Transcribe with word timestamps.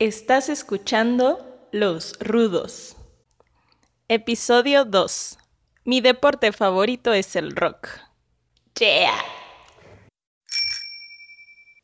Estás 0.00 0.48
escuchando 0.48 1.68
Los 1.72 2.18
Rudos. 2.20 2.96
Episodio 4.08 4.86
2. 4.86 5.38
Mi 5.84 6.00
deporte 6.00 6.52
favorito 6.52 7.12
es 7.12 7.36
el 7.36 7.54
rock. 7.54 7.86
Yeah. 8.78 9.12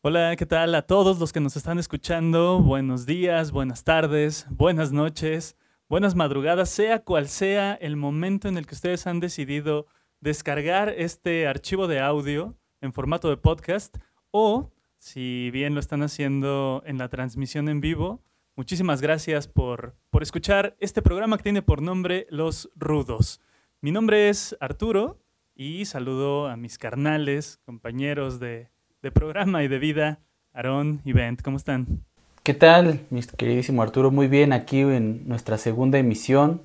Hola, 0.00 0.34
¿qué 0.36 0.46
tal 0.46 0.74
a 0.74 0.80
todos 0.80 1.18
los 1.18 1.30
que 1.30 1.40
nos 1.40 1.56
están 1.56 1.78
escuchando? 1.78 2.60
Buenos 2.60 3.04
días, 3.04 3.52
buenas 3.52 3.84
tardes, 3.84 4.46
buenas 4.48 4.92
noches, 4.92 5.54
buenas 5.86 6.14
madrugadas, 6.14 6.70
sea 6.70 7.00
cual 7.00 7.28
sea 7.28 7.74
el 7.74 7.96
momento 7.96 8.48
en 8.48 8.56
el 8.56 8.66
que 8.66 8.76
ustedes 8.76 9.06
han 9.06 9.20
decidido 9.20 9.88
descargar 10.20 10.88
este 10.88 11.46
archivo 11.46 11.86
de 11.86 12.00
audio 12.00 12.56
en 12.80 12.94
formato 12.94 13.28
de 13.28 13.36
podcast 13.36 13.94
o 14.30 14.70
si 15.06 15.52
bien 15.52 15.74
lo 15.74 15.78
están 15.78 16.02
haciendo 16.02 16.82
en 16.84 16.98
la 16.98 17.08
transmisión 17.08 17.68
en 17.68 17.80
vivo. 17.80 18.20
Muchísimas 18.56 19.00
gracias 19.00 19.46
por, 19.46 19.94
por 20.10 20.24
escuchar 20.24 20.76
este 20.80 21.00
programa 21.00 21.36
que 21.36 21.44
tiene 21.44 21.62
por 21.62 21.80
nombre 21.80 22.26
Los 22.28 22.70
Rudos. 22.74 23.40
Mi 23.80 23.92
nombre 23.92 24.28
es 24.28 24.56
Arturo 24.58 25.20
y 25.54 25.84
saludo 25.84 26.48
a 26.48 26.56
mis 26.56 26.76
carnales, 26.76 27.60
compañeros 27.64 28.40
de, 28.40 28.68
de 29.00 29.12
programa 29.12 29.62
y 29.62 29.68
de 29.68 29.78
vida, 29.78 30.18
Aarón 30.52 31.02
y 31.04 31.12
Bent. 31.12 31.40
¿Cómo 31.40 31.56
están? 31.56 32.04
¿Qué 32.42 32.54
tal, 32.54 33.06
mi 33.10 33.22
queridísimo 33.22 33.82
Arturo? 33.82 34.10
Muy 34.10 34.26
bien, 34.26 34.52
aquí 34.52 34.80
en 34.80 35.28
nuestra 35.28 35.56
segunda 35.56 35.98
emisión, 35.98 36.62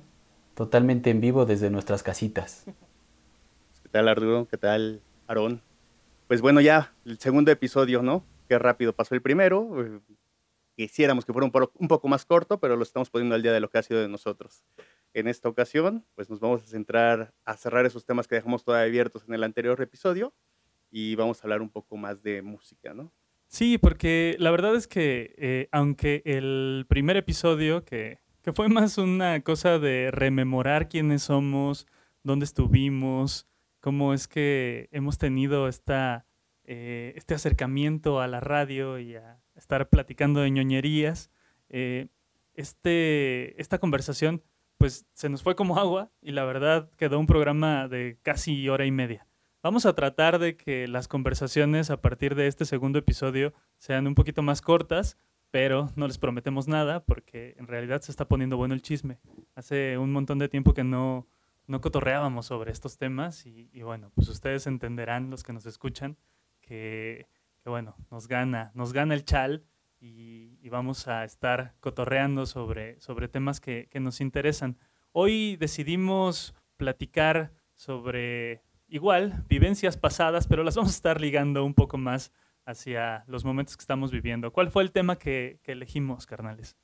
totalmente 0.56 1.10
en 1.10 1.20
vivo 1.20 1.46
desde 1.46 1.70
nuestras 1.70 2.02
casitas. 2.02 2.64
¿Qué 3.84 3.88
tal, 3.88 4.08
Arturo? 4.08 4.48
¿Qué 4.50 4.58
tal, 4.58 5.00
Aarón? 5.28 5.62
Pues 6.26 6.40
bueno, 6.40 6.60
ya 6.60 6.92
el 7.04 7.20
segundo 7.20 7.52
episodio, 7.52 8.02
¿no? 8.02 8.24
Qué 8.52 8.58
rápido 8.58 8.92
pasó 8.92 9.14
el 9.14 9.22
primero. 9.22 9.82
Eh, 9.82 9.98
quisiéramos 10.76 11.24
que 11.24 11.32
fuera 11.32 11.46
un, 11.46 11.88
poco 11.88 12.06
más 12.06 12.26
corto, 12.26 12.60
pero 12.60 12.76
lo 12.76 12.82
estamos 12.82 13.08
poniendo 13.08 13.34
al 13.34 13.40
día 13.40 13.50
de 13.50 13.60
lo 13.60 13.70
que 13.70 13.78
ha 13.78 13.82
sido 13.82 14.02
de 14.02 14.08
nosotros. 14.08 14.62
En 15.14 15.26
esta 15.26 15.48
ocasión, 15.48 16.04
pues 16.14 16.28
nos 16.28 16.38
vamos 16.38 16.62
a 16.62 16.66
centrar 16.66 17.32
a 17.46 17.56
cerrar 17.56 17.86
esos 17.86 18.04
temas 18.04 18.28
que 18.28 18.34
dejamos 18.34 18.62
todavía 18.62 18.88
abiertos 18.88 19.24
en 19.26 19.32
el 19.32 19.42
anterior 19.42 19.80
episodio 19.80 20.34
y 20.90 21.14
vamos 21.14 21.40
a 21.40 21.44
hablar 21.44 21.62
un 21.62 21.70
poco 21.70 21.96
más 21.96 22.22
de 22.22 22.42
música, 22.42 22.92
¿no? 22.92 23.10
Sí, 23.46 23.78
porque 23.78 24.36
la 24.38 24.50
verdad 24.50 24.76
es 24.76 24.86
que 24.86 25.34
eh, 25.38 25.68
aunque 25.72 26.20
el 26.26 26.84
primer 26.90 27.16
episodio, 27.16 27.86
que, 27.86 28.18
que 28.42 28.52
fue 28.52 28.68
más 28.68 28.98
una 28.98 29.40
cosa 29.40 29.78
de 29.78 30.10
rememorar 30.10 30.90
quiénes 30.90 31.22
somos, 31.22 31.86
dónde 32.22 32.44
estuvimos, 32.44 33.46
cómo 33.80 34.12
es 34.12 34.28
que 34.28 34.90
hemos 34.92 35.16
tenido 35.16 35.68
esta, 35.68 36.26
eh, 36.64 37.12
este 37.16 37.34
acercamiento 37.34 38.20
a 38.20 38.28
la 38.28 38.40
radio 38.40 38.98
y 38.98 39.16
a 39.16 39.40
estar 39.56 39.88
platicando 39.88 40.40
de 40.40 40.50
ñoñerías. 40.50 41.30
Eh, 41.68 42.08
este, 42.54 43.60
esta 43.60 43.78
conversación 43.78 44.42
pues 44.78 45.06
se 45.12 45.28
nos 45.28 45.42
fue 45.42 45.54
como 45.54 45.78
agua 45.78 46.10
y 46.20 46.32
la 46.32 46.44
verdad 46.44 46.90
quedó 46.96 47.18
un 47.18 47.26
programa 47.26 47.88
de 47.88 48.18
casi 48.22 48.68
hora 48.68 48.84
y 48.84 48.90
media. 48.90 49.26
Vamos 49.62 49.86
a 49.86 49.94
tratar 49.94 50.40
de 50.40 50.56
que 50.56 50.88
las 50.88 51.06
conversaciones 51.06 51.90
a 51.90 52.00
partir 52.00 52.34
de 52.34 52.48
este 52.48 52.64
segundo 52.64 52.98
episodio 52.98 53.54
sean 53.78 54.08
un 54.08 54.16
poquito 54.16 54.42
más 54.42 54.60
cortas, 54.60 55.16
pero 55.52 55.92
no 55.94 56.08
les 56.08 56.18
prometemos 56.18 56.66
nada 56.66 57.04
porque 57.04 57.54
en 57.58 57.68
realidad 57.68 58.00
se 58.00 58.10
está 58.10 58.26
poniendo 58.26 58.56
bueno 58.56 58.74
el 58.74 58.82
chisme. 58.82 59.20
Hace 59.54 59.98
un 59.98 60.10
montón 60.10 60.40
de 60.40 60.48
tiempo 60.48 60.74
que 60.74 60.82
no, 60.82 61.28
no 61.68 61.80
cotorreábamos 61.80 62.46
sobre 62.46 62.72
estos 62.72 62.98
temas 62.98 63.46
y, 63.46 63.70
y, 63.72 63.82
bueno, 63.82 64.10
pues 64.16 64.28
ustedes 64.28 64.66
entenderán, 64.66 65.30
los 65.30 65.44
que 65.44 65.52
nos 65.52 65.66
escuchan, 65.66 66.16
que, 66.62 67.26
bueno, 67.64 67.96
nos 68.10 68.28
gana, 68.28 68.70
nos 68.74 68.92
gana 68.92 69.14
el 69.14 69.24
chal 69.24 69.64
y, 70.00 70.68
vamos 70.70 71.06
a 71.06 71.24
estar 71.24 71.74
cotorreando 71.80 72.46
sobre, 72.46 72.98
sobre 72.98 73.28
temas 73.28 73.60
que, 73.60 73.88
que 73.90 74.00
nos 74.00 74.22
interesan. 74.22 74.78
Hoy 75.12 75.56
decidimos 75.56 76.54
platicar 76.78 77.52
sobre 77.74 78.62
igual 78.88 79.44
vivencias 79.48 79.98
pasadas, 79.98 80.46
pero 80.46 80.64
las 80.64 80.76
vamos 80.76 80.92
a 80.92 80.96
estar 80.96 81.20
ligando 81.20 81.62
un 81.64 81.74
poco 81.74 81.98
más 81.98 82.32
hacia 82.64 83.24
los 83.26 83.44
momentos 83.44 83.76
que 83.76 83.82
estamos 83.82 84.10
viviendo. 84.10 84.50
¿Cuál 84.50 84.70
fue 84.70 84.82
el 84.82 84.92
tema 84.92 85.16
que, 85.16 85.60
que 85.62 85.72
elegimos, 85.72 86.24
carnales? 86.24 86.76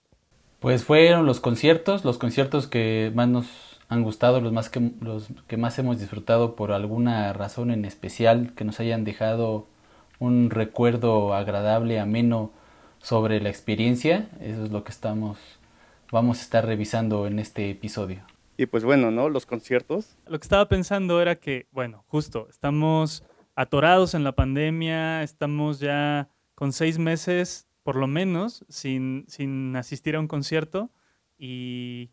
Pues 0.60 0.84
fueron 0.84 1.24
los 1.24 1.40
conciertos, 1.40 2.04
los 2.04 2.18
conciertos 2.18 2.66
que 2.66 3.12
más 3.14 3.28
nos 3.28 3.67
han 3.88 4.02
gustado, 4.02 4.40
los 4.40 4.52
más 4.52 4.68
que 4.70 4.92
los 5.00 5.28
que 5.46 5.56
más 5.56 5.78
hemos 5.78 5.98
disfrutado 5.98 6.56
por 6.56 6.72
alguna 6.72 7.32
razón 7.32 7.70
en 7.70 7.84
especial, 7.84 8.52
que 8.54 8.64
nos 8.64 8.80
hayan 8.80 9.04
dejado 9.04 9.66
un 10.18 10.50
recuerdo 10.50 11.34
agradable, 11.34 12.00
ameno 12.00 12.50
sobre 13.00 13.40
la 13.40 13.48
experiencia. 13.48 14.28
Eso 14.40 14.64
es 14.64 14.70
lo 14.70 14.84
que 14.84 14.90
estamos 14.90 15.38
vamos 16.10 16.38
a 16.38 16.42
estar 16.42 16.66
revisando 16.66 17.26
en 17.26 17.38
este 17.38 17.70
episodio. 17.70 18.22
Y 18.56 18.66
pues 18.66 18.84
bueno, 18.84 19.10
¿no? 19.10 19.28
Los 19.28 19.46
conciertos. 19.46 20.16
Lo 20.26 20.38
que 20.38 20.44
estaba 20.44 20.68
pensando 20.68 21.22
era 21.22 21.36
que, 21.36 21.66
bueno, 21.70 22.04
justo, 22.08 22.48
estamos 22.50 23.24
atorados 23.54 24.14
en 24.14 24.24
la 24.24 24.32
pandemia, 24.32 25.22
estamos 25.22 25.80
ya 25.80 26.28
con 26.54 26.72
seis 26.72 26.98
meses, 26.98 27.68
por 27.82 27.96
lo 27.96 28.06
menos, 28.06 28.64
sin, 28.68 29.24
sin 29.28 29.76
asistir 29.76 30.16
a 30.16 30.20
un 30.20 30.28
concierto 30.28 30.90
y 31.38 32.10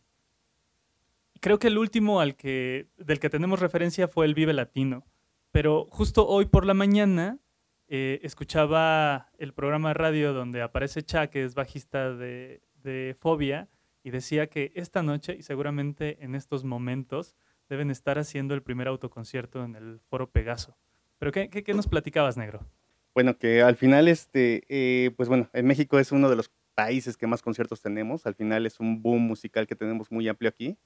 creo 1.40 1.60
que 1.60 1.68
el 1.68 1.78
último 1.78 2.20
al 2.20 2.36
que, 2.36 2.88
del 2.98 3.20
que 3.20 3.30
tenemos 3.30 3.60
referencia 3.60 4.08
fue 4.08 4.26
el 4.26 4.34
Vive 4.34 4.54
Latino. 4.54 5.06
Pero 5.52 5.88
justo 5.90 6.28
hoy 6.28 6.46
por 6.46 6.66
la 6.66 6.74
mañana 6.74 7.40
eh, 7.88 8.20
escuchaba 8.24 9.30
el 9.38 9.54
programa 9.54 9.90
de 9.90 9.94
radio 9.94 10.34
donde 10.34 10.62
aparece 10.62 11.02
Cha, 11.02 11.28
que 11.28 11.44
es 11.44 11.56
bajista 11.56 12.14
de, 12.14 12.62
de 12.84 13.16
Fobia, 13.20 13.70
y 14.04 14.12
decía 14.12 14.48
que 14.48 14.72
esta 14.76 15.02
noche 15.02 15.36
y 15.38 15.44
seguramente 15.44 16.24
en 16.24 16.36
estos 16.36 16.64
momentos 16.64 17.36
deben 17.70 17.90
estar 17.90 18.20
haciendo 18.20 18.54
el 18.54 18.62
primer 18.62 18.88
autoconcierto 18.88 19.64
en 19.64 19.76
el 19.76 20.00
Foro 20.10 20.30
Pegaso. 20.30 20.78
¿Pero 21.18 21.32
qué, 21.32 21.50
qué, 21.50 21.64
qué 21.64 21.74
nos 21.74 21.88
platicabas, 21.88 22.38
negro? 22.38 22.68
Bueno, 23.14 23.38
que 23.38 23.62
al 23.62 23.78
final, 23.78 24.08
este, 24.08 24.64
eh, 24.68 25.12
pues 25.16 25.30
bueno, 25.30 25.50
en 25.54 25.66
México 25.66 25.98
es 25.98 26.12
uno 26.12 26.30
de 26.30 26.36
los 26.36 26.52
países 26.76 27.18
que 27.18 27.28
más 27.28 27.42
conciertos 27.42 27.82
tenemos. 27.82 28.26
Al 28.26 28.36
final 28.36 28.66
es 28.66 28.80
un 28.80 29.02
boom 29.02 29.22
musical 29.22 29.66
que 29.66 29.76
tenemos 29.76 30.12
muy 30.12 30.28
amplio 30.28 30.50
aquí. 30.50 30.78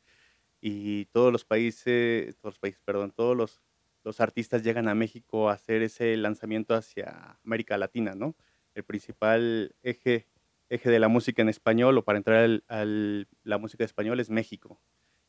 Y 0.62 1.06
todos 1.06 1.32
los 1.32 1.46
países, 1.46 2.36
todos 2.38 2.54
los 2.56 2.60
países, 2.60 2.82
perdón, 2.84 3.12
todos 3.12 3.36
los, 3.36 3.62
los 4.04 4.20
artistas 4.22 4.64
llegan 4.64 4.88
a 4.88 4.96
México 4.96 5.50
a 5.50 5.54
hacer 5.54 5.82
ese 5.82 6.16
lanzamiento 6.18 6.76
hacia 6.76 7.40
América 7.44 7.78
Latina, 7.78 8.16
¿no? 8.16 8.36
El 8.76 8.84
principal 8.84 9.76
eje 9.82 10.28
eje 10.70 10.90
de 10.90 11.00
la 11.00 11.08
música 11.08 11.42
en 11.42 11.50
español 11.50 11.98
o 11.98 12.04
para 12.06 12.18
entrar 12.18 12.62
a 12.68 12.86
la 12.86 13.58
música 13.58 13.84
español 13.84 14.20
es 14.20 14.30
México. 14.30 14.80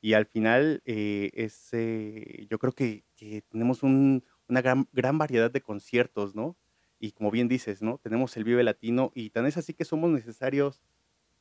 Y 0.03 0.15
al 0.15 0.27
final, 0.27 0.83
eh, 0.85 1.31
es, 1.35 1.69
eh, 1.73 2.47
yo 2.49 2.59
creo 2.59 2.73
que, 2.73 3.05
que 3.17 3.43
tenemos 3.43 3.83
un, 3.83 4.25
una 4.49 4.63
gran, 4.63 4.89
gran, 4.93 5.19
variedad 5.19 5.51
de 5.51 5.61
conciertos, 5.63 6.35
¿no? 6.35 6.57
Y 6.99 7.13
como 7.13 7.31
bien 7.31 7.49
dices, 7.49 7.83
¿no? 7.83 7.99
Tenemos 7.99 8.37
el 8.37 8.45
Vive 8.45 8.63
Latino 8.63 9.13
y 9.15 9.31
tan 9.31 9.47
es 9.47 9.57
así 9.57 9.75
que 9.75 9.85
somos 9.85 10.11
necesarios, 10.11 10.83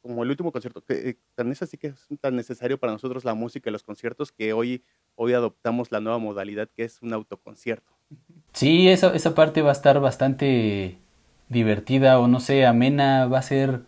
como 0.02 0.24
el 0.24 0.30
último 0.30 0.52
concierto, 0.52 0.82
que, 0.82 1.10
eh, 1.10 1.18
tan 1.36 1.52
es 1.52 1.62
así 1.62 1.78
que 1.78 1.88
es 1.88 2.08
tan 2.22 2.36
necesario 2.36 2.80
para 2.80 2.94
nosotros 2.94 3.26
la 3.26 3.34
música 3.34 3.70
y 3.70 3.74
los 3.74 3.84
conciertos 3.84 4.32
que 4.32 4.54
hoy, 4.54 4.84
hoy 5.16 5.34
adoptamos 5.34 5.92
la 5.92 6.00
nueva 6.00 6.18
modalidad 6.18 6.70
que 6.76 6.84
es 6.84 7.02
un 7.02 7.14
autoconcierto. 7.14 7.94
Sí, 8.54 8.90
esa, 8.90 9.14
esa 9.14 9.36
parte 9.36 9.62
va 9.62 9.70
a 9.70 9.74
estar 9.74 10.00
bastante 10.00 10.98
divertida 11.50 12.20
o 12.20 12.28
no 12.28 12.40
sé, 12.40 12.66
amena, 12.66 13.28
va 13.28 13.40
a 13.40 13.44
ser 13.44 13.82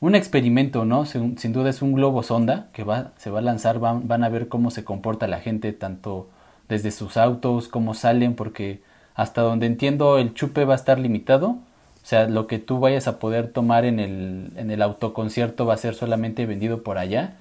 un 0.00 0.14
experimento, 0.14 0.84
¿no? 0.84 1.06
Sin, 1.06 1.38
sin, 1.38 1.52
duda 1.52 1.70
es 1.70 1.80
un 1.80 1.94
globo 1.94 2.22
sonda 2.22 2.68
que 2.72 2.84
va, 2.84 3.12
se 3.16 3.30
va 3.30 3.38
a 3.38 3.42
lanzar, 3.42 3.78
van, 3.78 4.06
van, 4.06 4.22
a 4.24 4.28
ver 4.28 4.48
cómo 4.48 4.70
se 4.70 4.84
comporta 4.84 5.26
la 5.26 5.40
gente, 5.40 5.72
tanto 5.72 6.28
desde 6.68 6.90
sus 6.90 7.16
autos, 7.16 7.68
cómo 7.68 7.94
salen, 7.94 8.34
porque 8.34 8.82
hasta 9.14 9.42
donde 9.42 9.66
entiendo 9.66 10.18
el 10.18 10.34
chupe 10.34 10.64
va 10.64 10.74
a 10.74 10.76
estar 10.76 10.98
limitado, 10.98 11.58
o 12.04 12.06
sea, 12.06 12.28
lo 12.28 12.46
que 12.46 12.58
tú 12.58 12.80
vayas 12.80 13.08
a 13.08 13.18
poder 13.18 13.48
tomar 13.48 13.86
en 13.86 13.98
el, 13.98 14.50
en 14.56 14.70
el 14.70 14.82
autoconcierto 14.82 15.64
va 15.64 15.74
a 15.74 15.78
ser 15.78 15.94
solamente 15.94 16.44
vendido 16.44 16.82
por 16.82 16.98
allá. 16.98 17.36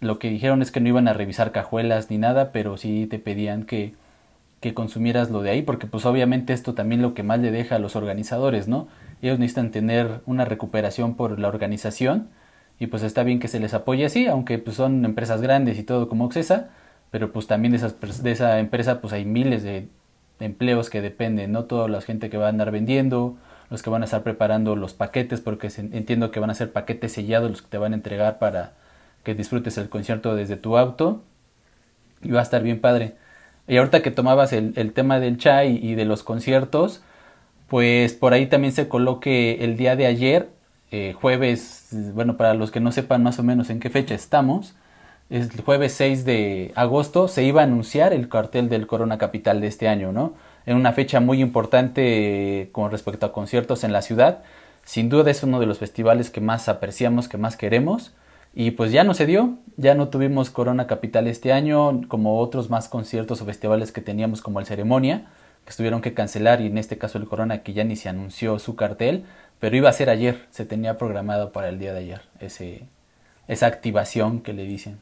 Lo 0.00 0.20
que 0.20 0.30
dijeron 0.30 0.62
es 0.62 0.70
que 0.70 0.80
no 0.80 0.88
iban 0.88 1.08
a 1.08 1.14
revisar 1.14 1.50
cajuelas 1.50 2.10
ni 2.10 2.18
nada, 2.18 2.52
pero 2.52 2.76
sí 2.76 3.08
te 3.10 3.18
pedían 3.18 3.64
que, 3.64 3.94
que 4.60 4.72
consumieras 4.72 5.30
lo 5.30 5.42
de 5.42 5.50
ahí, 5.50 5.62
porque 5.62 5.88
pues 5.88 6.06
obviamente 6.06 6.52
esto 6.52 6.74
también 6.74 7.02
lo 7.02 7.12
que 7.12 7.24
más 7.24 7.40
le 7.40 7.50
deja 7.50 7.76
a 7.76 7.78
los 7.80 7.96
organizadores, 7.96 8.68
¿no? 8.68 8.88
ellos 9.22 9.38
necesitan 9.38 9.70
tener 9.70 10.20
una 10.26 10.44
recuperación 10.44 11.14
por 11.14 11.38
la 11.40 11.48
organización 11.48 12.28
y 12.78 12.86
pues 12.88 13.02
está 13.02 13.22
bien 13.24 13.40
que 13.40 13.48
se 13.48 13.60
les 13.60 13.74
apoye 13.74 14.04
así, 14.04 14.26
aunque 14.26 14.58
pues 14.58 14.76
son 14.76 15.04
empresas 15.04 15.40
grandes 15.40 15.78
y 15.78 15.82
todo 15.82 16.08
como 16.08 16.26
Oxesa, 16.26 16.70
pero 17.10 17.32
pues 17.32 17.46
también 17.46 17.72
de, 17.72 17.78
esas, 17.78 18.22
de 18.22 18.30
esa 18.32 18.58
empresa 18.60 19.00
pues 19.00 19.12
hay 19.12 19.24
miles 19.24 19.62
de 19.62 19.88
empleos 20.40 20.90
que 20.90 21.00
dependen, 21.00 21.52
no 21.52 21.64
toda 21.64 21.88
la 21.88 22.00
gente 22.00 22.30
que 22.30 22.36
va 22.36 22.46
a 22.46 22.50
andar 22.50 22.70
vendiendo, 22.70 23.36
los 23.70 23.82
que 23.82 23.90
van 23.90 24.02
a 24.02 24.04
estar 24.04 24.22
preparando 24.22 24.76
los 24.76 24.94
paquetes, 24.94 25.40
porque 25.40 25.70
entiendo 25.76 26.30
que 26.30 26.40
van 26.40 26.50
a 26.50 26.54
ser 26.54 26.72
paquetes 26.72 27.12
sellados 27.12 27.50
los 27.50 27.62
que 27.62 27.68
te 27.68 27.78
van 27.78 27.92
a 27.92 27.96
entregar 27.96 28.38
para 28.38 28.72
que 29.22 29.34
disfrutes 29.34 29.78
el 29.78 29.88
concierto 29.88 30.34
desde 30.36 30.56
tu 30.56 30.76
auto 30.76 31.22
y 32.22 32.30
va 32.30 32.40
a 32.40 32.42
estar 32.42 32.62
bien 32.62 32.80
padre. 32.80 33.14
Y 33.66 33.78
ahorita 33.78 34.02
que 34.02 34.10
tomabas 34.10 34.52
el, 34.52 34.92
tema 34.92 35.20
del 35.20 35.38
chai 35.38 35.78
y 35.82 35.94
de 35.94 36.04
los 36.04 36.22
conciertos, 36.22 37.02
pues 37.68 38.12
por 38.14 38.34
ahí 38.34 38.46
también 38.46 38.72
se 38.72 38.88
coloque 38.88 39.64
el 39.64 39.76
día 39.76 39.96
de 39.96 40.06
ayer 40.06 40.50
eh, 40.90 41.14
jueves, 41.14 41.88
bueno, 42.14 42.36
para 42.36 42.54
los 42.54 42.70
que 42.70 42.80
no 42.80 42.92
sepan 42.92 43.22
más 43.22 43.38
o 43.38 43.42
menos 43.42 43.70
en 43.70 43.80
qué 43.80 43.90
fecha 43.90 44.14
estamos, 44.14 44.74
el 45.30 45.50
jueves 45.62 45.94
6 45.94 46.24
de 46.24 46.72
agosto 46.76 47.28
se 47.28 47.44
iba 47.44 47.62
a 47.62 47.64
anunciar 47.64 48.12
el 48.12 48.28
cartel 48.28 48.68
del 48.68 48.86
Corona 48.86 49.18
Capital 49.18 49.60
de 49.60 49.66
este 49.68 49.88
año, 49.88 50.12
¿no? 50.12 50.34
En 50.66 50.76
una 50.76 50.92
fecha 50.92 51.20
muy 51.20 51.40
importante 51.40 52.68
con 52.72 52.90
respecto 52.90 53.26
a 53.26 53.32
conciertos 53.32 53.84
en 53.84 53.92
la 53.92 54.02
ciudad. 54.02 54.42
Sin 54.84 55.08
duda 55.08 55.30
es 55.30 55.42
uno 55.42 55.60
de 55.60 55.66
los 55.66 55.78
festivales 55.78 56.30
que 56.30 56.40
más 56.40 56.68
apreciamos, 56.68 57.28
que 57.28 57.38
más 57.38 57.56
queremos. 57.56 58.12
Y 58.54 58.70
pues 58.72 58.92
ya 58.92 59.02
no 59.02 59.14
se 59.14 59.26
dio, 59.26 59.58
ya 59.76 59.94
no 59.94 60.08
tuvimos 60.08 60.50
Corona 60.50 60.86
Capital 60.86 61.26
este 61.26 61.52
año, 61.52 62.02
como 62.06 62.38
otros 62.38 62.70
más 62.70 62.88
conciertos 62.88 63.42
o 63.42 63.44
festivales 63.46 63.90
que 63.90 64.00
teníamos 64.00 64.42
como 64.42 64.60
el 64.60 64.66
Ceremonia, 64.66 65.26
que 65.64 65.74
tuvieron 65.74 66.00
que 66.00 66.14
cancelar 66.14 66.60
y 66.60 66.66
en 66.66 66.78
este 66.78 66.96
caso 66.96 67.18
el 67.18 67.26
Corona 67.26 67.62
que 67.62 67.72
ya 67.72 67.82
ni 67.82 67.96
se 67.96 68.08
anunció 68.08 68.60
su 68.60 68.76
cartel, 68.76 69.24
pero 69.58 69.76
iba 69.76 69.88
a 69.88 69.92
ser 69.92 70.08
ayer, 70.08 70.46
se 70.50 70.66
tenía 70.66 70.98
programado 70.98 71.50
para 71.50 71.68
el 71.68 71.80
día 71.80 71.92
de 71.92 72.00
ayer, 72.00 72.20
esa 73.48 73.66
activación 73.66 74.40
que 74.40 74.52
le 74.52 74.64
dicen. 74.64 75.00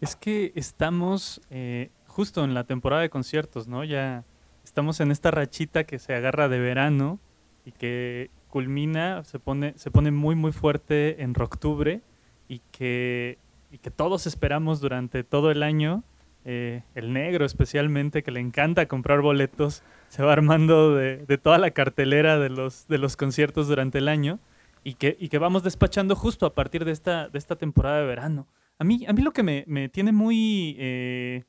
Es 0.00 0.14
que 0.14 0.52
estamos 0.54 1.40
eh, 1.50 1.90
justo 2.06 2.44
en 2.44 2.54
la 2.54 2.62
temporada 2.62 3.02
de 3.02 3.10
conciertos, 3.10 3.66
¿no? 3.66 3.82
Ya 3.82 4.24
estamos 4.68 5.00
en 5.00 5.10
esta 5.10 5.30
rachita 5.30 5.84
que 5.84 5.98
se 5.98 6.14
agarra 6.14 6.48
de 6.48 6.60
verano 6.60 7.18
y 7.64 7.72
que 7.72 8.30
culmina, 8.48 9.24
se 9.24 9.38
pone, 9.38 9.72
se 9.76 9.90
pone 9.90 10.10
muy 10.10 10.34
muy 10.34 10.52
fuerte 10.52 11.22
en 11.22 11.34
octubre 11.40 12.02
y 12.48 12.60
que, 12.70 13.38
y 13.70 13.78
que 13.78 13.90
todos 13.90 14.26
esperamos 14.26 14.80
durante 14.80 15.24
todo 15.24 15.50
el 15.50 15.62
año. 15.62 16.04
Eh, 16.44 16.82
el 16.94 17.12
negro 17.12 17.44
especialmente, 17.44 18.22
que 18.22 18.30
le 18.30 18.40
encanta 18.40 18.86
comprar 18.86 19.20
boletos, 19.20 19.82
se 20.08 20.22
va 20.22 20.32
armando 20.32 20.94
de, 20.94 21.26
de, 21.26 21.38
toda 21.38 21.58
la 21.58 21.72
cartelera 21.72 22.38
de 22.38 22.48
los, 22.48 22.86
de 22.88 22.98
los 22.98 23.16
conciertos 23.16 23.68
durante 23.68 23.98
el 23.98 24.08
año 24.08 24.38
y 24.84 24.94
que, 24.94 25.16
y 25.18 25.28
que 25.28 25.38
vamos 25.38 25.62
despachando 25.62 26.14
justo 26.14 26.46
a 26.46 26.54
partir 26.54 26.84
de 26.84 26.92
esta, 26.92 27.28
de 27.28 27.38
esta 27.38 27.56
temporada 27.56 28.00
de 28.00 28.06
verano. 28.06 28.46
A 28.78 28.84
mí, 28.84 29.04
a 29.06 29.12
mí 29.12 29.22
lo 29.22 29.32
que 29.32 29.42
me, 29.42 29.64
me 29.66 29.88
tiene 29.88 30.12
muy, 30.12 30.76
eh, 30.78 31.44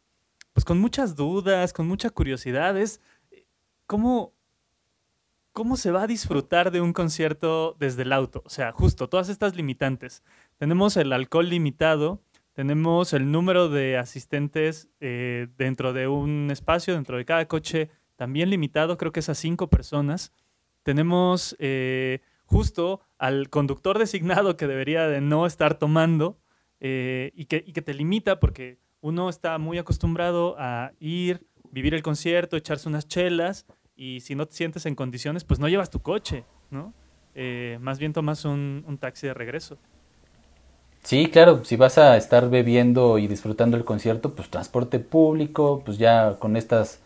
pues 0.60 0.66
con 0.66 0.82
muchas 0.82 1.16
dudas, 1.16 1.72
con 1.72 1.88
mucha 1.88 2.10
curiosidad 2.10 2.78
es 2.78 3.00
cómo, 3.86 4.34
cómo 5.54 5.78
se 5.78 5.90
va 5.90 6.02
a 6.02 6.08
disfrutar 6.08 6.70
de 6.72 6.82
un 6.82 6.92
concierto 6.92 7.78
desde 7.80 8.02
el 8.02 8.12
auto. 8.12 8.44
O 8.46 8.50
sea, 8.50 8.74
justo 8.74 9.08
todas 9.08 9.30
estas 9.30 9.56
limitantes. 9.56 10.22
Tenemos 10.58 10.98
el 10.98 11.14
alcohol 11.14 11.48
limitado, 11.48 12.22
tenemos 12.52 13.14
el 13.14 13.32
número 13.32 13.70
de 13.70 13.98
asistentes 13.98 14.90
eh, 15.00 15.48
dentro 15.58 15.94
de 15.94 16.10
un 16.10 16.50
espacio, 16.52 16.94
dentro 16.94 17.16
de 17.16 17.24
cada 17.24 17.48
coche 17.48 17.90
también 18.18 18.50
limitado, 18.50 18.98
creo 18.98 19.14
que 19.14 19.22
es 19.22 19.30
a 19.30 19.36
cinco 19.36 19.70
personas. 19.70 20.34
Tenemos 20.84 21.56
eh, 21.60 22.20
justo 22.48 23.00
al 23.18 23.50
conductor 23.50 23.98
designado 23.98 24.58
que 24.58 24.68
debería 24.68 25.08
de 25.08 25.22
no 25.22 25.46
estar 25.46 25.76
tomando. 25.76 26.38
Eh, 26.82 27.32
y, 27.34 27.46
que, 27.46 27.62
te 27.62 27.94
limita 27.94 28.42
porque 28.42 28.78
uno 29.02 29.30
está 29.30 29.58
muy 29.58 29.78
acostumbrado 29.78 30.56
a 30.58 30.92
ir, 31.00 31.46
vivir 31.72 31.94
el 31.94 32.02
concierto, 32.02 32.58
echarse 32.58 32.90
unas 32.90 33.08
chelas 33.08 33.66
y 33.96 34.22
si 34.22 34.36
no 34.36 34.46
te 34.46 34.56
sientes 34.56 34.86
en 34.86 34.96
condiciones, 34.96 35.44
pues 35.44 35.60
no 35.60 35.68
llevas 35.68 35.90
tu 35.90 36.00
coche, 36.00 36.46
¿no? 36.70 36.94
Eh, 37.36 37.78
más 37.82 38.00
bien 38.00 38.14
tomas 38.14 38.46
un, 38.46 38.98
taxi 39.00 39.28
de 39.28 39.34
regreso. 39.34 39.78
Sí, 41.04 41.28
claro, 41.28 41.64
si 41.64 41.78
vas 41.78 41.98
a 41.98 42.18
estar 42.18 42.50
bebiendo 42.50 43.18
y 43.18 43.28
disfrutando 43.28 43.78
el 43.78 43.86
concierto, 43.86 44.36
pues 44.36 44.50
transporte 44.50 45.00
público, 45.00 45.82
pues 45.86 45.98
ya 45.98 46.36
con 46.40 46.58
estas 46.58 47.00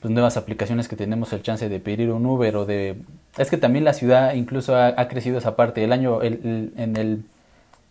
pues, 0.00 0.12
nuevas 0.12 0.36
aplicaciones 0.36 0.86
que 0.86 0.94
tenemos 0.94 1.32
el 1.32 1.42
chance 1.42 1.68
de 1.68 1.80
pedir 1.80 2.10
un 2.10 2.24
Uber 2.26 2.56
o 2.56 2.66
de... 2.66 3.02
Es 3.36 3.50
que 3.50 3.56
también 3.56 3.84
la 3.84 3.94
ciudad 3.94 4.34
incluso 4.34 4.76
ha, 4.76 5.08
crecido 5.08 5.38
esa 5.38 5.56
parte. 5.56 5.82
El 5.82 5.92
año, 5.92 6.22
en 6.22 6.96
el 6.96 7.24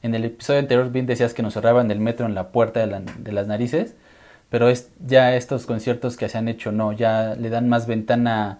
en 0.03 0.13
el 0.13 0.25
episodio 0.25 0.59
anterior 0.59 0.91
bien 0.91 1.07
decías 1.07 1.33
que 1.33 1.41
nos 1.41 1.53
cerraban 1.53 1.89
el 1.89 1.99
metro 1.99 2.25
en 2.25 2.35
la 2.35 2.49
puerta 2.49 2.85
de, 2.85 3.31
las 3.31 3.47
narices, 3.47 3.95
pero 4.49 4.69
es 4.69 4.91
ya 4.99 5.35
estos 5.35 5.65
conciertos 5.65 6.17
que 6.17 6.29
se 6.29 6.37
han 6.37 6.49
hecho 6.49 6.71
no, 6.71 6.91
ya 6.91 7.35
le 7.35 7.49
dan 7.49 7.69
más 7.69 7.87
ventana 7.87 8.59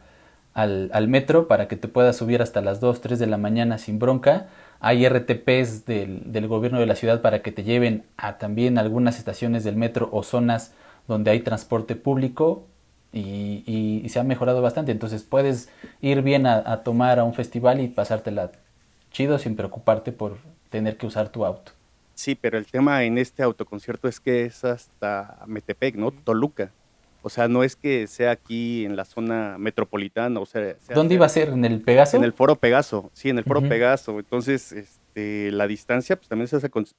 al, 0.54 1.08
metro 1.10 1.48
para 1.50 1.68
que 1.68 1.76
te 1.76 1.90
puedas 1.90 2.16
subir 2.16 2.42
hasta 2.42 2.62
las 2.62 2.80
2, 2.80 3.02
3 3.02 3.20
de 3.20 3.28
la 3.28 3.38
mañana 3.38 3.78
sin 3.78 4.00
bronca. 4.00 4.48
Hay 4.80 5.08
RTPs 5.08 5.86
del, 5.86 6.48
gobierno 6.48 6.80
de 6.80 6.86
la 6.86 6.96
ciudad 6.96 7.22
para 7.22 7.42
que 7.42 7.52
te 7.52 7.64
lleven 7.64 8.06
a 8.16 8.38
también 8.38 8.78
algunas 8.78 9.18
estaciones 9.18 9.66
del 9.66 9.76
metro 9.76 10.10
o 10.14 10.24
zonas 10.24 10.74
donde 11.10 11.32
hay 11.32 11.42
transporte 11.42 11.96
público 11.96 12.66
y, 13.12 14.06
se 14.08 14.20
ha 14.20 14.24
mejorado 14.24 14.62
bastante. 14.62 14.94
Entonces 14.94 15.24
puedes 15.24 15.70
ir 16.02 16.22
bien 16.22 16.48
a, 16.48 16.64
a 16.66 16.84
tomar 16.84 17.20
a 17.20 17.26
un 17.26 17.34
festival 17.34 17.82
y 17.82 17.88
pasártela 17.90 18.52
chido 19.12 19.40
sin 19.40 19.56
preocuparte 19.56 20.12
por 20.12 20.38
tener 20.74 20.98
que 20.98 21.06
usar 21.06 21.30
tu 21.30 21.46
auto. 21.46 21.72
Sí, 22.16 22.34
pero 22.34 22.58
el 22.58 22.66
tema 22.66 23.04
en 23.04 23.20
este 23.20 23.44
autoconcierto 23.44 24.08
es 24.08 24.20
que 24.20 24.46
es 24.46 24.66
hasta 24.66 25.44
Metepec, 25.46 25.96
¿no? 25.96 26.10
Toluca. 26.12 26.72
O 27.22 27.30
sea, 27.30 27.48
no 27.48 27.64
es 27.64 27.76
que 27.76 28.08
sea 28.08 28.32
aquí 28.32 28.84
en 28.84 28.96
la 28.96 29.06
zona 29.06 29.58
metropolitana, 29.60 30.40
o 30.40 30.48
sea... 30.48 30.76
¿Dónde 30.96 31.14
iba 31.14 31.28
a 31.28 31.30
ser? 31.30 31.50
¿En 31.50 31.64
el 31.64 31.80
Pegaso? 31.80 32.18
En 32.18 32.24
el 32.24 32.34
Foro 32.34 32.56
Pegaso, 32.56 33.12
sí, 33.14 33.30
en 33.30 33.38
el 33.38 33.44
Foro 33.44 33.62
Pegaso. 33.62 34.18
Entonces, 34.18 34.72
este, 34.72 35.52
la 35.52 35.68
distancia 35.68 36.16
pues 36.16 36.28
también 36.28 36.50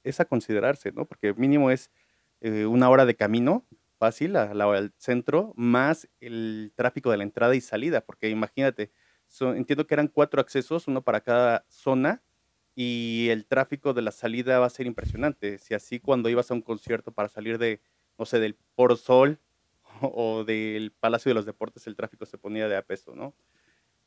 es 0.03 0.19
a, 0.19 0.25
considerarse, 0.25 0.93
¿no? 0.93 1.03
Porque 1.03 1.33
mínimo 1.33 1.69
es 1.69 1.91
eh, 2.39 2.65
una 2.65 2.89
hora 2.89 3.05
de 3.05 3.15
camino 3.15 3.65
fácil 3.99 4.37
al 4.37 4.93
centro, 4.97 5.51
más 5.57 6.07
el 6.21 6.71
tráfico 6.75 7.11
de 7.11 7.17
la 7.17 7.23
entrada 7.23 7.55
y 7.55 7.61
salida, 7.61 7.99
porque 8.01 8.29
imagínate, 8.29 8.91
entiendo 9.41 9.85
que 9.85 9.93
eran 9.93 10.07
cuatro 10.07 10.39
accesos, 10.39 10.87
uno 10.87 11.01
para 11.01 11.19
cada 11.19 11.65
zona, 11.67 12.21
y 12.75 13.29
el 13.31 13.45
tráfico 13.45 13.93
de 13.93 14.01
la 14.01 14.11
salida 14.11 14.59
va 14.59 14.65
a 14.67 14.69
ser 14.69 14.85
impresionante. 14.87 15.57
Si 15.57 15.73
así 15.73 15.99
cuando 15.99 16.29
ibas 16.29 16.51
a 16.51 16.53
un 16.53 16.61
concierto 16.61 17.11
para 17.11 17.29
salir 17.29 17.57
de, 17.57 17.81
no 18.17 18.25
sé, 18.25 18.39
del 18.39 18.55
Por 18.75 18.97
Sol 18.97 19.39
o 20.01 20.43
del 20.43 20.91
Palacio 20.91 21.29
de 21.29 21.35
los 21.35 21.45
Deportes, 21.45 21.87
el 21.87 21.95
tráfico 21.95 22.25
se 22.25 22.37
ponía 22.37 22.67
de 22.67 22.75
a 22.77 22.81
peso, 22.83 23.15
¿no? 23.15 23.33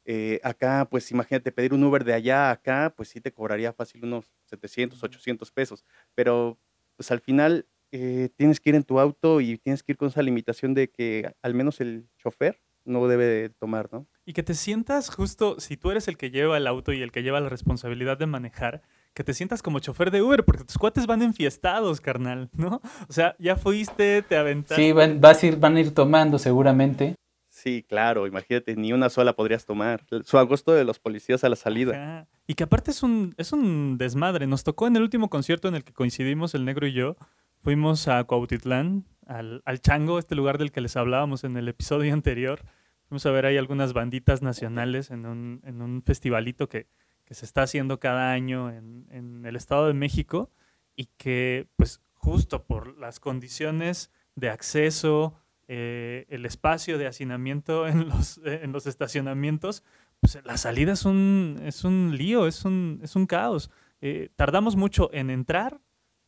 Eh, 0.04 0.40
acá, 0.42 0.88
pues 0.90 1.10
imagínate 1.10 1.52
pedir 1.52 1.74
un 1.74 1.84
Uber 1.84 2.02
de 2.04 2.14
allá 2.14 2.48
a 2.48 2.52
acá, 2.52 2.94
pues 2.96 3.10
sí 3.10 3.20
te 3.20 3.32
cobraría 3.32 3.72
fácil 3.74 4.04
unos 4.04 4.26
700, 4.46 5.02
800 5.02 5.52
pesos. 5.52 5.84
Pero 6.14 6.58
pues 6.96 7.10
al 7.10 7.20
final 7.20 7.66
eh, 7.92 8.30
tienes 8.36 8.60
que 8.60 8.70
ir 8.70 8.76
en 8.76 8.84
tu 8.84 9.00
auto 9.00 9.40
y 9.40 9.58
tienes 9.58 9.82
que 9.82 9.92
ir 9.92 9.98
con 9.98 10.08
esa 10.08 10.22
limitación 10.22 10.74
de 10.74 10.90
que 10.90 11.32
al 11.42 11.54
menos 11.54 11.80
el 11.80 12.08
chofer 12.18 12.60
no 12.84 13.06
debe 13.06 13.50
tomar, 13.50 13.92
¿no? 13.92 14.06
Y 14.28 14.34
que 14.34 14.42
te 14.42 14.52
sientas 14.52 15.08
justo, 15.08 15.58
si 15.58 15.78
tú 15.78 15.90
eres 15.90 16.06
el 16.06 16.18
que 16.18 16.30
lleva 16.30 16.58
el 16.58 16.66
auto 16.66 16.92
y 16.92 17.00
el 17.00 17.12
que 17.12 17.22
lleva 17.22 17.40
la 17.40 17.48
responsabilidad 17.48 18.18
de 18.18 18.26
manejar, 18.26 18.82
que 19.14 19.24
te 19.24 19.32
sientas 19.32 19.62
como 19.62 19.78
chofer 19.78 20.10
de 20.10 20.20
Uber, 20.20 20.44
porque 20.44 20.64
tus 20.64 20.76
cuates 20.76 21.06
van 21.06 21.22
enfiestados, 21.22 22.02
carnal, 22.02 22.50
¿no? 22.52 22.82
O 23.08 23.12
sea, 23.14 23.36
ya 23.38 23.56
fuiste, 23.56 24.20
te 24.20 24.36
aventaste. 24.36 24.82
Sí, 24.82 24.92
van, 24.92 25.18
vas 25.22 25.42
a 25.42 25.46
ir, 25.46 25.56
van 25.56 25.76
a 25.76 25.80
ir 25.80 25.94
tomando 25.94 26.38
seguramente. 26.38 27.14
Sí, 27.48 27.86
claro, 27.88 28.26
imagínate, 28.26 28.76
ni 28.76 28.92
una 28.92 29.08
sola 29.08 29.34
podrías 29.34 29.64
tomar. 29.64 30.04
Su 30.24 30.36
agosto 30.36 30.74
de 30.74 30.84
los 30.84 30.98
policías 30.98 31.42
a 31.42 31.48
la 31.48 31.56
salida. 31.56 32.28
Y 32.46 32.52
que 32.52 32.64
aparte 32.64 32.90
es 32.90 33.02
un, 33.02 33.34
es 33.38 33.54
un 33.54 33.96
desmadre. 33.96 34.46
Nos 34.46 34.62
tocó 34.62 34.86
en 34.86 34.96
el 34.96 35.04
último 35.04 35.30
concierto 35.30 35.68
en 35.68 35.74
el 35.74 35.84
que 35.84 35.94
coincidimos 35.94 36.54
el 36.54 36.66
negro 36.66 36.86
y 36.86 36.92
yo. 36.92 37.14
Fuimos 37.62 38.08
a 38.08 38.22
Cuautitlán, 38.24 39.06
al, 39.26 39.62
al 39.64 39.80
Chango, 39.80 40.18
este 40.18 40.34
lugar 40.34 40.58
del 40.58 40.70
que 40.70 40.82
les 40.82 40.98
hablábamos 40.98 41.44
en 41.44 41.56
el 41.56 41.66
episodio 41.66 42.12
anterior. 42.12 42.60
Vamos 43.10 43.24
a 43.24 43.30
ver 43.30 43.46
ahí 43.46 43.56
algunas 43.56 43.94
banditas 43.94 44.42
nacionales 44.42 45.10
en 45.10 45.24
un, 45.24 45.62
en 45.64 45.80
un 45.80 46.02
festivalito 46.02 46.68
que, 46.68 46.86
se 47.30 47.44
está 47.44 47.60
haciendo 47.62 48.00
cada 48.00 48.32
año 48.32 48.70
en, 48.70 49.44
el 49.44 49.54
Estado 49.54 49.86
de 49.86 49.92
México 49.92 50.50
y 50.96 51.10
que, 51.18 51.68
pues, 51.76 52.00
justo 52.14 52.64
por 52.64 52.96
las 52.96 53.20
condiciones 53.20 54.10
de 54.34 54.48
acceso, 54.48 55.34
eh, 55.68 56.24
el 56.30 56.46
espacio 56.46 56.96
de 56.96 57.06
hacinamiento 57.06 57.86
en 57.88 58.08
los, 58.08 58.40
en 58.44 58.72
los 58.72 58.86
estacionamientos, 58.86 59.84
pues 60.20 60.38
la 60.42 60.56
salida 60.56 60.92
es 60.92 61.04
un, 61.04 61.60
es 61.64 61.84
un 61.84 62.14
lío, 62.16 62.46
es 62.46 62.64
un, 62.64 63.00
es 63.02 63.14
un 63.14 63.26
caos. 63.26 63.70
Eh, 64.00 64.30
tardamos 64.36 64.76
mucho 64.76 65.10
en 65.12 65.28
entrar, 65.28 65.80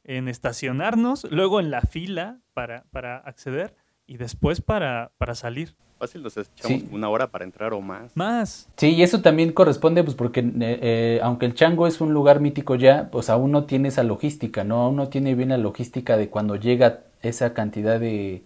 en 0.05 0.29
estacionarnos, 0.29 1.25
luego 1.31 1.61
en 1.61 1.71
la 1.71 1.81
fila 1.81 2.41
para, 2.53 3.17
acceder 3.25 3.75
y 4.07 4.19
después 4.19 4.61
para 4.61 5.11
salir. 5.35 5.77
Fácil 6.01 6.23
nos 6.23 6.35
echamos 6.35 6.85
una 6.93 7.11
hora 7.11 7.27
para 7.27 7.45
entrar 7.45 7.75
o 7.75 7.83
más. 7.83 8.17
Más. 8.17 8.67
Sí, 8.79 8.95
y 8.95 9.03
eso 9.03 9.21
también 9.21 9.53
corresponde, 9.53 10.03
pues 10.03 10.17
porque 10.17 10.41
eh, 10.41 10.55
eh, 10.59 11.21
aunque 11.23 11.45
el 11.45 11.53
chango 11.53 11.87
es 11.87 12.01
un 12.01 12.15
lugar 12.15 12.41
mítico 12.41 12.75
ya, 12.75 13.11
pues 13.13 13.29
aún 13.29 13.51
no 13.51 13.65
tiene 13.65 13.89
esa 13.89 14.03
logística, 14.03 14.65
¿no? 14.65 14.77
Aún 14.81 14.97
no 14.97 15.09
tiene 15.09 15.35
bien 15.35 15.51
la 15.51 15.59
logística 15.59 16.17
de 16.17 16.31
cuando 16.31 16.57
llega 16.57 17.01
esa 17.21 17.53
cantidad 17.53 18.01
de, 18.01 18.43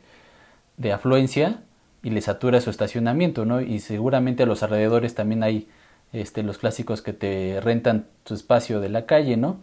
de 0.78 0.92
afluencia 0.92 1.62
y 2.02 2.11
le 2.11 2.20
satura 2.23 2.61
su 2.61 2.70
estacionamiento, 2.70 3.44
¿no? 3.44 3.61
Y 3.61 3.78
seguramente 3.78 4.42
a 4.42 4.46
los 4.46 4.64
alrededores 4.64 5.14
también 5.14 5.44
hay 5.44 5.68
este, 6.12 6.42
los 6.42 6.58
clásicos 6.58 7.02
que 7.02 7.12
te 7.12 7.61
rentan 7.61 8.08
tu 8.25 8.34
espacio 8.34 8.80
de 8.80 8.88
la 8.88 9.06
calle, 9.06 9.37
¿no? 9.37 9.58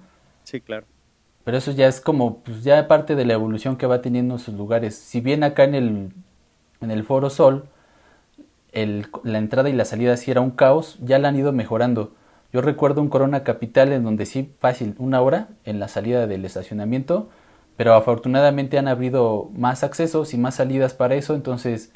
Sí, 0.45 0.61
claro. 0.61 0.85
Pero 1.43 1.57
eso 1.57 1.73
ya 1.73 1.89
es 1.89 1.99
como, 1.99 2.37
pues 2.37 2.63
ya 2.63 2.87
parte 2.87 3.15
de 3.15 3.25
la 3.25 3.33
evolución 3.33 3.75
que 3.75 3.85
va 3.85 4.01
teniendo 4.01 4.37
sus 4.37 4.53
lugares. 4.53 4.95
Si 4.95 5.19
bien 5.19 5.43
acá 5.43 5.65
en 5.65 5.75
el, 5.75 6.13
en 6.79 6.91
el 6.91 7.03
Foro 7.03 7.29
Sol, 7.29 7.65
la 8.73 9.37
entrada 9.37 9.69
y 9.69 9.73
la 9.73 9.85
salida 9.85 10.15
sí 10.17 10.31
era 10.31 10.41
un 10.41 10.51
caos, 10.51 10.97
ya 11.01 11.19
la 11.19 11.29
han 11.29 11.35
ido 11.35 11.51
mejorando. 11.51 12.13
Yo 12.53 12.61
recuerdo 12.61 13.01
un 13.01 13.09
Corona 13.09 13.43
Capital 13.43 13.91
en 13.93 14.03
donde 14.03 14.25
sí, 14.25 14.53
fácil, 14.59 14.95
una 14.97 15.21
hora 15.21 15.49
en 15.63 15.79
la 15.79 15.87
salida 15.87 16.27
del 16.27 16.45
estacionamiento, 16.45 17.29
pero 17.77 17.93
afortunadamente 17.93 18.77
han 18.77 18.87
habido 18.87 19.49
más 19.53 19.83
accesos 19.83 20.33
y 20.33 20.37
más 20.37 20.55
salidas 20.55 20.93
para 20.93 21.15
eso, 21.15 21.35
entonces 21.35 21.91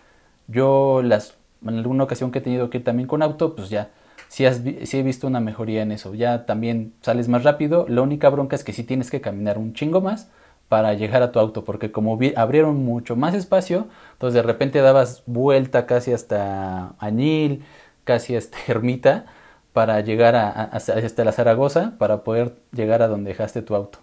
yo 0.48 1.02
las 1.04 1.38
en 1.66 1.78
alguna 1.78 2.04
ocasión 2.04 2.32
que 2.32 2.40
he 2.40 2.42
tenido 2.42 2.70
que 2.70 2.78
ir 2.80 2.84
también 2.84 3.08
con 3.08 3.22
auto, 3.22 3.56
pues 3.56 3.70
ya 3.70 3.90
sí, 4.28 4.46
has, 4.46 4.62
sí 4.84 4.98
he 4.98 5.04
visto 5.04 5.28
una 5.28 5.40
mejoría 5.40 5.82
en 5.82 5.92
eso. 5.92 6.14
Ya 6.14 6.46
también 6.46 6.94
sales 7.02 7.28
más 7.28 7.44
rápido. 7.44 7.86
La 7.90 8.02
única 8.02 8.30
bronca 8.30 8.56
es 8.56 8.64
que 8.64 8.74
sí 8.74 8.84
tienes 8.84 9.10
que 9.10 9.22
caminar 9.22 9.58
un 9.58 9.74
chingo 9.74 10.02
más 10.02 10.30
para 10.70 10.94
llegar 10.94 11.22
a 11.22 11.32
tu 11.32 11.40
auto, 11.40 11.64
porque 11.64 11.92
como 11.92 12.18
abrieron 12.36 12.78
mucho 12.78 13.16
más 13.16 13.36
espacio, 13.36 13.88
entonces 14.14 14.36
de 14.36 14.44
repente 14.44 14.82
dabas 14.82 15.24
vuelta 15.26 15.86
casi 15.86 16.12
hasta 16.14 16.96
Añil, 17.00 17.64
casi 18.04 18.36
hasta 18.36 18.58
Ermita, 18.68 19.26
para 19.74 20.00
llegar 20.02 20.36
a, 20.36 20.50
hasta 20.50 21.24
la 21.26 21.32
Zaragoza, 21.34 21.98
para 21.98 22.24
poder 22.24 22.56
llegar 22.72 23.02
a 23.02 23.08
donde 23.08 23.32
dejaste 23.32 23.62
tu 23.62 23.76
auto. 23.76 24.00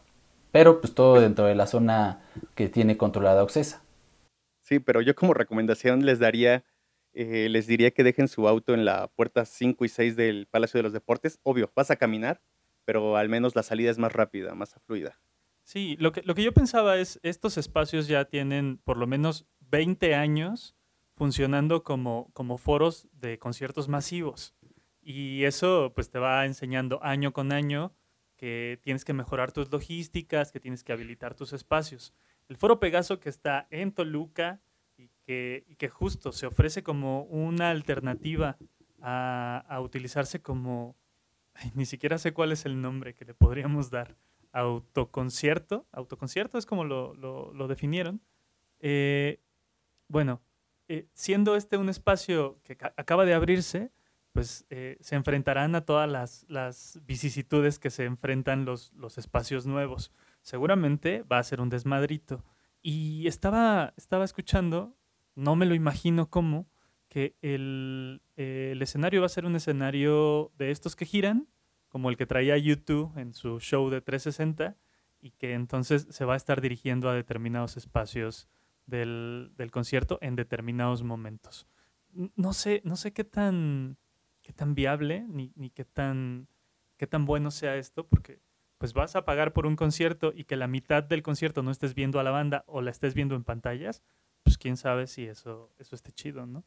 Pero 0.51 0.83
pues 0.83 0.95
todo 0.95 1.19
dentro 1.19 1.47
de 1.47 1.55
la 1.55 1.67
zona 1.67 2.21
que 2.55 2.69
tiene 2.69 2.99
controlada 2.99 3.43
Occesa. 3.43 3.83
Sí, 4.61 4.79
pero 4.81 5.01
yo 5.01 5.15
como 5.15 5.33
recomendación 5.33 6.05
les 6.05 6.19
daría, 6.19 6.65
eh, 7.15 7.49
les 7.49 7.67
diría 7.67 7.91
que 7.91 8.05
dejen 8.05 8.29
su 8.29 8.47
auto 8.47 8.75
en 8.75 8.85
la 8.85 9.09
puerta 9.09 9.47
5 9.47 9.85
y 9.87 9.89
6 9.89 10.15
del 10.15 10.47
Palacio 10.47 10.79
de 10.79 10.83
los 10.83 10.93
Deportes. 10.93 11.41
Obvio, 11.43 11.73
vas 11.75 11.91
a 11.91 11.97
caminar, 11.97 12.43
pero 12.85 13.17
al 13.17 13.31
menos 13.31 13.57
la 13.57 13.63
salida 13.63 13.91
es 13.91 13.99
más 13.99 14.13
rápida, 14.13 14.55
más 14.55 14.75
fluida. 14.85 15.19
Sí, 15.65 15.97
lo 16.01 16.13
que, 16.13 16.23
lo 16.23 16.35
que 16.35 16.43
yo 16.43 16.53
pensaba 16.53 16.97
es, 16.97 17.21
estos 17.23 17.57
espacios 17.57 18.09
ya 18.09 18.25
tienen 18.25 18.79
por 18.79 18.97
lo 18.97 19.07
menos 19.07 19.47
20 19.61 20.15
años 20.15 20.77
funcionando 21.15 21.83
como, 21.83 22.31
como 22.33 22.59
foros 22.59 23.09
de 23.13 23.39
conciertos 23.39 23.89
masivos. 23.89 24.55
Y 25.01 25.45
eso 25.45 25.93
pues 25.95 26.11
te 26.11 26.19
va 26.19 26.47
enseñando 26.47 27.03
año 27.03 27.33
con 27.33 27.53
año 27.53 27.93
que 28.37 28.81
tienes 28.83 29.05
que 29.05 29.13
mejorar 29.13 29.53
tus 29.53 29.71
logísticas, 29.71 30.51
que 30.53 30.61
tienes 30.61 30.83
que 30.83 30.93
habilitar 30.93 31.35
tus 31.35 31.53
espacios. 31.53 32.13
El 32.49 32.57
Foro 32.57 32.81
Pegaso 32.81 33.21
que 33.21 33.29
está 33.29 33.67
en 33.71 33.93
Toluca 33.93 34.61
y 34.97 35.11
que, 35.25 35.77
que 35.79 35.89
justo 35.89 36.33
se 36.33 36.47
ofrece 36.47 36.83
como 36.83 37.23
una 37.25 37.71
alternativa 37.71 38.59
a, 39.01 39.65
a 39.69 39.81
utilizarse 39.81 40.43
como, 40.43 40.97
ni 41.75 41.87
siquiera 41.87 42.19
sé 42.19 42.33
cuál 42.33 42.53
es 42.53 42.67
el 42.67 42.81
nombre 42.81 43.15
que 43.15 43.25
le 43.25 43.35
podríamos 43.35 43.91
dar, 43.91 44.17
autoconcierto, 44.53 45.87
autoconcierto 45.93 46.59
es 46.59 46.67
como 46.67 46.85
lo, 46.85 47.15
lo, 47.15 47.69
definieron. 47.69 48.21
Eh, 48.81 49.41
bueno, 50.09 50.43
eh, 50.89 51.09
siendo 51.15 51.57
este 51.57 51.77
un 51.77 51.89
espacio 51.89 52.61
que 52.63 52.77
acaba 52.97 53.25
de 53.25 53.35
abrirse, 53.35 53.93
pues 54.33 54.67
eh, 54.71 54.97
se 55.01 55.15
enfrentarán 55.15 55.75
a 55.75 55.85
todas 55.85 56.11
las, 56.11 56.47
las, 56.49 57.01
vicisitudes 57.05 57.79
que 57.79 57.91
se 57.91 58.05
enfrentan 58.05 58.65
los, 58.65 58.93
los 58.93 59.19
espacios 59.19 59.67
nuevos. 59.67 60.13
Seguramente 60.41 61.23
va 61.23 61.39
a 61.39 61.43
ser 61.43 61.61
un 61.61 61.69
desmadrito. 61.69 62.45
Y 62.81 63.27
estaba, 63.27 63.95
estaba 63.97 64.25
escuchando, 64.25 64.97
no 65.35 65.55
me 65.55 65.67
lo 65.67 65.75
imagino 65.75 66.31
cómo, 66.31 66.67
que 67.09 67.37
el, 67.43 68.23
el 68.37 68.81
escenario 68.81 69.21
va 69.21 69.27
a 69.27 69.31
ser 69.31 69.45
un 69.45 69.55
escenario 69.55 70.51
de 70.57 70.71
estos 70.71 70.97
que 70.97 71.05
giran, 71.05 71.47
como 71.93 72.09
el 72.09 72.17
que 72.17 72.25
traía 72.25 72.57
YouTube 72.57 73.13
en 73.19 73.35
su 73.35 73.61
show 73.61 73.91
de 73.91 74.01
360 74.01 74.77
y 75.21 75.33
que 75.33 75.53
entonces 75.53 76.07
se 76.09 76.25
va 76.25 76.33
a 76.33 76.39
estar 76.39 76.63
dirigiendo 76.63 77.11
a 77.11 77.15
determinados 77.15 77.77
espacios 77.77 78.49
del, 78.87 79.53
concierto 79.71 80.19
en 80.23 80.35
determinados 80.35 81.03
momentos. 81.03 81.67
No 82.35 82.55
sé, 82.55 82.81
no 82.85 82.97
sé 82.97 83.13
qué 83.13 83.25
tan, 83.25 83.99
qué 84.41 84.55
tan 84.55 84.75
viable 84.75 85.27
ni, 85.29 85.53
ni 85.55 85.69
qué, 85.69 85.85
tan, 85.85 86.49
qué 86.97 87.07
tan 87.07 87.27
bueno 87.27 87.51
sea 87.51 87.77
esto, 87.77 88.07
porque 88.07 88.41
pues 88.79 88.95
vas 88.95 89.15
a 89.15 89.27
pagar 89.27 89.53
por 89.53 89.67
un 89.67 89.77
concierto 89.77 90.33
y 90.35 90.45
que 90.45 90.57
la 90.57 90.69
mitad 90.69 91.03
del 91.03 91.23
concierto 91.23 91.63
no 91.63 91.71
estés 91.71 91.95
viendo 91.95 92.21
a 92.21 92.23
la 92.23 92.31
banda 92.31 92.65
o 92.67 92.81
la 92.81 92.91
estés 92.91 93.13
viendo 93.13 93.35
en 93.35 93.45
pantallas, 93.45 94.03
pues 94.43 94.57
quién 94.57 94.79
sabe 94.79 95.07
si 95.07 95.27
eso, 95.27 95.71
eso 95.79 95.95
esté 95.95 96.11
chido, 96.11 96.47
¿no? 96.47 96.65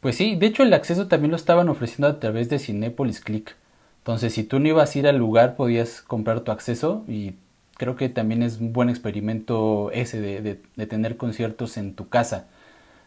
Pues 0.00 0.16
sí, 0.16 0.34
de 0.34 0.46
hecho 0.46 0.62
el 0.62 0.72
acceso 0.72 1.08
también 1.08 1.30
lo 1.30 1.36
estaban 1.36 1.68
ofreciendo 1.68 2.08
a 2.08 2.18
través 2.18 2.48
de 2.48 2.58
Cinepolis 2.58 3.20
Click. 3.20 3.54
Entonces, 4.02 4.34
si 4.34 4.42
tú 4.42 4.58
no 4.58 4.66
ibas 4.66 4.96
a 4.96 4.98
ir 4.98 5.06
al 5.06 5.16
lugar, 5.16 5.54
podías 5.54 6.02
comprar 6.02 6.40
tu 6.40 6.50
acceso 6.50 7.04
y 7.06 7.34
creo 7.76 7.94
que 7.94 8.08
también 8.08 8.42
es 8.42 8.58
un 8.58 8.72
buen 8.72 8.88
experimento 8.88 9.92
ese 9.92 10.20
de, 10.20 10.86
tener 10.86 11.16
conciertos 11.16 11.76
en 11.76 11.94
tu 11.94 12.08
casa. 12.08 12.48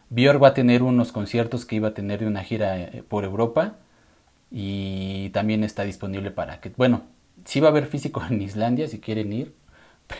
Björk 0.08 0.42
va 0.42 0.48
a 0.48 0.54
tener 0.54 0.82
unos 0.82 1.12
conciertos 1.12 1.66
que 1.66 1.76
iba 1.76 1.88
a 1.88 1.94
tener 1.94 2.20
de 2.20 2.26
una 2.26 2.44
gira 2.44 2.80
eh, 2.80 3.04
por 3.06 3.24
Europa 3.24 3.76
y 4.50 5.30
también 5.30 5.64
está 5.64 5.82
disponible 5.84 6.30
para 6.30 6.60
que, 6.60 6.70
bueno, 6.76 7.02
sí 7.44 7.60
va 7.60 7.68
a 7.68 7.70
haber 7.72 7.86
físico 7.86 8.22
en 8.30 8.40
Islandia 8.40 8.88
si 8.88 8.98
quieren 8.98 9.32
ir, 9.34 9.54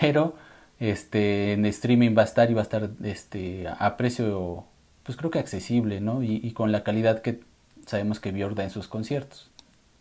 pero 0.01 0.37
este 0.79 1.55
en 1.55 1.65
streaming 1.67 2.15
va 2.17 2.23
a 2.23 2.27
estar 2.27 2.51
y 2.51 2.55
va 2.55 2.61
a 2.61 2.65
estar 2.65 2.91
este 3.03 3.67
a 3.79 3.97
precio 3.97 4.65
pues 5.05 5.17
creo 5.17 5.31
que 5.31 5.39
accesible, 5.39 6.01
¿no? 6.01 6.23
Y, 6.23 6.41
y 6.43 6.53
con 6.53 6.73
la 6.73 6.85
calidad 6.85 7.23
que 7.23 7.41
sabemos 7.87 8.21
que 8.21 8.33
Björk 8.33 8.57
da 8.57 8.65
en 8.65 8.71
sus 8.71 8.89
conciertos. 8.89 9.51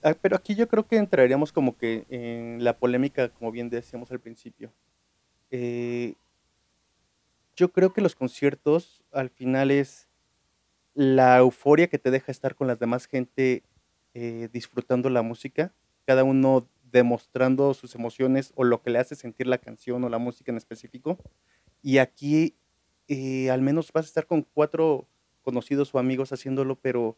Ah, 0.05 0.13
pero 0.21 0.35
aquí 0.35 0.53
yo 0.53 0.67
creo 0.67 0.85
que 0.85 0.97
entraríamos 0.97 1.51
como 1.51 1.75
que 1.77 2.05
en 2.09 2.63
la 2.63 2.77
polémica, 2.77 3.29
como 3.29 3.51
bien 3.51 3.71
decíamos 3.71 4.11
al 4.11 4.19
principio. 4.19 4.71
Eh, 5.49 6.13
yo 7.55 7.71
creo 7.71 7.91
que 7.91 8.01
los 8.01 8.13
conciertos 8.13 9.03
al 9.11 9.31
final 9.31 9.71
es 9.71 10.07
la 10.93 11.39
euforia 11.39 11.87
que 11.87 11.97
te 11.97 12.11
deja 12.11 12.31
estar 12.31 12.53
con 12.53 12.67
las 12.67 12.77
demás 12.77 13.07
gente 13.07 13.63
eh, 14.13 14.47
disfrutando 14.53 15.09
la 15.09 15.23
música, 15.23 15.73
cada 16.05 16.23
uno 16.23 16.69
demostrando 16.91 17.73
sus 17.73 17.95
emociones 17.95 18.53
o 18.55 18.63
lo 18.63 18.83
que 18.83 18.91
le 18.91 18.99
hace 18.99 19.15
sentir 19.15 19.47
la 19.47 19.57
canción 19.57 20.03
o 20.03 20.09
la 20.09 20.19
música 20.19 20.51
en 20.51 20.57
específico. 20.57 21.17
Y 21.81 21.97
aquí 21.97 22.55
eh, 23.07 23.49
al 23.49 23.63
menos 23.63 23.91
vas 23.91 24.05
a 24.05 24.09
estar 24.09 24.27
con 24.27 24.43
cuatro 24.43 25.07
conocidos 25.41 25.95
o 25.95 25.99
amigos 25.99 26.31
haciéndolo, 26.31 26.75
pero 26.75 27.17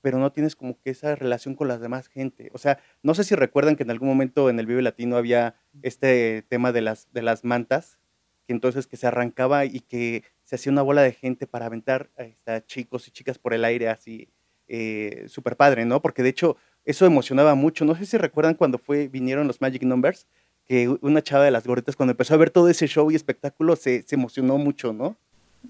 pero 0.00 0.18
no 0.18 0.32
tienes 0.32 0.56
como 0.56 0.80
que 0.80 0.90
esa 0.90 1.14
relación 1.14 1.54
con 1.54 1.68
las 1.68 1.80
demás 1.80 2.08
gente. 2.08 2.50
O 2.52 2.58
sea, 2.58 2.78
no 3.02 3.14
sé 3.14 3.24
si 3.24 3.34
recuerdan 3.34 3.76
que 3.76 3.82
en 3.82 3.90
algún 3.90 4.08
momento 4.08 4.50
en 4.50 4.58
el 4.58 4.66
Vive 4.66 4.82
Latino 4.82 5.16
había 5.16 5.54
este 5.82 6.42
tema 6.48 6.72
de 6.72 6.80
las, 6.80 7.12
de 7.12 7.22
las 7.22 7.44
mantas, 7.44 7.98
que 8.46 8.52
entonces 8.52 8.86
que 8.86 8.96
se 8.96 9.06
arrancaba 9.06 9.64
y 9.64 9.80
que 9.80 10.24
se 10.44 10.56
hacía 10.56 10.72
una 10.72 10.82
bola 10.82 11.02
de 11.02 11.12
gente 11.12 11.46
para 11.46 11.66
aventar 11.66 12.10
a 12.46 12.60
chicos 12.62 13.06
y 13.08 13.10
chicas 13.10 13.38
por 13.38 13.54
el 13.54 13.64
aire 13.64 13.88
así, 13.88 14.28
eh, 14.66 15.24
súper 15.28 15.56
padre, 15.56 15.84
¿no? 15.84 16.00
Porque 16.00 16.22
de 16.22 16.30
hecho 16.30 16.56
eso 16.84 17.06
emocionaba 17.06 17.54
mucho. 17.54 17.84
No 17.84 17.94
sé 17.94 18.06
si 18.06 18.16
recuerdan 18.16 18.54
cuando 18.54 18.78
fue, 18.78 19.08
vinieron 19.08 19.46
los 19.46 19.60
Magic 19.60 19.82
Numbers, 19.82 20.26
que 20.64 20.88
una 21.00 21.22
chava 21.22 21.44
de 21.44 21.50
las 21.50 21.66
gorritas 21.66 21.96
cuando 21.96 22.12
empezó 22.12 22.34
a 22.34 22.38
ver 22.38 22.50
todo 22.50 22.68
ese 22.68 22.86
show 22.86 23.10
y 23.10 23.16
espectáculo 23.16 23.76
se, 23.76 24.02
se 24.02 24.14
emocionó 24.14 24.56
mucho, 24.58 24.92
¿no? 24.92 25.16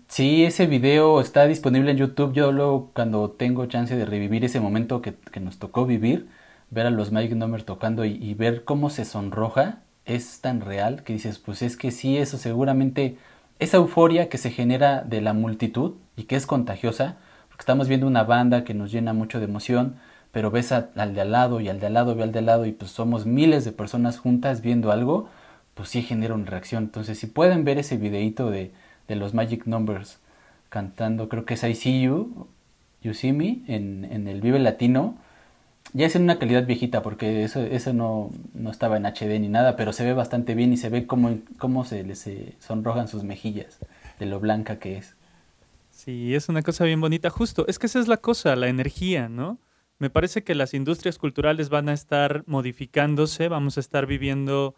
Sí, 0.09 0.44
ese 0.44 0.66
video 0.66 1.20
está 1.20 1.47
disponible 1.47 1.90
en 1.90 1.97
YouTube. 1.97 2.32
Yo 2.32 2.52
luego 2.52 2.90
cuando 2.94 3.30
tengo 3.30 3.66
chance 3.66 3.97
de 3.97 4.04
revivir 4.04 4.44
ese 4.44 4.61
momento 4.61 5.02
que, 5.02 5.14
nos 5.40 5.59
tocó 5.59 5.87
vivir, 5.87 6.28
ver 6.70 6.87
a 6.87 6.90
los 6.90 7.12
Mike 7.12 7.35
Number 7.35 7.62
tocando 7.62 8.04
y, 8.04 8.35
ver 8.35 8.64
cómo 8.64 8.90
se 8.90 9.04
sonroja, 9.04 9.80
es 10.04 10.40
tan 10.40 10.61
real 10.61 11.02
que 11.02 11.12
dices, 11.12 11.38
pues 11.38 11.62
es 11.62 11.76
que 11.76 11.90
sí, 11.90 12.18
eso 12.18 12.38
seguramente, 12.38 13.18
esa 13.59 13.78
euforia 13.78 14.28
que 14.28 14.38
se 14.38 14.50
genera 14.50 15.02
de 15.02 15.20
la 15.20 15.32
multitud 15.32 15.94
y 16.16 16.25
que 16.25 16.37
es 16.37 16.47
contagiosa, 16.47 17.16
porque 17.49 17.62
estamos 17.62 17.88
viendo 17.88 18.06
una 18.06 18.25
banda 18.25 18.64
que 18.64 18.75
nos 18.75 18.92
llena 18.92 19.12
mucho 19.12 19.38
de 19.38 19.47
emoción, 19.47 19.97
pero 20.32 20.50
ves 20.50 20.73
al 20.73 21.14
de 21.14 21.20
al 21.20 21.32
lado 21.32 21.61
y 21.61 21.68
al 21.68 21.80
de 21.80 21.87
al 21.87 21.94
lado, 21.94 22.14
ve 22.14 22.23
al 22.23 22.32
de 22.32 22.40
al 22.40 22.47
lado 22.47 22.66
y 22.66 22.73
pues 22.73 22.90
somos 22.92 23.26
miles 23.26 23.64
de 23.64 23.73
personas 23.73 24.18
juntas 24.18 24.61
viendo 24.61 24.92
algo, 24.92 25.28
pues 25.75 25.88
sí 25.88 26.02
genera 26.02 26.35
una 26.35 26.47
reacción. 26.47 26.85
Entonces, 26.85 27.18
si 27.18 27.26
pueden 27.26 27.64
ver 27.64 27.78
ese 27.78 27.97
videito 27.97 28.50
de 28.50 28.73
de 29.11 29.17
los 29.17 29.35
Magic 29.35 29.67
Numbers 29.67 30.21
cantando, 30.69 31.29
creo 31.29 31.45
que 31.45 31.55
es 31.55 31.64
I 31.64 31.75
See 31.75 32.02
You, 32.02 32.47
You 33.02 33.12
See 33.12 33.33
Me, 33.33 33.62
en, 33.67 34.05
en 34.05 34.29
el 34.29 34.40
Vive 34.40 34.61
Latino. 34.61 35.19
Ya 35.93 36.07
es 36.07 36.14
en 36.14 36.23
una 36.23 36.38
calidad 36.38 36.64
viejita 36.64 37.02
porque 37.02 37.43
eso, 37.43 37.61
eso 37.61 37.93
no, 37.93 38.31
no, 38.55 38.71
estaba 38.71 38.97
en 38.97 39.07
HD 39.07 39.40
ni 39.40 39.49
nada, 39.49 39.75
pero 39.75 39.93
se 39.93 40.05
ve 40.05 40.12
bastante 40.12 40.55
bien 40.55 40.73
y 40.73 40.76
se 40.76 40.90
ve 40.90 41.09
cómo, 41.09 41.38
cómo 41.59 41.85
se 41.85 42.05
les 42.05 42.31
sonrojan 42.61 43.09
sus 43.09 43.25
mejillas 43.25 43.81
de 44.21 44.26
lo 44.26 44.38
blanca 44.38 44.79
que 44.79 44.99
es. 44.99 45.17
Sí, 45.90 46.37
es 46.37 46.49
una 46.49 46.62
cosa 46.62 46.85
bien 46.85 47.00
bonita, 47.00 47.31
justo. 47.31 47.67
Es 47.67 47.81
que 47.81 47.87
esa 47.87 47.99
es 47.99 48.07
la 48.07 48.19
cosa, 48.19 48.55
la 48.55 48.69
energía, 48.69 49.29
¿no? 49.29 49.59
Me 49.99 50.09
parece 50.09 50.45
que 50.45 50.55
las 50.55 50.73
industrias 50.73 51.19
culturales 51.19 51.69
van 51.69 51.88
a 51.88 51.95
estar 51.95 52.45
modificándose, 52.47 53.49
vamos 53.49 53.76
a 53.76 53.81
estar 53.81 54.07
viviendo 54.07 54.76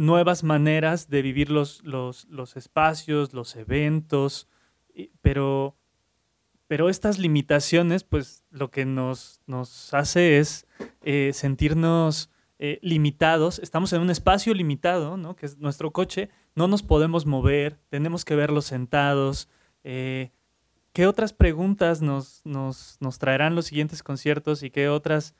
nuevas 0.00 0.44
maneras 0.44 1.10
de 1.10 1.20
vivir 1.20 1.50
los, 1.50 1.84
los, 1.84 2.56
espacios, 2.56 3.34
los 3.34 3.54
eventos, 3.54 4.48
pero, 5.20 5.76
pero 6.66 6.88
estas 6.88 7.18
limitaciones, 7.18 8.02
pues 8.02 8.42
lo 8.50 8.70
que 8.70 8.86
nos, 8.86 9.42
nos 9.46 9.92
hace 9.92 10.38
es 10.38 10.66
eh, 11.02 11.32
sentirnos 11.34 12.30
eh, 12.58 12.78
limitados. 12.80 13.58
Estamos 13.58 13.92
en 13.92 14.00
un 14.00 14.08
espacio 14.08 14.54
limitado, 14.54 15.18
¿no? 15.18 15.36
que 15.36 15.44
es 15.44 15.58
nuestro 15.58 15.90
coche, 15.90 16.30
no 16.54 16.66
nos 16.66 16.82
podemos 16.82 17.26
mover, 17.26 17.78
tenemos 17.90 18.24
que 18.24 18.36
verlos 18.36 18.64
sentados. 18.64 19.50
Eh, 19.84 20.30
¿Qué 20.94 21.06
otras 21.06 21.34
preguntas 21.34 22.00
nos, 22.00 22.40
nos, 22.44 22.96
nos, 23.00 23.18
traerán 23.18 23.54
los 23.54 23.66
siguientes 23.66 24.02
conciertos 24.02 24.62
y 24.62 24.70
qué 24.70 24.88
otras 24.88 25.34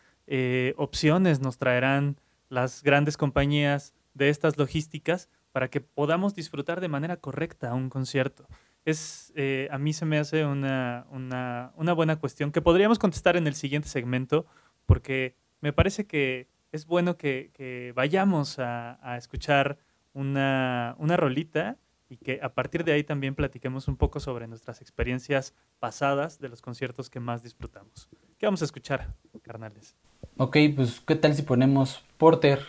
opciones 0.76 1.40
nos 1.40 1.58
traerán 1.58 2.20
las 2.50 2.84
grandes 2.84 3.16
compañías 3.16 3.94
de 4.20 4.28
estas 4.28 4.58
logísticas 4.58 5.30
para 5.50 5.70
que 5.70 5.80
podamos 5.80 6.34
disfrutar 6.34 6.82
de 6.82 6.88
manera 6.88 7.16
correcta 7.16 7.72
un 7.72 7.88
concierto. 7.88 8.46
Es, 8.84 9.32
eh, 9.34 9.66
a 9.70 9.78
mí 9.78 9.94
se 9.94 10.04
me 10.04 10.18
hace 10.18 10.44
una, 10.44 11.06
una, 11.10 11.92
buena 11.94 12.16
cuestión 12.16 12.52
que 12.52 12.60
podríamos 12.60 12.98
contestar 12.98 13.38
en 13.38 13.46
el 13.46 13.54
siguiente 13.54 13.88
segmento, 13.88 14.44
porque 14.84 15.36
me 15.62 15.72
parece 15.72 16.06
que 16.06 16.48
es 16.70 16.84
bueno 16.84 17.16
que, 17.16 17.92
vayamos 17.96 18.58
a, 18.58 18.98
a 19.02 19.16
escuchar 19.16 19.78
una, 20.12 20.96
una 20.98 21.16
rolita 21.16 21.78
y 22.10 22.18
que 22.18 22.40
a 22.42 22.52
partir 22.52 22.84
de 22.84 22.92
ahí 22.92 23.04
también 23.04 23.34
platiquemos 23.34 23.88
un 23.88 23.96
poco 23.96 24.20
sobre 24.20 24.46
nuestras 24.48 24.82
experiencias 24.82 25.54
pasadas 25.78 26.40
de 26.40 26.50
los 26.50 26.60
conciertos 26.60 27.08
que 27.08 27.20
más 27.20 27.42
disfrutamos. 27.42 28.10
¿Qué 28.36 28.46
vamos 28.46 28.60
a 28.60 28.66
escuchar, 28.66 29.14
carnales? 29.42 29.96
Ok, 30.36 30.58
pues 30.76 31.00
¿qué 31.00 31.16
tal 31.16 31.34
si 31.34 31.42
ponemos 31.42 32.04
Porter, 32.18 32.60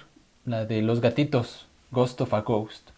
la 0.45 0.65
de 0.65 0.81
los 0.81 1.01
gatitos, 1.01 1.67
Ghost 1.91 2.21
of 2.21 2.33
a 2.33 2.41
Ghost? 2.41 2.89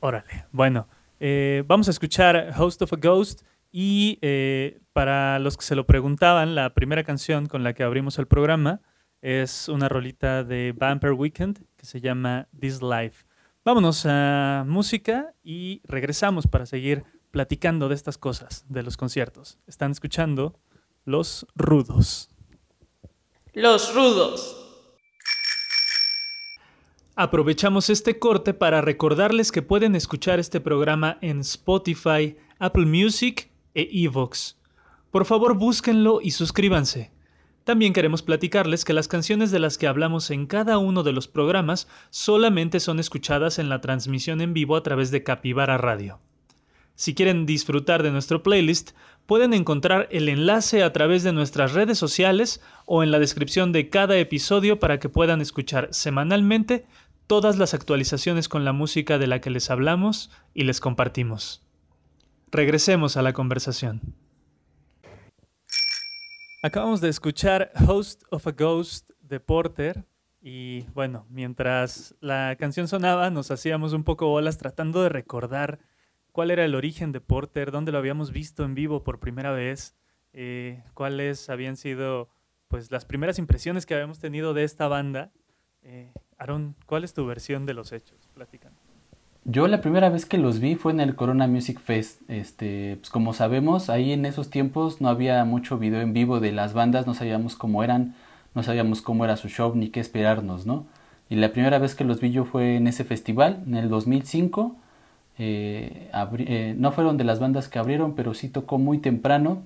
Órale, 0.00 0.46
bueno, 0.52 0.88
eh, 1.18 1.62
vamos 1.66 1.88
a 1.88 1.90
escuchar 1.90 2.54
Host 2.58 2.82
of 2.82 2.92
a 2.92 2.96
Ghost 2.96 3.42
y 3.72 4.18
eh, 4.22 4.80
para 4.92 5.38
los 5.38 5.56
que 5.56 5.64
se 5.64 5.74
lo 5.74 5.86
preguntaban, 5.86 6.54
la 6.54 6.74
primera 6.74 7.04
canción 7.04 7.46
con 7.46 7.62
la 7.62 7.72
que 7.72 7.82
abrimos 7.82 8.18
el 8.18 8.26
programa 8.26 8.80
es 9.22 9.68
una 9.68 9.88
rolita 9.88 10.44
de 10.44 10.74
Vampire 10.76 11.12
Weekend 11.12 11.64
que 11.76 11.86
se 11.86 12.00
llama 12.00 12.48
This 12.58 12.80
Life. 12.82 13.24
Vámonos 13.64 14.06
a 14.06 14.64
música 14.66 15.34
y 15.44 15.82
regresamos 15.84 16.46
para 16.46 16.64
seguir 16.64 17.04
platicando 17.30 17.88
de 17.88 17.94
estas 17.94 18.18
cosas, 18.18 18.64
de 18.68 18.82
los 18.82 18.96
conciertos. 18.96 19.58
Están 19.66 19.90
escuchando 19.90 20.58
Los 21.04 21.46
Rudos. 21.54 22.30
Los 23.52 23.94
Rudos. 23.94 24.59
Aprovechamos 27.16 27.90
este 27.90 28.18
corte 28.18 28.54
para 28.54 28.80
recordarles 28.80 29.52
que 29.52 29.62
pueden 29.62 29.96
escuchar 29.96 30.38
este 30.38 30.60
programa 30.60 31.18
en 31.20 31.40
Spotify, 31.40 32.36
Apple 32.58 32.86
Music 32.86 33.50
e 33.74 33.88
Evox. 33.92 34.56
Por 35.10 35.24
favor, 35.24 35.58
búsquenlo 35.58 36.20
y 36.22 36.30
suscríbanse. 36.30 37.10
También 37.64 37.92
queremos 37.92 38.22
platicarles 38.22 38.84
que 38.84 38.92
las 38.92 39.08
canciones 39.08 39.50
de 39.50 39.58
las 39.58 39.76
que 39.76 39.86
hablamos 39.86 40.30
en 40.30 40.46
cada 40.46 40.78
uno 40.78 41.02
de 41.02 41.12
los 41.12 41.28
programas 41.28 41.88
solamente 42.10 42.80
son 42.80 43.00
escuchadas 43.00 43.58
en 43.58 43.68
la 43.68 43.80
transmisión 43.80 44.40
en 44.40 44.54
vivo 44.54 44.76
a 44.76 44.82
través 44.82 45.10
de 45.10 45.22
Capivara 45.22 45.78
Radio. 45.78 46.20
Si 47.00 47.14
quieren 47.14 47.46
disfrutar 47.46 48.02
de 48.02 48.10
nuestro 48.10 48.42
playlist, 48.42 48.90
pueden 49.24 49.54
encontrar 49.54 50.06
el 50.10 50.28
enlace 50.28 50.82
a 50.82 50.92
través 50.92 51.22
de 51.22 51.32
nuestras 51.32 51.72
redes 51.72 51.96
sociales 51.96 52.60
o 52.84 53.02
en 53.02 53.10
la 53.10 53.18
descripción 53.18 53.72
de 53.72 53.88
cada 53.88 54.18
episodio 54.18 54.78
para 54.78 54.98
que 55.00 55.08
puedan 55.08 55.40
escuchar 55.40 55.88
semanalmente 55.92 56.84
todas 57.26 57.56
las 57.56 57.72
actualizaciones 57.72 58.50
con 58.50 58.66
la 58.66 58.74
música 58.74 59.16
de 59.16 59.28
la 59.28 59.40
que 59.40 59.48
les 59.48 59.70
hablamos 59.70 60.30
y 60.52 60.64
les 60.64 60.78
compartimos. 60.78 61.62
Regresemos 62.52 63.16
a 63.16 63.22
la 63.22 63.32
conversación. 63.32 64.02
Acabamos 66.62 67.00
de 67.00 67.08
escuchar 67.08 67.72
Host 67.88 68.24
of 68.28 68.46
a 68.46 68.50
Ghost 68.50 69.08
de 69.22 69.40
Porter 69.40 70.04
y 70.42 70.82
bueno, 70.92 71.24
mientras 71.30 72.14
la 72.20 72.56
canción 72.58 72.88
sonaba 72.88 73.30
nos 73.30 73.50
hacíamos 73.50 73.94
un 73.94 74.04
poco 74.04 74.28
bolas 74.28 74.58
tratando 74.58 75.02
de 75.02 75.08
recordar 75.08 75.78
cuál 76.32 76.50
era 76.50 76.64
el 76.64 76.74
origen 76.74 77.12
de 77.12 77.20
Porter, 77.20 77.70
dónde 77.70 77.92
lo 77.92 77.98
habíamos 77.98 78.32
visto 78.32 78.64
en 78.64 78.74
vivo 78.74 79.02
por 79.02 79.18
primera 79.18 79.52
vez, 79.52 79.96
eh, 80.32 80.82
cuáles 80.94 81.50
habían 81.50 81.76
sido 81.76 82.28
pues 82.68 82.90
las 82.90 83.04
primeras 83.04 83.38
impresiones 83.38 83.84
que 83.84 83.94
habíamos 83.94 84.20
tenido 84.20 84.54
de 84.54 84.64
esta 84.64 84.86
banda. 84.86 85.32
Eh, 85.82 86.12
Aaron, 86.38 86.76
¿cuál 86.86 87.04
es 87.04 87.14
tu 87.14 87.26
versión 87.26 87.66
de 87.66 87.74
los 87.74 87.92
hechos? 87.92 88.28
Platican. 88.34 88.72
Yo 89.44 89.66
la 89.66 89.80
primera 89.80 90.10
vez 90.10 90.26
que 90.26 90.38
los 90.38 90.60
vi 90.60 90.76
fue 90.76 90.92
en 90.92 91.00
el 91.00 91.16
Corona 91.16 91.48
Music 91.48 91.80
Fest. 91.80 92.20
Este, 92.28 92.96
pues 93.00 93.10
como 93.10 93.32
sabemos, 93.32 93.90
ahí 93.90 94.12
en 94.12 94.26
esos 94.26 94.50
tiempos 94.50 95.00
no 95.00 95.08
había 95.08 95.44
mucho 95.44 95.78
video 95.78 96.00
en 96.00 96.12
vivo 96.12 96.40
de 96.40 96.52
las 96.52 96.74
bandas, 96.74 97.06
no 97.06 97.14
sabíamos 97.14 97.56
cómo 97.56 97.82
eran, 97.82 98.14
no 98.54 98.62
sabíamos 98.62 99.00
cómo 99.02 99.24
era 99.24 99.36
su 99.36 99.48
show 99.48 99.74
ni 99.74 99.88
qué 99.88 100.00
esperarnos, 100.00 100.66
¿no? 100.66 100.86
Y 101.30 101.36
la 101.36 101.52
primera 101.52 101.78
vez 101.78 101.94
que 101.94 102.04
los 102.04 102.20
vi 102.20 102.30
yo 102.32 102.44
fue 102.44 102.76
en 102.76 102.86
ese 102.86 103.04
festival, 103.04 103.62
en 103.66 103.76
el 103.76 103.88
2005. 103.88 104.76
Eh, 105.42 106.10
eh, 106.38 106.74
no 106.76 106.92
fueron 106.92 107.16
de 107.16 107.24
las 107.24 107.40
bandas 107.40 107.68
que 107.68 107.78
abrieron, 107.78 108.14
pero 108.14 108.34
sí 108.34 108.50
tocó 108.50 108.76
muy 108.78 108.98
temprano. 108.98 109.62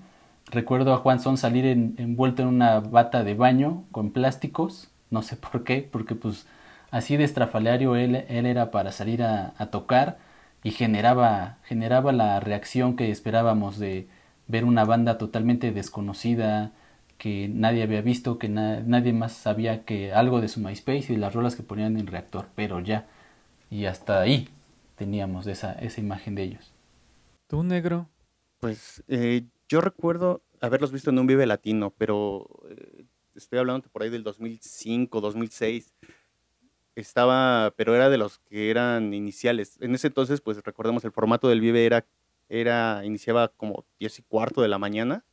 Recuerdo 0.46 0.94
a 0.94 0.98
Juan 0.98 1.18
Son 1.18 1.36
salir 1.36 1.66
envuelto 1.66 2.42
en 2.42 2.48
una 2.48 2.78
bata 2.78 3.24
de 3.24 3.34
baño 3.34 3.84
con 3.90 4.12
plásticos, 4.12 4.88
no 5.10 5.22
sé 5.22 5.36
por 5.36 5.64
qué, 5.64 5.88
porque 5.90 6.14
pues 6.14 6.46
así 6.92 7.16
de 7.16 7.24
estrafalario 7.24 7.96
él, 7.96 8.14
era 8.28 8.70
para 8.70 8.92
salir 8.92 9.22
a, 9.24 9.52
tocar 9.72 10.18
y 10.62 10.70
generaba, 10.70 11.58
generaba 11.64 12.12
la 12.12 12.38
reacción 12.40 12.96
que 12.96 13.10
esperábamos 13.10 13.78
de 13.78 14.06
ver 14.48 14.64
una 14.64 14.84
banda 14.84 15.18
totalmente 15.18 15.72
desconocida, 15.72 16.72
que 17.18 17.48
nadie 17.48 17.82
había 17.82 18.02
visto, 18.02 18.38
que 18.38 18.48
nadie 18.48 19.12
más 19.12 19.32
sabía 19.32 19.84
que 19.84 20.12
algo 20.12 20.40
de 20.40 20.48
su 20.48 20.60
MySpace 20.60 21.12
y 21.12 21.16
las 21.16 21.34
rolas 21.34 21.56
que 21.56 21.62
ponían 21.64 21.98
en 21.98 22.06
reactor, 22.06 22.46
pero 22.54 22.80
ya, 22.80 23.06
y 23.70 23.86
hasta 23.86 24.20
ahí 24.20 24.48
teníamos 24.94 25.46
esa, 25.46 25.72
esa 25.72 26.00
imagen 26.00 26.34
de 26.34 26.44
ellos. 26.44 26.72
¿Tú, 27.46 27.62
negro? 27.62 28.08
Pues 28.60 29.02
eh, 29.08 29.46
yo 29.68 29.80
recuerdo 29.80 30.42
haberlos 30.60 30.92
visto 30.92 31.10
en 31.10 31.18
un 31.18 31.26
Vive 31.26 31.46
Latino, 31.46 31.92
pero 31.96 32.48
eh, 32.70 33.04
estoy 33.34 33.58
hablando 33.58 33.88
por 33.88 34.02
ahí 34.02 34.10
del 34.10 34.22
2005, 34.22 35.20
2006 35.20 35.94
estaba, 36.94 37.72
pero 37.76 37.94
era 37.94 38.08
de 38.08 38.18
los 38.18 38.38
que 38.38 38.70
eran 38.70 39.14
iniciales. 39.14 39.78
En 39.80 39.94
ese 39.94 40.08
entonces, 40.08 40.40
pues 40.40 40.62
recordemos, 40.62 41.04
el 41.04 41.12
formato 41.12 41.48
del 41.48 41.60
Vive 41.60 41.84
era, 41.86 42.06
era 42.48 43.02
iniciaba 43.04 43.48
como 43.48 43.84
10 43.98 44.20
y 44.20 44.22
cuarto 44.22 44.62
de 44.62 44.68
la 44.68 44.78
mañana 44.78 45.24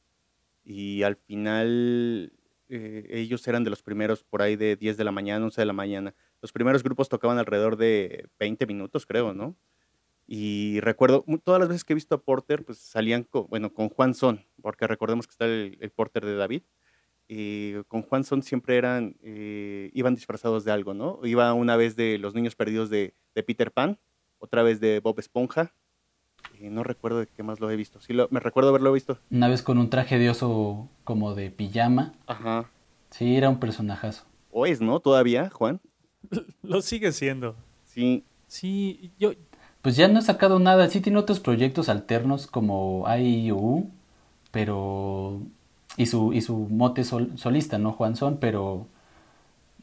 y 0.63 1.03
al 1.03 1.15
final 1.15 2.33
eh, 2.69 3.07
ellos 3.09 3.47
eran 3.47 3.63
de 3.63 3.69
los 3.69 3.83
primeros 3.83 4.23
por 4.23 4.41
ahí 4.41 4.55
de 4.55 4.75
10 4.75 4.97
de 4.97 5.03
la 5.03 5.11
mañana, 5.11 5.45
11 5.45 5.61
de 5.61 5.65
la 5.65 5.73
mañana. 5.73 6.15
Los 6.41 6.51
primeros 6.51 6.83
grupos 6.83 7.09
tocaban 7.09 7.37
alrededor 7.37 7.77
de 7.77 8.27
20 8.39 8.65
minutos, 8.65 9.05
creo, 9.05 9.33
¿no? 9.33 9.55
Y 10.27 10.79
recuerdo, 10.79 11.25
todas 11.43 11.59
las 11.59 11.69
veces 11.69 11.83
que 11.83 11.93
he 11.93 11.95
visto 11.95 12.15
a 12.15 12.21
Porter, 12.21 12.63
pues 12.63 12.79
salían 12.79 13.23
con, 13.23 13.47
bueno, 13.47 13.73
con 13.73 13.89
Juan 13.89 14.13
Son, 14.13 14.45
porque 14.61 14.87
recordemos 14.87 15.27
que 15.27 15.31
está 15.31 15.45
el 15.45 15.91
Porter 15.95 16.25
de 16.25 16.35
David 16.35 16.63
eh, 17.33 17.83
con 17.87 18.01
Juan 18.01 18.25
Son 18.25 18.43
siempre 18.43 18.75
eran, 18.75 19.15
eh, 19.23 19.89
iban 19.93 20.15
disfrazados 20.15 20.65
de 20.65 20.73
algo, 20.73 20.93
¿no? 20.93 21.17
Iba 21.23 21.53
una 21.53 21.77
vez 21.77 21.95
de 21.95 22.17
Los 22.17 22.35
Niños 22.35 22.57
Perdidos 22.57 22.89
de, 22.89 23.15
Peter 23.33 23.71
Pan, 23.71 23.97
otra 24.37 24.63
vez 24.63 24.81
de 24.81 24.99
Bob 24.99 25.17
Esponja, 25.17 25.73
no 26.59 26.83
recuerdo 26.83 27.19
de 27.19 27.27
qué 27.27 27.41
más 27.41 27.61
lo 27.61 27.71
he 27.71 27.77
visto. 27.77 28.01
Sí, 28.01 28.11
lo, 28.11 28.27
me 28.31 28.41
recuerdo 28.41 28.69
haberlo 28.69 28.91
visto. 28.91 29.17
Una 29.31 29.47
vez 29.47 29.61
con 29.61 29.77
un 29.77 29.89
traje 29.89 30.19
de 30.19 30.29
oso 30.29 30.89
como 31.05 31.33
de 31.33 31.51
pijama. 31.51 32.11
Ajá. 32.27 32.69
Sí, 33.11 33.37
era 33.37 33.47
un 33.47 33.61
personajazo. 33.61 34.25
O 34.51 34.65
es, 34.65 34.81
¿no? 34.81 34.99
Todavía, 34.99 35.49
Juan. 35.49 35.79
Lo 36.63 36.81
sigue 36.81 37.11
siendo. 37.11 37.55
Sí. 37.85 38.23
Sí, 38.47 39.11
yo... 39.19 39.31
Pues 39.81 39.95
ya 39.95 40.07
no 40.07 40.19
ha 40.19 40.21
sacado 40.21 40.59
nada. 40.59 40.87
Sí 40.89 41.01
tiene 41.01 41.17
otros 41.17 41.39
proyectos 41.39 41.89
alternos 41.89 42.45
como 42.45 43.03
IU, 43.17 43.89
pero 44.51 45.41
y 45.97 46.05
su, 46.05 46.33
y 46.33 46.41
su 46.41 46.55
mote 46.55 47.03
solista, 47.03 47.77
¿no? 47.77 47.91
Juan 47.91 48.15
Son, 48.15 48.37
pero, 48.37 48.85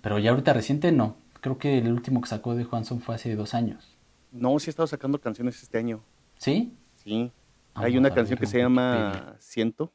pero 0.01 0.19
ya 0.19 0.31
ahorita 0.31 0.53
reciente 0.53 0.93
no. 0.93 1.17
Creo 1.41 1.59
que 1.59 1.79
el 1.79 1.93
último 1.93 2.21
que 2.21 2.29
sacó 2.29 2.55
de 2.55 2.65
Juan 2.65 2.85
Son 2.85 3.01
fue 3.01 3.17
hace 3.17 3.35
dos 3.35 3.55
años. 3.55 3.97
No, 4.31 4.59
sí 4.59 4.69
ha 4.69 4.71
estado 4.71 4.87
sacando 4.87 5.21
canciones 5.21 5.63
este 5.63 5.79
año. 5.79 6.01
¿Sí? 6.37 6.73
Sí. 6.97 7.33
Hay 7.75 7.97
una 7.97 8.13
canción 8.13 8.39
que 8.39 8.47
se 8.47 8.59
llama 8.59 9.37
Ciento. 9.39 9.93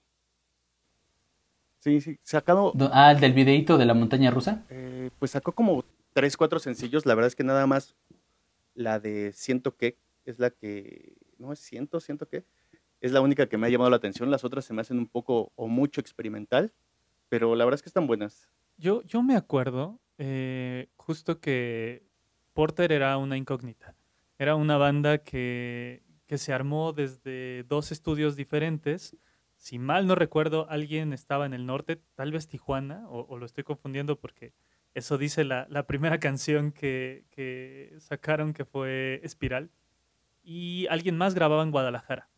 Sí, 1.79 1.99
sí, 1.99 2.17
sacado... 2.23 2.73
Ah, 2.93 3.11
el 3.11 3.19
del 3.19 3.33
videíto 3.33 3.77
de 3.77 3.85
la 3.85 3.93
montaña 3.93 4.31
rusa. 4.31 4.63
Eh, 4.69 5.09
pues 5.19 5.31
sacó 5.31 5.51
como 5.51 5.83
tres, 6.13 6.37
cuatro 6.37 6.59
sencillos. 6.59 7.05
La 7.05 7.15
verdad 7.15 7.27
es 7.27 7.35
que 7.35 7.43
nada 7.43 7.67
más 7.67 7.95
la 8.73 8.99
de 8.99 9.33
Ciento 9.33 9.75
que 9.75 9.97
es 10.25 10.39
la 10.39 10.49
que... 10.49 11.15
No, 11.37 11.51
es 11.51 11.59
Ciento, 11.59 11.99
Ciento 11.99 12.27
que 12.27 12.45
es 13.01 13.11
la 13.11 13.21
única 13.21 13.47
que 13.47 13.57
me 13.57 13.67
ha 13.67 13.69
llamado 13.69 13.89
la 13.89 13.97
atención. 13.97 14.31
Las 14.31 14.43
otras 14.43 14.65
se 14.65 14.73
me 14.73 14.81
hacen 14.81 14.97
un 14.97 15.07
poco 15.07 15.51
o 15.55 15.67
mucho 15.67 15.99
experimental, 15.99 16.73
pero 17.29 17.55
la 17.55 17.65
verdad 17.65 17.75
es 17.75 17.81
que 17.81 17.89
están 17.89 18.07
buenas. 18.07 18.49
Yo, 18.77 19.01
yo 19.03 19.21
me 19.21 19.35
acuerdo 19.35 19.99
eh, 20.17 20.87
justo 20.95 21.39
que 21.39 22.07
Porter 22.53 22.91
era 22.91 23.17
una 23.17 23.37
incógnita. 23.37 23.95
Era 24.37 24.55
una 24.55 24.77
banda 24.77 25.19
que, 25.19 26.03
que 26.27 26.37
se 26.37 26.53
armó 26.53 26.93
desde 26.93 27.63
dos 27.63 27.91
estudios 27.91 28.35
diferentes. 28.35 29.17
Si 29.55 29.79
mal 29.79 30.07
no 30.07 30.15
recuerdo, 30.15 30.69
alguien 30.69 31.13
estaba 31.13 31.45
en 31.45 31.53
el 31.53 31.65
norte, 31.65 32.01
tal 32.15 32.31
vez 32.31 32.47
Tijuana, 32.47 33.07
o, 33.09 33.37
lo 33.37 33.45
estoy 33.45 33.63
confundiendo 33.63 34.19
porque 34.19 34.53
eso 34.93 35.17
dice 35.17 35.43
la, 35.43 35.67
la 35.69 35.87
primera 35.87 36.19
canción 36.19 36.71
que, 36.71 37.25
que 37.31 37.95
sacaron, 37.99 38.53
que 38.53 38.65
fue 38.65 39.21
Espiral. 39.23 39.71
Y 40.43 40.87
alguien 40.89 41.17
más 41.17 41.35
grababa 41.35 41.63
en 41.63 41.71
Guadalajara 41.71 42.29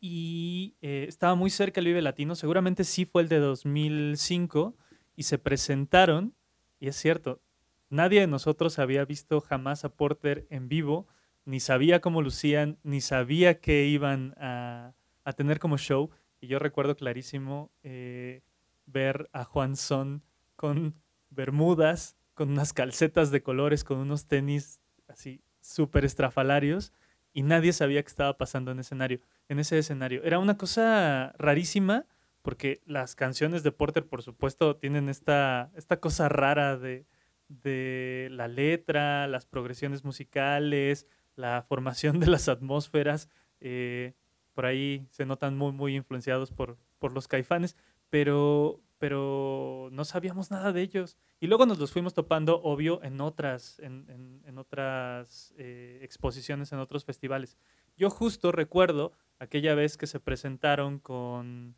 y 0.00 0.76
eh, 0.82 1.06
estaba 1.08 1.34
muy 1.34 1.50
cerca 1.50 1.80
el 1.80 1.86
Vive 1.86 2.02
Latino, 2.02 2.34
seguramente 2.34 2.84
sí 2.84 3.06
fue 3.06 3.22
el 3.22 3.28
de 3.28 3.38
2005 3.38 4.76
y 5.16 5.22
se 5.24 5.38
presentaron, 5.38 6.34
y 6.78 6.88
es 6.88 6.96
cierto, 6.96 7.40
nadie 7.88 8.20
de 8.20 8.26
nosotros 8.26 8.78
había 8.78 9.04
visto 9.04 9.40
jamás 9.40 9.84
a 9.84 9.88
Porter 9.88 10.46
en 10.50 10.68
vivo, 10.68 11.08
ni 11.44 11.60
sabía 11.60 12.00
cómo 12.00 12.22
lucían, 12.22 12.78
ni 12.82 13.00
sabía 13.00 13.60
qué 13.60 13.86
iban 13.86 14.34
a, 14.38 14.94
a 15.24 15.32
tener 15.32 15.58
como 15.58 15.78
show. 15.78 16.10
Y 16.40 16.48
yo 16.48 16.58
recuerdo 16.58 16.96
clarísimo 16.96 17.70
eh, 17.82 18.42
ver 18.84 19.30
a 19.32 19.44
Juan 19.44 19.76
Son 19.76 20.22
con 20.56 20.94
bermudas, 21.36 22.16
con 22.34 22.50
unas 22.50 22.72
calcetas 22.72 23.30
de 23.30 23.42
colores, 23.42 23.84
con 23.84 23.98
unos 23.98 24.26
tenis 24.26 24.80
así 25.06 25.42
súper 25.60 26.04
estrafalarios, 26.04 26.92
y 27.32 27.42
nadie 27.42 27.72
sabía 27.72 28.02
qué 28.02 28.08
estaba 28.08 28.36
pasando 28.36 28.70
en, 28.72 28.80
escenario, 28.80 29.20
en 29.48 29.58
ese 29.58 29.78
escenario. 29.78 30.22
Era 30.24 30.38
una 30.38 30.56
cosa 30.56 31.34
rarísima, 31.38 32.06
porque 32.42 32.80
las 32.86 33.14
canciones 33.14 33.62
de 33.62 33.72
Porter, 33.72 34.06
por 34.06 34.22
supuesto, 34.22 34.76
tienen 34.76 35.08
esta, 35.08 35.70
esta 35.76 36.00
cosa 36.00 36.28
rara 36.28 36.76
de, 36.76 37.06
de 37.48 38.28
la 38.30 38.48
letra, 38.48 39.26
las 39.26 39.46
progresiones 39.46 40.04
musicales, 40.04 41.06
la 41.34 41.64
formación 41.68 42.20
de 42.20 42.26
las 42.26 42.48
atmósferas. 42.48 43.28
Eh, 43.60 44.14
por 44.54 44.66
ahí 44.66 45.06
se 45.10 45.26
notan 45.26 45.56
muy, 45.56 45.72
muy 45.72 45.96
influenciados 45.96 46.50
por, 46.50 46.78
por 46.98 47.12
los 47.12 47.28
caifanes, 47.28 47.76
pero, 48.10 48.80
pero 48.98 49.88
no 49.92 50.04
sabíamos 50.04 50.50
nada 50.50 50.72
de 50.72 50.82
ellos. 50.82 51.16
Y 51.40 51.46
luego 51.46 51.66
nos 51.66 51.78
los 51.78 51.92
fuimos 51.92 52.14
topando, 52.14 52.62
obvio, 52.62 53.02
en 53.02 53.20
otras, 53.20 53.78
en, 53.80 54.08
en, 54.08 54.42
en 54.46 54.58
otras 54.58 55.54
eh, 55.58 56.00
exposiciones, 56.02 56.72
en 56.72 56.78
otros 56.78 57.04
festivales. 57.04 57.56
Yo 57.96 58.10
justo 58.10 58.52
recuerdo 58.52 59.12
aquella 59.38 59.74
vez 59.74 59.96
que 59.96 60.06
se 60.06 60.20
presentaron 60.20 60.98
con, 60.98 61.76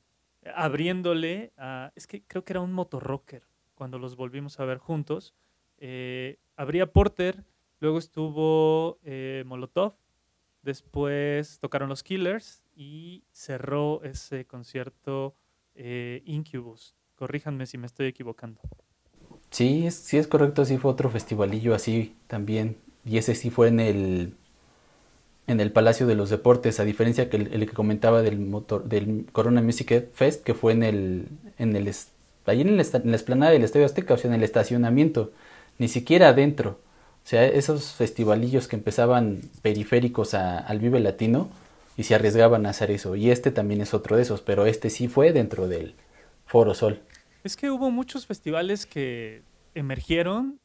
abriéndole 0.55 1.53
a, 1.57 1.93
es 1.97 2.07
que 2.07 2.23
creo 2.25 2.45
que 2.45 2.53
era 2.53 2.61
un 2.61 2.73
motorrocker, 2.73 3.43
cuando 3.75 3.99
los 3.99 4.17
volvimos 4.17 4.59
a 4.61 4.65
ver 4.65 4.79
juntos. 4.79 5.35
Eh, 5.79 6.39
Porter, 6.93 7.45
luego 7.79 7.99
estuvo 7.99 8.99
eh, 9.05 9.45
Molotov, 9.47 9.95
después 10.63 11.61
tocaron 11.61 11.89
los 11.89 12.03
Killers 12.03 12.65
y 12.75 13.25
cerró 13.31 14.03
ese 14.03 14.47
concierto 14.47 15.37
eh, 15.75 16.23
Incubus. 16.25 16.98
Corríjanme 17.19 17.67
si 17.67 17.79
me 17.79 17.87
estoy 17.87 18.07
equivocando. 18.07 18.61
Sí, 19.51 19.91
sí 19.91 20.19
es 20.19 20.29
correcto, 20.29 20.65
sí 20.65 20.79
fue 20.79 20.91
otro 20.91 21.11
festivalillo 21.11 21.75
así 21.75 22.15
también. 22.29 22.77
Y 23.05 23.19
ese 23.19 23.35
sí 23.35 23.51
fue 23.51 23.69
en 23.69 23.81
el 23.81 24.35
en 25.49 25.61
el 25.61 25.73
Palacio 25.73 26.07
de 26.07 26.15
los 26.15 26.29
Deportes, 26.29 26.79
a 26.79 26.85
diferencia 26.85 27.31
que 27.31 27.39
el, 27.39 27.67
que 27.67 27.73
comentaba 27.73 28.21
del 28.23 28.39
motor 28.39 28.85
del 28.85 29.27
Corona 29.33 29.63
Music 29.63 30.11
Fest, 30.13 30.45
que 30.45 30.55
fue 30.55 30.73
en 30.73 30.83
el 30.83 31.29
en 31.59 31.75
el 31.75 31.93
ahí 32.47 32.61
en, 32.61 32.77
la 32.77 32.83
esplanada 32.83 33.53
del 33.53 33.65
Estadio 33.65 33.87
Azteca, 33.87 34.15
o 34.15 34.17
sea, 34.17 34.29
en 34.29 34.35
el 34.35 34.45
estacionamiento, 34.45 35.33
ni 35.79 35.89
siquiera 35.89 36.29
adentro. 36.29 36.79
O 37.25 37.29
sea, 37.29 37.45
esos 37.47 37.93
festivalillos 37.93 38.69
que 38.69 38.77
empezaban 38.77 39.41
periféricos 39.63 40.35
al 40.35 40.79
Vive 40.79 41.01
Latino 41.01 41.49
y 41.97 42.05
se 42.05 42.15
arriesgaban 42.15 42.65
a 42.67 42.71
hacer 42.71 42.91
eso. 42.91 43.17
Y 43.17 43.31
este 43.31 43.51
también 43.51 43.81
es 43.81 43.93
otro 43.93 44.17
de 44.17 44.23
esos, 44.23 44.41
pero 44.41 44.67
este 44.67 44.89
sí 44.91 45.09
fue 45.09 45.33
dentro 45.33 45.69
del 45.69 45.95
Foro 46.47 46.75
Sol. 46.75 47.01
Es 47.45 47.57
que 47.57 47.71
hubo 47.71 47.91
muchos 47.91 48.27
festivales 48.27 48.85
que 48.85 49.43
emergieron, 49.75 50.61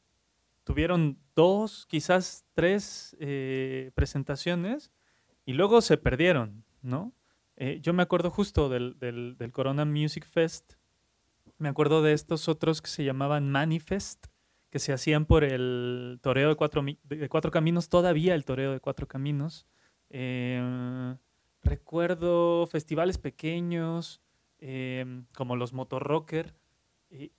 tuvieron 0.64 1.20
dos, 1.36 1.86
quizás 1.88 2.46
tres 2.54 3.16
eh, 3.20 3.92
presentaciones 3.96 4.92
y 5.46 5.54
luego 5.54 5.82
se 5.82 5.98
perdieron, 5.98 6.64
¿no? 6.82 7.14
Eh, 7.58 7.80
yo 7.82 7.94
me 7.94 8.02
acuerdo 8.02 8.32
justo 8.32 8.70
del, 8.70 9.38
Corona 9.52 9.86
Music 9.86 10.26
Fest, 10.26 10.74
me 11.60 11.70
acuerdo 11.70 12.02
de 12.02 12.14
estos 12.14 12.50
otros 12.50 12.82
que 12.82 12.90
se 12.90 13.04
llamaban 13.04 13.52
Manifest, 13.52 14.26
que 14.72 14.80
se 14.80 14.92
hacían 14.92 15.26
por 15.26 15.44
el 15.44 16.20
toreo 16.24 16.50
de 16.50 16.56
cuatro, 16.56 16.84
de 17.04 17.30
cuatro 17.30 17.52
caminos, 17.52 17.90
todavía 17.90 18.34
el 18.34 18.46
toreo 18.46 18.72
de 18.72 18.80
cuatro 18.80 19.08
caminos. 19.08 19.68
Eh, 20.10 21.16
recuerdo 21.62 22.66
festivales 22.66 23.20
pequeños, 23.20 24.22
como 25.36 25.58
los 25.58 25.74
Motorrocker, 25.74 26.56
y, 27.14 27.32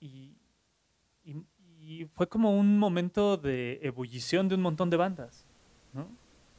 y, 1.23 1.35
y, 1.79 2.05
fue 2.15 2.27
como 2.27 2.57
un 2.57 2.79
momento 2.79 3.37
de 3.37 3.79
ebullición 3.83 4.47
de 4.47 4.55
un 4.55 4.61
montón 4.61 4.89
de 4.89 4.97
bandas, 4.97 5.45
¿no? 5.93 6.07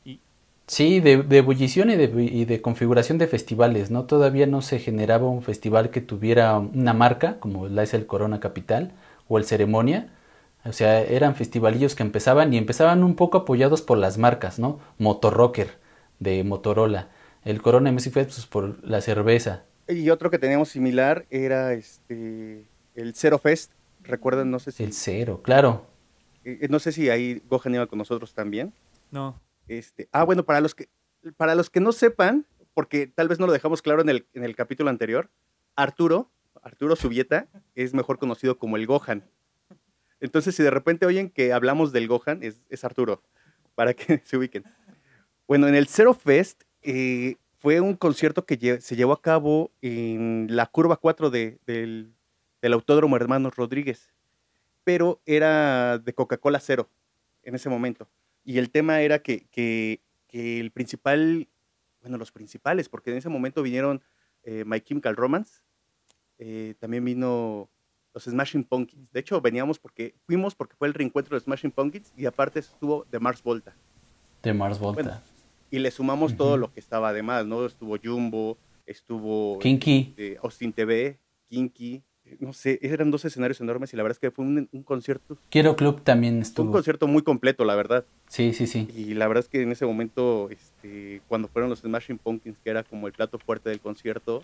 Y... 0.05 0.21
Sí, 0.67 1.01
de, 1.01 1.23
de 1.23 1.39
ebullición 1.39 1.91
y 1.91 1.97
de, 1.97 2.05
y 2.23 2.45
de, 2.45 2.61
configuración 2.61 3.19
de 3.19 3.27
festivales, 3.27 3.91
¿no? 3.91 4.05
Todavía 4.05 4.47
no 4.47 4.63
se 4.63 4.79
generaba 4.79 5.29
un 5.29 5.43
festival 5.43 5.91
que 5.91 6.01
tuviera 6.01 6.59
una 6.59 6.93
marca, 6.93 7.41
como 7.41 7.69
la 7.69 7.83
es 7.83 7.95
el 7.95 8.07
Corona 8.07 8.41
Capital 8.41 8.93
o 9.29 9.39
el 9.39 9.45
Ceremonia, 9.45 10.13
o 10.65 10.73
sea, 10.73 11.01
eran 11.01 11.37
festivalillos 11.37 11.95
que 11.95 12.03
empezaban 12.03 12.53
y 12.53 12.59
empezaban 12.59 13.05
un 13.05 13.15
poco 13.15 13.39
apoyados 13.39 13.83
por 13.83 13.99
las 13.99 14.19
marcas, 14.19 14.59
¿no? 14.59 14.81
Motorrocker 14.99 15.79
de 16.19 16.43
Motorola, 16.45 17.09
el 17.45 17.63
Corona 17.63 17.93
Fest 17.99 18.15
pues, 18.15 18.47
por 18.47 18.85
la 18.85 19.01
cerveza. 19.01 19.65
Y 19.89 20.11
otro 20.11 20.31
que 20.31 20.39
teníamos 20.39 20.69
similar 20.69 21.27
era 21.31 21.73
este 21.75 22.65
el 22.97 23.15
Zero 23.15 23.39
Fest, 23.39 23.73
recuerdan, 24.03 24.51
no 24.51 24.59
sé 24.59 24.73
si... 24.73 24.83
El 24.83 24.93
Cero, 24.93 25.41
claro. 25.43 25.87
Eh, 26.45 26.67
no 26.69 26.81
sé 26.81 26.91
si 26.93 27.09
ahí 27.11 27.43
Gohan 27.49 27.75
iba 27.75 27.87
con 27.87 27.99
nosotros 27.99 28.35
también. 28.35 28.73
No. 29.11 29.41
Este, 29.69 30.09
ah, 30.13 30.25
bueno, 30.25 30.45
para 30.45 30.61
los 30.61 30.75
que 30.75 30.89
para 31.37 31.55
los 31.55 31.71
que 31.71 31.81
no 31.81 31.93
sepan, 31.93 32.47
porque 32.75 33.07
tal 33.07 33.29
vez 33.29 33.39
no 33.39 33.47
lo 33.47 33.53
dejamos 33.53 33.83
claro 33.83 34.03
en 34.03 34.09
el, 34.09 34.27
en 34.35 34.45
el 34.45 34.55
capítulo 34.55 34.91
anterior, 34.91 35.31
Arturo, 35.75 36.31
Arturo 36.63 36.97
Subieta, 36.97 37.49
es 37.75 37.95
mejor 37.95 38.19
conocido 38.19 38.59
como 38.59 38.77
el 38.77 38.87
Gohan. 38.87 39.25
Entonces, 40.21 40.55
si 40.55 40.63
de 40.63 40.71
repente 40.71 41.07
oyen 41.07 41.31
que 41.31 41.53
hablamos 41.53 41.93
del 41.93 42.09
Gohan, 42.09 42.43
es, 42.43 42.63
es 42.69 42.85
Arturo, 42.85 43.23
para 43.75 43.95
que 43.95 44.19
se 44.25 44.37
ubiquen. 44.37 44.65
Bueno, 45.47 45.69
en 45.69 45.75
el 45.75 45.87
Zero 45.87 46.15
Fest 46.15 46.63
eh, 46.83 47.37
fue 47.59 47.81
un 47.81 47.95
concierto 47.95 48.47
que 48.47 48.57
lle 48.57 48.81
se 48.81 48.97
llevó 48.97 49.13
a 49.13 49.23
cabo 49.23 49.71
en 49.83 50.47
la 50.51 50.67
curva 50.67 50.97
4 50.97 51.31
de, 51.31 51.59
del, 51.67 52.15
del, 52.67 52.73
Autódromo 52.73 53.17
Hermanos 53.17 53.57
Rodríguez, 53.57 54.13
pero 54.85 55.21
era 55.27 55.99
de 55.99 56.13
Coca-Cola 56.13 56.61
Cero 56.61 56.89
en 57.43 57.55
ese 57.55 57.69
momento. 57.69 58.09
Y 58.45 58.59
el 58.59 58.71
tema 58.71 59.01
era 59.01 59.21
que, 59.21 59.47
que, 59.51 60.01
que, 60.27 60.61
el 60.61 60.71
principal, 60.71 61.49
bueno, 62.01 62.19
los 62.19 62.33
principales, 62.33 62.89
porque 62.89 63.11
en 63.11 63.17
ese 63.17 63.29
momento 63.29 63.63
vinieron 63.63 64.03
eh, 64.43 64.65
My 64.65 64.81
Chemical 64.81 65.17
Romance, 65.17 65.61
eh, 66.39 66.75
también 66.79 67.05
vino 67.05 67.69
los 68.15 68.25
Smashing 68.25 68.65
Pumpkins. 68.65 69.13
De 69.13 69.21
hecho, 69.21 69.41
veníamos 69.41 69.79
porque 69.79 70.15
fuimos 70.27 70.55
porque 70.55 70.77
fue 70.77 70.89
el 70.89 70.95
reencuentro 70.95 71.37
de 71.37 71.41
Smashing 71.41 71.71
Pumpkins 71.71 72.13
y 72.17 72.27
aparte 72.27 72.61
estuvo 72.61 73.05
de 73.11 73.19
Mars 73.19 73.43
Volta. 73.43 73.77
De 74.43 74.53
Mars 74.55 74.79
Volta. 74.79 75.03
Bueno, 75.03 75.21
y 75.71 75.79
le 75.79 75.91
sumamos 75.91 76.33
uh 76.33 76.35
-huh. 76.35 76.39
todo 76.39 76.57
lo 76.57 76.73
que 76.73 76.81
estaba 76.81 77.09
además, 77.11 77.47
¿no? 77.47 77.67
Estuvo 77.67 77.97
Jumbo, 78.03 78.57
estuvo 78.87 79.59
Kinky, 79.59 80.15
eh, 80.17 80.39
Austin 80.43 80.73
TV, 80.73 81.19
Kinky, 81.49 82.03
no 82.41 82.53
sé, 82.53 82.79
eran 82.83 83.11
dos 83.11 83.25
escenarios 83.25 83.61
enormes 83.61 83.93
y 83.93 83.97
la 83.97 84.03
verdad 84.03 84.17
es 84.17 84.19
que 84.19 84.31
fue 84.31 84.45
un, 84.45 84.69
un 84.71 84.83
concierto. 84.83 85.37
Quiero 85.51 85.77
Club 85.77 86.03
también 86.03 86.41
estuvo. 86.41 86.67
Un 86.67 86.73
concierto 86.73 87.07
muy 87.07 87.23
completo, 87.23 87.65
la 87.65 87.75
verdad. 87.75 88.05
Sí, 88.29 88.53
sí, 88.53 88.67
sí. 88.67 88.89
Y 88.97 89.15
la 89.15 89.29
verdad 89.29 89.45
es 89.45 89.49
que 89.49 89.63
en 89.63 89.73
ese 89.73 89.87
momento, 89.87 90.49
este, 90.51 91.23
cuando 91.29 91.49
fueron 91.49 91.71
los 91.71 91.81
Smashing 91.81 92.19
Pumpkins, 92.19 92.59
que 92.63 92.71
era 92.71 92.83
como 92.83 93.07
el 93.07 93.13
plato 93.13 93.39
fuerte 93.39 93.71
del 93.71 93.81
concierto, 93.81 94.43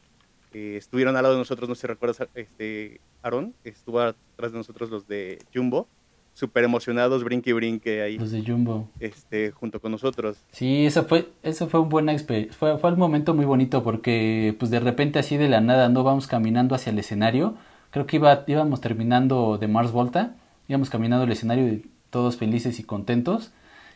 eh, 0.54 0.76
estuvieron 0.76 1.16
al 1.16 1.22
lado 1.22 1.34
de 1.34 1.40
nosotros, 1.40 1.68
no 1.68 1.74
sé 1.74 1.82
si 1.82 1.86
recuerdas, 1.86 2.28
este, 2.34 3.00
Aaron, 3.22 3.54
estuvo 3.64 4.00
atrás 4.00 4.52
de 4.52 4.58
nosotros 4.58 4.90
los 4.90 5.08
de 5.08 5.38
Jumbo, 5.54 5.88
súper 6.34 6.64
emocionados, 6.64 7.24
brinque 7.24 7.50
y 7.50 7.52
brinque 7.52 8.02
ahí. 8.02 8.18
Los 8.18 8.30
de 8.32 8.44
Jumbo. 8.44 8.88
Este, 9.00 9.50
junto 9.50 9.80
con 9.80 9.92
nosotros. 9.92 10.36
Sí, 10.50 10.86
eso 10.86 11.04
fue, 11.04 11.30
eso 11.42 11.68
fue 11.68 11.80
un 11.80 11.88
buena 11.88 12.12
experiencia, 12.12 12.56
fue, 12.56 12.78
fue 12.78 12.92
un 12.92 12.98
momento 12.98 13.34
muy 13.34 13.44
bonito 13.44 13.82
porque 13.82 14.54
pues 14.58 14.70
de 14.70 14.80
repente 14.80 15.18
así 15.18 15.36
de 15.36 15.48
la 15.48 15.60
nada 15.60 15.88
no 15.88 16.04
vamos 16.04 16.26
caminando 16.26 16.74
hacia 16.74 16.90
el 16.90 16.98
escenario, 16.98 17.56
creo 17.92 18.06
que 18.06 18.16
iba, 18.16 18.42
íbamos 18.48 18.80
terminando 18.80 19.58
de 19.58 19.68
Mars 19.68 19.92
Volta, 19.92 20.34
íbamos 20.66 20.90
caminando 20.90 21.24
el 21.24 21.30
escenario 21.30 21.68
y 21.68 21.88
todos 22.10 22.36
felices 22.36 22.80
y 22.80 22.84
contentos, 22.84 23.52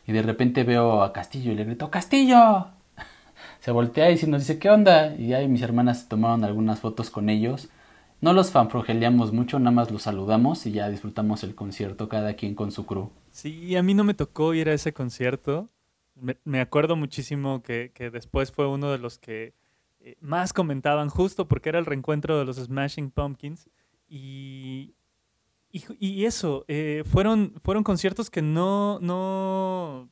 y 0.07 0.13
de 0.13 0.23
repente 0.23 0.63
veo 0.63 1.03
a 1.03 1.13
Castillo 1.13 1.51
y 1.51 1.57
le 1.57 1.65
grito, 1.65 1.91
¡Castillo! 1.91 2.69
se 3.61 3.73
voltea 3.73 4.11
y 4.11 4.27
nos 4.27 4.43
dice, 4.43 4.59
¿qué 4.61 4.71
onda? 4.71 5.17
Y 5.17 5.33
ahí 5.33 5.49
mis 5.49 5.63
hermanas 5.63 6.09
tomaron 6.09 6.45
algunas 6.45 6.79
fotos 6.79 7.11
con 7.11 7.29
ellos. 7.29 7.69
No 8.21 8.33
los 8.33 8.51
fanfrogeleamos 8.51 9.33
mucho, 9.33 9.59
nada 9.59 9.73
más 9.73 9.91
los 9.91 10.03
saludamos 10.03 10.65
y 10.67 10.73
ya 10.73 10.89
disfrutamos 10.89 11.43
el 11.43 11.55
concierto, 11.55 12.09
cada 12.09 12.35
quien 12.35 12.55
con 12.55 12.73
su 12.73 12.87
crew. 12.87 13.11
Sí, 13.31 13.77
a 13.77 13.83
mí 13.83 13.95
no 13.95 14.05
me 14.05 14.15
tocó 14.15 14.55
ir 14.55 14.69
a 14.69 14.75
ese 14.75 14.93
concierto. 14.93 15.69
Me, 16.15 16.37
me 16.45 16.61
acuerdo 16.61 16.97
muchísimo 16.97 17.63
que, 17.63 17.93
que, 17.95 18.11
después 18.11 18.53
fue 18.53 18.67
uno 18.67 18.91
de 18.91 18.99
los 18.99 19.19
que 19.19 19.55
eh, 20.01 20.17
más 20.21 20.55
comentaban, 20.55 21.11
justo 21.11 21.47
porque 21.47 21.69
era 21.69 21.79
el 21.79 21.85
reencuentro 21.85 22.39
de 22.39 22.47
los 22.47 22.57
Smashing 22.57 23.11
Pumpkins. 23.11 23.69
Y, 24.09 24.95
y, 25.71 26.25
eso, 26.25 26.65
eh, 26.69 27.03
fueron, 27.05 27.55
fueron 27.63 27.83
conciertos 27.83 28.31
que 28.31 28.43
no, 28.43 28.99
no 29.01 30.11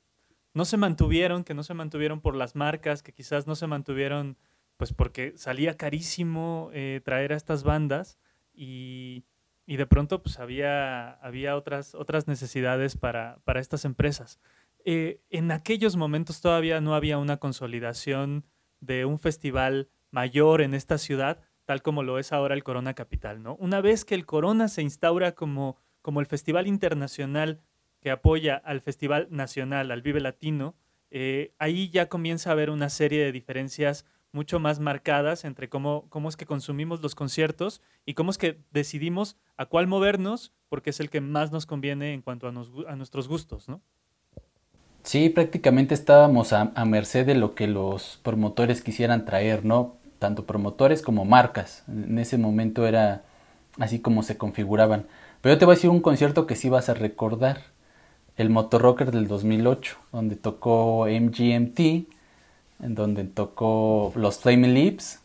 no 0.54 0.64
se 0.64 0.76
mantuvieron, 0.76 1.44
que 1.44 1.52
no 1.52 1.64
se 1.64 1.74
mantuvieron 1.74 2.20
por 2.20 2.36
las 2.36 2.54
marcas, 2.54 3.02
que 3.02 3.12
quizás 3.12 3.46
no 3.46 3.56
se 3.56 3.66
mantuvieron 3.66 4.38
pues 4.76 4.92
porque 4.92 5.34
salía 5.36 5.76
carísimo 5.76 6.70
eh, 6.72 7.00
traer 7.04 7.32
a 7.32 7.36
estas 7.36 7.64
bandas 7.64 8.18
y, 8.52 9.24
y 9.66 9.76
de 9.76 9.86
pronto 9.86 10.22
pues 10.22 10.38
había, 10.38 11.12
había 11.12 11.56
otras, 11.56 11.94
otras 11.94 12.28
necesidades 12.28 12.96
para, 12.96 13.38
para 13.44 13.60
estas 13.60 13.84
empresas. 13.84 14.40
Eh, 14.84 15.20
en 15.30 15.50
aquellos 15.50 15.96
momentos 15.96 16.40
todavía 16.40 16.80
no 16.80 16.94
había 16.94 17.18
una 17.18 17.38
consolidación 17.38 18.44
de 18.80 19.04
un 19.04 19.18
festival 19.18 19.88
mayor 20.10 20.60
en 20.60 20.74
esta 20.74 20.98
ciudad, 20.98 21.40
tal 21.64 21.82
como 21.82 22.02
lo 22.02 22.18
es 22.18 22.32
ahora 22.32 22.54
el 22.54 22.64
Corona 22.64 22.94
Capital, 22.94 23.42
¿no? 23.42 23.56
Una 23.56 23.80
vez 23.80 24.04
que 24.04 24.14
el 24.14 24.26
Corona 24.26 24.68
se 24.68 24.82
instaura 24.82 25.32
como, 25.32 25.76
como 26.02 26.20
el 26.20 26.26
festival 26.26 26.66
internacional 26.66 27.60
que 28.00 28.10
apoya 28.10 28.56
al 28.56 28.82
Festival 28.82 29.28
Nacional, 29.30 29.90
al 29.90 30.02
Vive 30.02 30.20
Latino, 30.20 30.74
eh, 31.10 31.54
ahí 31.58 31.88
ya 31.88 32.08
comienza 32.08 32.50
a 32.50 32.52
haber 32.52 32.70
una 32.70 32.90
serie 32.90 33.24
de 33.24 33.32
diferencias 33.32 34.04
mucho 34.32 34.58
más 34.58 34.80
marcadas 34.80 35.44
entre 35.44 35.68
cómo, 35.68 36.06
cómo 36.10 36.28
es 36.28 36.36
que 36.36 36.44
consumimos 36.44 37.00
los 37.00 37.14
conciertos 37.14 37.80
y 38.04 38.14
cómo 38.14 38.32
es 38.32 38.36
que 38.36 38.58
decidimos 38.72 39.36
a 39.56 39.66
cuál 39.66 39.86
movernos, 39.86 40.52
porque 40.68 40.90
es 40.90 41.00
el 41.00 41.08
que 41.08 41.20
más 41.20 41.52
nos 41.52 41.66
conviene 41.66 42.12
en 42.12 42.20
cuanto 42.20 42.48
a, 42.48 42.50
a 42.50 42.96
nuestros 42.96 43.28
gustos, 43.28 43.68
¿no? 43.68 43.80
Sí, 45.04 45.28
prácticamente 45.28 45.94
estábamos 45.94 46.52
a, 46.52 46.72
a, 46.74 46.84
merced 46.84 47.26
de 47.26 47.34
lo 47.34 47.54
que 47.54 47.68
los 47.68 48.18
promotores 48.22 48.82
quisieran 48.82 49.24
traer, 49.24 49.64
¿no? 49.64 49.98
Tanto 50.24 50.46
promotores 50.46 51.02
como 51.02 51.26
marcas. 51.26 51.84
En 51.86 52.18
ese 52.18 52.38
momento 52.38 52.86
era 52.86 53.24
así 53.78 53.98
como 53.98 54.22
se 54.22 54.38
configuraban. 54.38 55.04
Pero 55.42 55.54
yo 55.54 55.58
te 55.58 55.66
voy 55.66 55.74
a 55.74 55.76
decir 55.76 55.90
un 55.90 56.00
concierto 56.00 56.46
que 56.46 56.56
sí 56.56 56.70
vas 56.70 56.88
a 56.88 56.94
recordar 56.94 57.58
el 58.38 58.48
Motorrocker 58.48 59.12
del 59.12 59.28
2008, 59.28 59.98
donde 60.12 60.36
tocó 60.36 61.06
MGMT, 61.06 61.78
en 61.78 62.94
donde 62.94 63.24
tocó 63.24 64.14
los 64.16 64.38
Flaming 64.38 64.72
Lips 64.72 65.20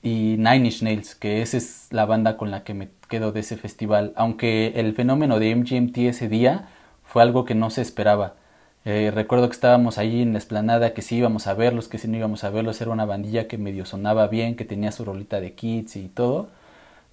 y 0.00 0.36
Nine 0.38 0.66
Inch 0.66 0.82
Nails, 0.82 1.16
que 1.16 1.42
esa 1.42 1.56
es 1.56 1.88
la 1.90 2.06
banda 2.06 2.36
con 2.36 2.52
la 2.52 2.62
que 2.62 2.72
me 2.72 2.90
quedo 3.08 3.32
de 3.32 3.40
ese 3.40 3.56
festival. 3.56 4.12
Aunque 4.14 4.74
el 4.76 4.94
fenómeno 4.94 5.40
de 5.40 5.56
MGMT 5.56 5.98
ese 5.98 6.28
día 6.28 6.68
fue 7.02 7.20
algo 7.20 7.44
que 7.44 7.56
no 7.56 7.68
se 7.68 7.82
esperaba. 7.82 8.36
Eh, 8.84 9.10
recuerdo 9.14 9.48
que 9.48 9.54
estábamos 9.54 9.96
allí 9.98 10.20
en 10.22 10.32
la 10.32 10.38
esplanada, 10.38 10.92
que 10.92 11.02
sí 11.02 11.16
íbamos 11.16 11.46
a 11.46 11.54
verlos, 11.54 11.88
que 11.88 11.98
sí 11.98 12.06
no 12.08 12.16
íbamos 12.16 12.44
a 12.44 12.50
verlos. 12.50 12.80
Era 12.80 12.90
una 12.90 13.06
bandilla 13.06 13.48
que 13.48 13.58
medio 13.58 13.86
sonaba 13.86 14.26
bien, 14.28 14.56
que 14.56 14.64
tenía 14.64 14.92
su 14.92 15.04
rolita 15.04 15.40
de 15.40 15.54
kits 15.54 15.96
y 15.96 16.08
todo. 16.08 16.48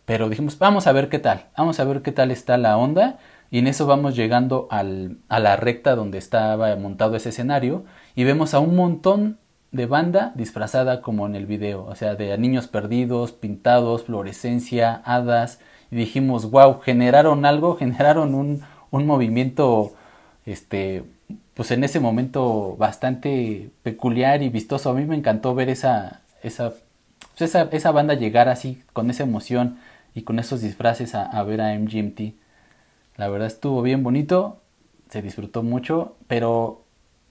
Pero 0.05 0.29
dijimos, 0.29 0.57
vamos 0.59 0.87
a 0.87 0.91
ver 0.91 1.09
qué 1.09 1.19
tal, 1.19 1.45
vamos 1.57 1.79
a 1.79 1.85
ver 1.85 2.01
qué 2.01 2.11
tal 2.11 2.31
está 2.31 2.57
la 2.57 2.77
onda. 2.77 3.19
Y 3.49 3.59
en 3.59 3.67
eso 3.67 3.85
vamos 3.85 4.15
llegando 4.15 4.67
al, 4.71 5.17
a 5.29 5.39
la 5.39 5.55
recta 5.57 5.95
donde 5.95 6.17
estaba 6.17 6.75
montado 6.77 7.15
ese 7.15 7.29
escenario 7.29 7.83
y 8.15 8.23
vemos 8.23 8.53
a 8.53 8.59
un 8.59 8.75
montón 8.75 9.37
de 9.71 9.85
banda 9.85 10.31
disfrazada 10.35 11.01
como 11.01 11.25
en 11.27 11.35
el 11.35 11.45
video, 11.45 11.85
o 11.85 11.95
sea, 11.95 12.15
de 12.15 12.37
niños 12.37 12.67
perdidos, 12.67 13.31
pintados, 13.31 14.03
fluorescencia, 14.03 15.01
hadas. 15.05 15.59
Y 15.91 15.95
dijimos, 15.97 16.49
wow, 16.51 16.79
generaron 16.81 17.45
algo, 17.45 17.75
generaron 17.77 18.35
un, 18.35 18.61
un 18.89 19.05
movimiento, 19.05 19.93
este, 20.45 21.03
pues 21.53 21.71
en 21.71 21.83
ese 21.83 21.99
momento 21.99 22.75
bastante 22.77 23.71
peculiar 23.83 24.41
y 24.43 24.49
vistoso. 24.49 24.89
A 24.89 24.93
mí 24.93 25.05
me 25.05 25.15
encantó 25.15 25.55
ver 25.55 25.69
esa, 25.69 26.21
esa, 26.43 26.73
pues 27.31 27.41
esa, 27.41 27.63
esa 27.71 27.91
banda 27.91 28.13
llegar 28.13 28.49
así, 28.49 28.83
con 28.93 29.09
esa 29.09 29.23
emoción 29.23 29.77
y 30.15 30.23
con 30.23 30.39
esos 30.39 30.61
disfraces 30.61 31.15
a, 31.15 31.23
a 31.23 31.43
ver 31.43 31.61
a 31.61 31.73
MGMT. 31.77 32.35
La 33.17 33.29
verdad 33.29 33.47
estuvo 33.47 33.81
bien 33.81 34.03
bonito, 34.03 34.61
se 35.09 35.21
disfrutó 35.21 35.63
mucho, 35.63 36.15
pero 36.27 36.83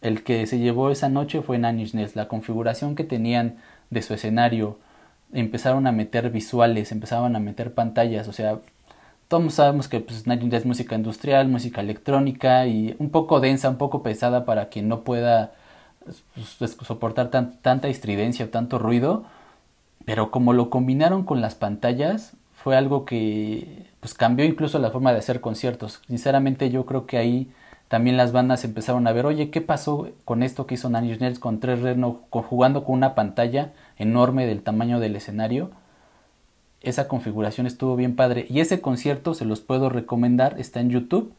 el 0.03 0.23
que 0.23 0.47
se 0.47 0.59
llevó 0.59 0.91
esa 0.91 1.09
noche 1.09 1.43
fue 1.43 1.59
Nine 1.59 1.83
Inch 1.83 2.15
La 2.15 2.29
configuración 2.29 2.95
que 2.95 3.05
tenían 3.05 3.57
de 3.91 4.03
su 4.03 4.15
escenario, 4.15 4.79
empezaron 5.33 5.87
a 5.87 5.93
meter 5.93 6.31
visuales, 6.31 6.93
empezaban 6.93 7.37
a 7.37 7.41
meter 7.41 7.75
pantallas, 7.75 8.29
o 8.29 8.33
sea, 8.33 8.61
todos 9.31 9.55
sabemos 9.55 9.87
que 9.87 10.01
pues, 10.01 10.25
es 10.27 10.67
música 10.67 10.97
industrial, 10.97 11.47
música 11.47 11.81
electrónica 11.81 12.67
y 12.67 12.97
un 12.99 13.11
poco 13.11 13.39
densa, 13.39 13.71
un 13.71 13.77
poco 13.77 14.03
pesada 14.03 14.45
para 14.45 14.71
quien 14.71 14.89
no 14.89 15.03
pueda 15.03 15.53
pues, 16.59 16.77
soportar 16.83 17.31
tanta 17.31 17.87
estridencia 17.87 18.47
o 18.47 18.49
tanto 18.49 18.81
ruido, 18.81 19.25
pero 20.05 20.33
como 20.33 20.53
lo 20.53 20.69
combinaron 20.69 21.23
con 21.23 21.41
las 21.41 21.55
pantallas, 21.55 22.33
fue 22.55 22.77
algo 22.77 23.05
que 23.05 23.87
pues 24.01 24.15
cambió 24.15 24.45
incluso 24.45 24.81
la 24.81 24.91
forma 24.91 25.13
de 25.13 25.21
hacer 25.21 25.41
conciertos. 25.41 26.03
Sinceramente 26.09 26.71
yo 26.71 26.85
creo 26.85 27.07
que 27.07 27.17
ahí 27.17 27.53
también 27.87 28.17
las 28.17 28.33
bandas 28.33 28.65
empezaron 28.65 29.07
a 29.07 29.13
ver, 29.13 29.27
oye, 29.27 29.51
¿qué 29.51 29.61
pasó 29.61 30.09
con 30.25 30.43
esto 30.43 30.67
que 30.67 30.75
hizo 30.75 30.91
Nine 30.91 31.07
Inch 31.21 31.39
con 31.39 31.61
tres 31.61 31.83
Reno, 31.83 32.23
jugando 32.31 32.83
con 32.83 32.97
una 32.97 33.15
pantalla 33.15 33.73
enorme 33.97 34.47
del 34.47 34.63
tamaño 34.63 34.99
del 34.99 35.15
escenario? 35.15 35.71
Esa 36.83 37.09
configuración 37.09 37.67
estuvo 37.67 37.97
bien 37.97 38.17
padre. 38.17 38.47
Y 38.49 38.61
ese 38.61 38.81
concierto 38.81 39.35
se 39.35 39.45
los 39.45 39.61
puedo 39.61 39.89
recomendar, 39.89 40.59
está 40.59 40.81
en 40.81 40.91
YouTube. 40.91 41.33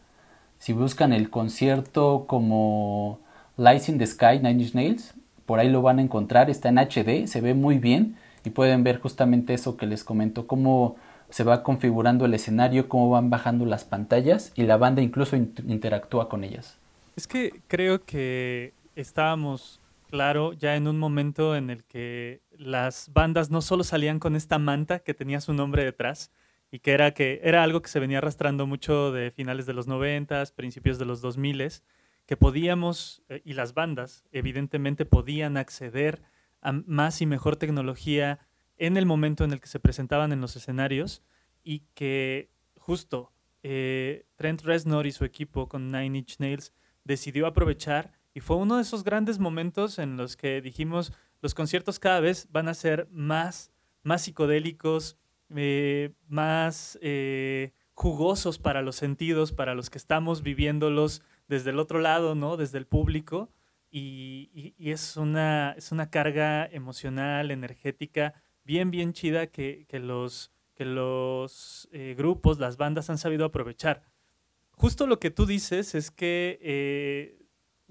Si 0.60 0.74
buscan 0.74 1.14
el 1.14 1.30
concierto 1.30 2.26
como 2.28 3.20
Lights 3.58 3.90
in 3.90 3.98
the 3.98 4.06
Sky, 4.06 4.38
Nine 4.38 4.62
Inch 4.62 4.74
Nails, 4.76 5.14
por 5.46 5.60
ahí 5.60 5.70
lo 5.70 5.82
van 5.82 6.00
a 6.00 6.04
encontrar, 6.04 6.50
está 6.50 6.70
en 6.70 6.78
HD, 6.78 7.28
se 7.28 7.42
ve 7.42 7.54
muy 7.54 7.78
bien 7.78 8.16
y 8.46 8.52
pueden 8.52 8.84
ver 8.84 9.00
justamente 9.00 9.54
eso 9.54 9.76
que 9.76 9.86
les 9.86 10.04
comento, 10.04 10.48
cómo 10.48 10.96
se 11.30 11.44
va 11.44 11.64
configurando 11.64 12.26
el 12.26 12.34
escenario, 12.34 12.88
cómo 12.88 13.10
van 13.10 13.30
bajando 13.30 13.66
las 13.66 13.84
pantallas 13.84 14.54
y 14.56 14.64
la 14.64 14.78
banda 14.78 15.02
incluso 15.02 15.36
interactúa 15.36 16.30
con 16.30 16.46
ellas. 16.46 16.78
Es 17.18 17.28
que 17.28 17.62
creo 17.68 18.04
que 18.06 18.74
estábamos, 18.96 19.81
claro, 20.12 20.52
ya 20.52 20.76
en 20.76 20.88
un 20.88 21.00
momento 21.00 21.56
en 21.56 21.70
el 21.70 21.86
que 21.86 22.44
las 22.52 23.10
bandas 23.14 23.50
no 23.50 23.62
solo 23.62 23.86
salían 23.86 24.20
con 24.20 24.36
esta 24.36 24.60
manta 24.60 25.00
que 25.00 25.14
tenía 25.14 25.40
su 25.40 25.54
nombre 25.54 25.86
detrás 25.86 26.32
y 26.70 26.80
que 26.80 26.92
era, 26.92 27.14
que 27.14 27.40
era 27.44 27.64
algo 27.64 27.82
que 27.82 27.90
se 27.90 28.02
venía 28.02 28.18
arrastrando 28.18 28.68
mucho 28.68 29.14
de 29.14 29.32
finales 29.32 29.66
de 29.66 29.74
los 29.74 29.88
noventas, 29.88 30.52
principios 30.52 31.00
de 31.00 31.06
los 31.06 31.22
dos 31.22 31.38
miles, 31.38 31.84
que 32.26 32.36
podíamos, 32.36 33.24
eh, 33.30 33.42
y 33.46 33.54
las 33.54 33.74
bandas 33.74 34.26
evidentemente 34.34 35.06
podían 35.06 35.56
acceder 35.56 36.22
a 36.62 36.74
más 36.74 37.22
y 37.22 37.26
mejor 37.26 37.56
tecnología 37.56 38.40
en 38.78 38.98
el 38.98 39.06
momento 39.06 39.46
en 39.46 39.54
el 39.54 39.62
que 39.62 39.68
se 39.68 39.80
presentaban 39.80 40.34
en 40.34 40.42
los 40.42 40.58
escenarios 40.58 41.24
y 41.64 41.86
que 41.94 42.52
justo 42.78 43.32
eh, 43.64 44.26
Trent 44.36 44.62
Reznor 44.62 45.08
y 45.08 45.14
su 45.14 45.24
equipo 45.24 45.70
con 45.70 45.90
Nine 45.90 46.18
Inch 46.18 46.36
Nails 46.40 46.74
decidió 47.06 47.48
aprovechar 47.48 48.12
y 48.34 48.40
fue 48.40 48.58
uno 48.58 48.78
de 48.78 48.84
esos 48.84 49.04
grandes 49.04 49.40
momentos 49.40 50.00
en 50.00 50.18
los 50.18 50.38
que 50.38 50.62
dijimos 50.62 51.14
los 51.42 51.54
conciertos 51.54 52.00
cada 52.00 52.20
vez 52.20 52.48
van 52.52 52.68
a 52.68 52.74
ser 52.74 53.08
más, 53.12 53.72
más 54.04 54.22
psicodélicos, 54.22 55.18
eh, 55.50 56.14
más 56.28 56.98
eh, 57.02 57.74
jugosos 57.94 58.60
para 58.60 58.82
los 58.82 58.96
sentidos, 58.96 59.52
para 59.52 59.76
los 59.76 59.90
que 59.90 59.98
estamos 59.98 60.44
viviéndolos 60.44 61.24
desde 61.48 61.72
el 61.72 61.80
otro 61.80 62.00
lado, 62.00 62.36
¿no? 62.36 62.58
Desde 62.58 62.78
el 62.78 62.86
público. 62.86 63.50
Y, 63.90 64.74
y 64.78 64.92
es, 64.92 65.18
una, 65.18 65.74
es 65.78 65.92
una 65.92 66.10
carga 66.10 66.66
emocional, 66.66 67.52
energética, 67.52 68.34
bien, 68.64 68.90
bien 68.90 69.12
chida 69.12 69.48
que, 69.48 69.86
los, 69.92 70.54
que 70.76 70.86
los 70.86 71.90
eh, 71.92 72.16
grupos, 72.18 72.58
las 72.60 72.78
bandas 72.78 73.10
han 73.10 73.18
sabido 73.18 73.44
aprovechar. 73.44 74.04
Justo 74.72 75.08
lo 75.08 75.20
que 75.20 75.30
tú 75.30 75.46
dices 75.46 75.94
es 75.94 76.10
que 76.10 77.41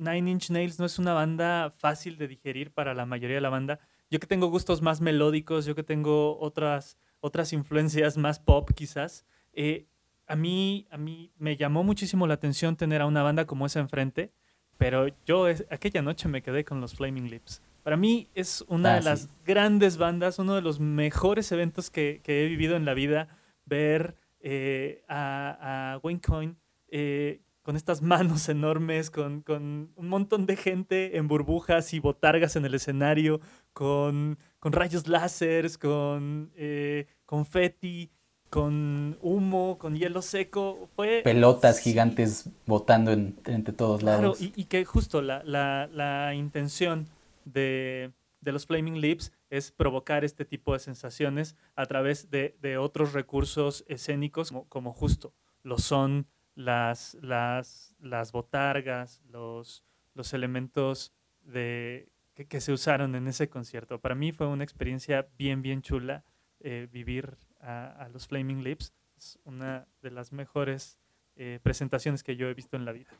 Nine 0.00 0.30
Inch 0.30 0.50
Nails 0.50 0.78
no 0.78 0.86
es 0.86 0.98
una 0.98 1.12
banda 1.12 1.74
fácil 1.76 2.16
de 2.16 2.26
digerir 2.26 2.72
para 2.72 2.94
la 2.94 3.04
mayoría 3.04 3.36
de 3.36 3.42
la 3.42 3.50
banda. 3.50 3.78
Yo 4.10 4.18
que 4.18 4.26
tengo 4.26 4.48
gustos 4.48 4.80
más 4.80 5.00
melódicos, 5.00 5.66
yo 5.66 5.74
que 5.74 5.82
tengo 5.82 6.38
otras, 6.40 6.96
otras 7.20 7.52
influencias 7.52 8.16
más 8.16 8.40
pop 8.40 8.70
quizás, 8.74 9.26
eh, 9.52 9.86
a, 10.26 10.36
mí, 10.36 10.86
a 10.90 10.96
mí 10.96 11.32
me 11.38 11.56
llamó 11.56 11.84
muchísimo 11.84 12.26
la 12.26 12.34
atención 12.34 12.76
tener 12.76 13.02
a 13.02 13.06
una 13.06 13.22
banda 13.22 13.46
como 13.46 13.66
esa 13.66 13.80
enfrente, 13.80 14.32
pero 14.78 15.08
yo 15.26 15.46
aquella 15.70 16.00
noche 16.00 16.28
me 16.28 16.42
quedé 16.42 16.64
con 16.64 16.80
los 16.80 16.94
Flaming 16.94 17.28
Lips. 17.28 17.60
Para 17.82 17.96
mí 17.96 18.28
es 18.34 18.64
una 18.68 18.94
de 18.94 18.98
ah, 18.98 19.02
las 19.02 19.28
grandes 19.44 19.98
bandas, 19.98 20.38
uno 20.38 20.54
de 20.54 20.62
los 20.62 20.80
mejores 20.80 21.52
eventos 21.52 21.90
que, 21.90 22.22
he 22.24 22.46
vivido 22.46 22.76
en 22.76 22.86
la 22.86 22.94
vida, 22.94 23.28
ver 23.66 24.16
eh, 24.40 25.02
a, 25.08 25.98
Wayne 26.02 26.20
Coyne 26.20 26.54
eh, 26.88 27.40
con 27.70 27.76
estas 27.76 28.02
manos 28.02 28.48
enormes, 28.48 29.10
con, 29.12 29.44
un 29.46 30.08
montón 30.08 30.44
de 30.44 30.56
gente 30.56 31.16
en 31.18 31.28
burbujas 31.28 31.94
y 31.94 32.00
botargas 32.00 32.56
en 32.56 32.64
el 32.64 32.74
escenario, 32.74 33.40
con, 33.72 34.38
rayos 34.60 35.06
láseres, 35.06 35.78
con 35.78 36.50
eh, 36.56 37.06
confeti, 37.26 38.10
con 38.48 39.16
humo, 39.22 39.78
con 39.78 39.94
hielo 39.94 40.20
seco. 40.20 40.88
Fue, 40.96 41.20
Pelotas 41.22 41.78
gigantes 41.78 42.48
botando 42.66 43.12
entre 43.12 43.72
todos 43.72 44.02
lados. 44.02 44.38
Claro, 44.38 44.52
y, 44.56 44.64
que 44.64 44.84
justo 44.84 45.22
la, 45.22 45.44
la 45.44 46.34
intención 46.34 47.06
de, 47.44 48.10
los 48.40 48.66
Flaming 48.66 49.00
Lips 49.00 49.30
es 49.48 49.70
provocar 49.70 50.24
este 50.24 50.44
tipo 50.44 50.72
de 50.72 50.80
sensaciones 50.80 51.54
a 51.76 51.86
través 51.86 52.32
de, 52.32 52.78
otros 52.78 53.12
recursos 53.12 53.84
escénicos, 53.86 54.52
como, 54.68 54.92
justo 54.92 55.32
lo 55.62 55.78
son 55.78 56.26
las, 56.60 57.16
las, 57.22 57.94
las 58.00 58.32
botargas, 58.32 59.20
los, 59.28 59.84
los 60.14 60.32
elementos 60.34 61.12
de, 61.42 62.10
que, 62.48 62.60
se 62.60 62.72
usaron 62.72 63.14
en 63.14 63.26
ese 63.26 63.48
concierto. 63.48 63.98
Para 63.98 64.14
mí 64.14 64.32
fue 64.32 64.46
una 64.46 64.64
experiencia 64.64 65.28
bien, 65.38 65.62
bien 65.62 65.82
chula 65.82 66.24
eh, 66.60 66.86
vivir 66.90 67.36
a, 67.60 68.08
los 68.12 68.28
Flaming 68.28 68.62
Lips. 68.62 68.92
Es 69.16 69.38
una 69.44 69.86
de 70.02 70.10
las 70.10 70.32
mejores 70.32 70.98
eh, 71.36 71.58
presentaciones 71.62 72.22
que 72.22 72.36
yo 72.36 72.48
he 72.48 72.54
visto 72.54 72.76
en 72.76 72.84
la 72.84 72.92
vida. 72.92 73.10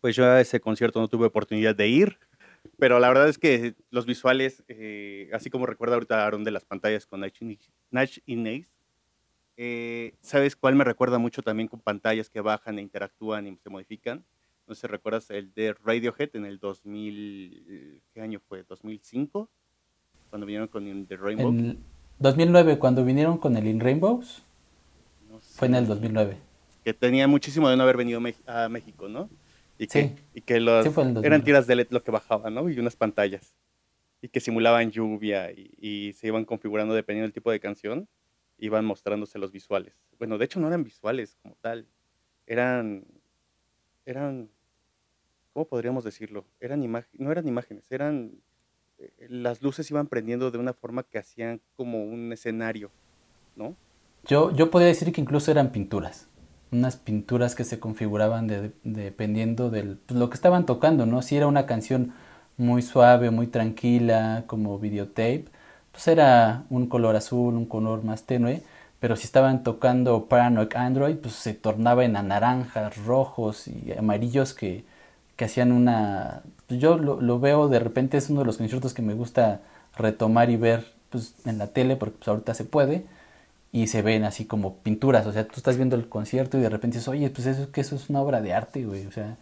Pues 0.00 0.16
yo 0.16 0.24
a 0.24 0.40
ese 0.40 0.60
concierto 0.60 1.00
no 1.00 1.08
tuve 1.08 1.26
oportunidad 1.26 1.74
de 1.74 1.88
ir, 1.88 2.18
pero 2.78 2.98
la 2.98 3.08
verdad 3.08 3.28
es 3.28 3.38
que 3.38 3.74
los 3.90 4.06
visuales, 4.06 4.62
eh, 4.68 5.30
así 5.32 5.50
como 5.50 5.66
recuerda 5.66 5.94
ahorita 5.94 6.24
Aaron 6.24 6.44
de 6.44 6.50
las 6.50 6.64
pantallas 6.64 7.06
con 7.06 7.20
Nash 7.20 8.18
y 8.26 8.36
Nace, 8.36 8.68
eh, 9.56 10.14
¿sabes 10.20 10.56
cuál 10.56 10.74
me 10.74 10.84
recuerda 10.84 11.18
mucho 11.18 11.42
también 11.42 11.68
con 11.68 11.80
pantallas 11.80 12.28
que 12.28 12.40
bajan 12.40 12.78
e 12.78 12.82
interactúan 12.82 13.46
y 13.46 13.56
se 13.56 13.70
modifican? 13.70 14.24
No 14.66 14.74
sé 14.74 14.88
recuerdas 14.88 15.30
el 15.30 15.52
de 15.52 15.74
Radiohead 15.74 16.30
en 16.34 16.46
el 16.46 16.58
2000, 16.58 18.02
¿qué 18.12 18.20
año 18.20 18.40
fue? 18.48 18.66
¿2005? 18.66 19.48
Cuando 20.30 20.46
vinieron 20.46 20.68
con 20.68 21.06
The 21.06 21.16
Rainbow. 21.16 21.48
En 21.50 21.78
2009, 22.18 22.78
cuando 22.78 23.04
vinieron 23.04 23.38
con 23.38 23.56
el 23.56 23.66
In 23.66 23.80
Rainbows. 23.80 24.42
Fue 25.40 25.68
en 25.68 25.74
el 25.74 25.86
2009. 25.86 26.38
Que 26.82 26.94
tenía 26.94 27.28
muchísimo 27.28 27.68
de 27.68 27.76
no 27.76 27.82
haber 27.82 27.96
venido 27.96 28.20
a 28.46 28.68
México, 28.68 29.08
¿no? 29.08 29.28
Y 29.78 29.86
que, 29.86 30.02
sí. 30.02 30.14
y 30.34 30.40
que 30.40 30.60
los, 30.60 30.86
eran 31.22 31.42
tiras 31.42 31.66
de 31.66 31.74
LED 31.76 31.88
lo 31.90 32.02
que 32.02 32.10
bajaban, 32.10 32.54
¿no? 32.54 32.68
Y 32.70 32.78
unas 32.78 32.96
pantallas. 32.96 33.54
Y 34.22 34.28
que 34.28 34.40
simulaban 34.40 34.90
lluvia 34.90 35.50
y, 35.52 35.70
y, 35.78 36.12
se 36.14 36.28
iban 36.28 36.44
configurando 36.44 36.94
dependiendo 36.94 37.26
del 37.26 37.32
tipo 37.32 37.50
de 37.50 37.60
canción, 37.60 38.08
iban 38.58 38.84
mostrándose 38.84 39.38
los 39.38 39.52
visuales. 39.52 39.94
Bueno, 40.18 40.38
de 40.38 40.44
hecho 40.44 40.60
no 40.60 40.68
eran 40.68 40.84
visuales 40.84 41.36
como 41.42 41.56
tal, 41.60 41.86
eran, 42.46 43.04
eran, 44.04 44.48
¿cómo 45.52 45.66
podríamos 45.66 46.04
decirlo? 46.04 46.44
Eran 46.60 46.80
no 47.18 47.30
eran 47.30 47.48
imágenes, 47.48 47.90
eran, 47.90 48.32
eh, 48.98 49.10
las 49.28 49.62
luces 49.62 49.90
iban 49.90 50.06
prendiendo 50.06 50.50
de 50.50 50.58
una 50.58 50.72
forma 50.72 51.02
que 51.02 51.18
hacían 51.18 51.60
como 51.76 52.04
un 52.04 52.32
escenario, 52.32 52.90
¿no? 53.56 53.76
Yo, 54.26 54.54
yo 54.54 54.70
podría 54.70 54.88
decir 54.88 55.12
que 55.12 55.20
incluso 55.20 55.50
eran 55.50 55.70
pinturas 55.70 56.28
unas 56.74 56.96
pinturas 56.96 57.54
que 57.54 57.64
se 57.64 57.78
configuraban 57.78 58.48
dependiendo 58.82 59.70
de 59.70 59.96
pues, 60.06 60.18
lo 60.18 60.28
que 60.28 60.34
estaban 60.34 60.66
tocando, 60.66 61.06
¿no? 61.06 61.22
Si 61.22 61.36
era 61.36 61.46
una 61.46 61.66
canción 61.66 62.12
muy 62.56 62.82
suave, 62.82 63.30
muy 63.30 63.46
tranquila, 63.46 64.44
como 64.46 64.78
videotape, 64.78 65.46
pues 65.94 66.08
era 66.08 66.64
un 66.70 66.88
color 66.88 67.14
azul, 67.16 67.54
un 67.54 67.66
color 67.66 68.02
más 68.04 68.24
tenue, 68.24 68.62
pero 69.00 69.16
si 69.16 69.26
estaban 69.26 69.62
tocando 69.62 70.26
Paranoid 70.26 70.74
Android, 70.74 71.16
pues 71.16 71.34
se 71.34 71.54
tornaba 71.54 72.04
en 72.04 72.14
naranjas, 72.14 72.96
rojos 73.04 73.68
y 73.68 73.92
amarillos 73.96 74.54
que, 74.54 74.84
que 75.36 75.44
hacían 75.46 75.72
una... 75.72 76.42
Pues, 76.66 76.80
yo 76.80 76.98
lo, 76.98 77.20
lo, 77.20 77.38
veo 77.40 77.68
de 77.68 77.78
repente, 77.78 78.16
es 78.16 78.28
uno 78.30 78.40
de 78.40 78.46
los 78.46 78.58
conciertos 78.58 78.92
que 78.94 79.02
me 79.02 79.14
gusta 79.14 79.60
retomar 79.96 80.50
y 80.50 80.56
ver 80.56 80.92
pues, 81.10 81.34
en 81.46 81.58
la 81.58 81.68
tele, 81.68 81.96
porque 81.96 82.16
pues, 82.18 82.28
ahorita 82.28 82.54
se 82.54 82.64
puede, 82.64 83.04
y 83.72 83.88
se 83.88 84.02
ven 84.02 84.24
así 84.24 84.46
como 84.46 84.76
pinturas, 84.78 85.26
o 85.26 85.32
sea, 85.32 85.46
tú 85.46 85.54
estás 85.56 85.76
viendo 85.76 85.96
el 85.96 86.08
concierto 86.08 86.58
y 86.58 86.62
de 86.62 86.70
repente 86.70 86.98
dices, 86.98 87.08
oye, 87.08 87.30
pues 87.30 87.46
eso, 87.46 87.70
que 87.72 87.82
eso 87.82 87.96
es 87.96 88.10
una 88.10 88.20
obra 88.20 88.40
de 88.42 88.52
arte, 88.54 88.84
güey, 88.84 89.06
o 89.06 89.12
sea, 89.12 89.36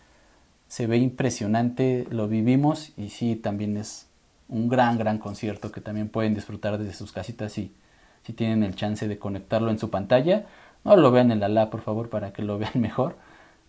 se 0.69 0.87
ve 0.87 0.99
impresionante, 0.99 2.07
lo 2.11 2.29
vivimos 2.29 2.93
y 2.97 3.11
sí, 3.11 3.37
también 3.37 3.77
es 3.77 4.07
un 4.49 4.69
gran, 4.69 4.99
gran 4.99 5.19
concierto 5.19 5.73
que 5.73 5.81
también 5.81 6.09
pueden 6.09 6.35
disfrutar 6.35 6.79
desde 6.79 6.95
sus 6.95 7.13
casitas 7.13 7.53
si, 7.53 7.75
si 8.25 8.33
tienen 8.33 8.63
el 8.63 8.75
chance 8.75 9.09
de 9.09 9.19
conectarlo 9.19 9.71
en 9.71 9.79
su 9.79 9.91
pantalla. 9.91 10.47
No 10.85 10.97
lo 10.97 11.11
vean 11.11 11.31
en 11.31 11.41
la 11.41 11.49
la, 11.49 11.71
por 11.71 11.81
favor, 11.81 12.09
para 12.09 12.33
que 12.33 12.43
lo 12.43 12.59
vean 12.59 12.73
mejor. 12.81 13.17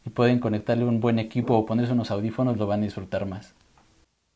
Y 0.05 0.09
pueden 0.09 0.39
conectarle 0.39 0.83
un 0.83 0.99
buen 0.99 1.19
equipo 1.19 1.55
o 1.55 1.65
ponerse 1.65 1.93
unos 1.93 2.11
audífonos, 2.11 2.57
lo 2.57 2.67
van 2.67 2.81
a 2.81 2.83
disfrutar 2.83 3.25
más. 3.25 3.53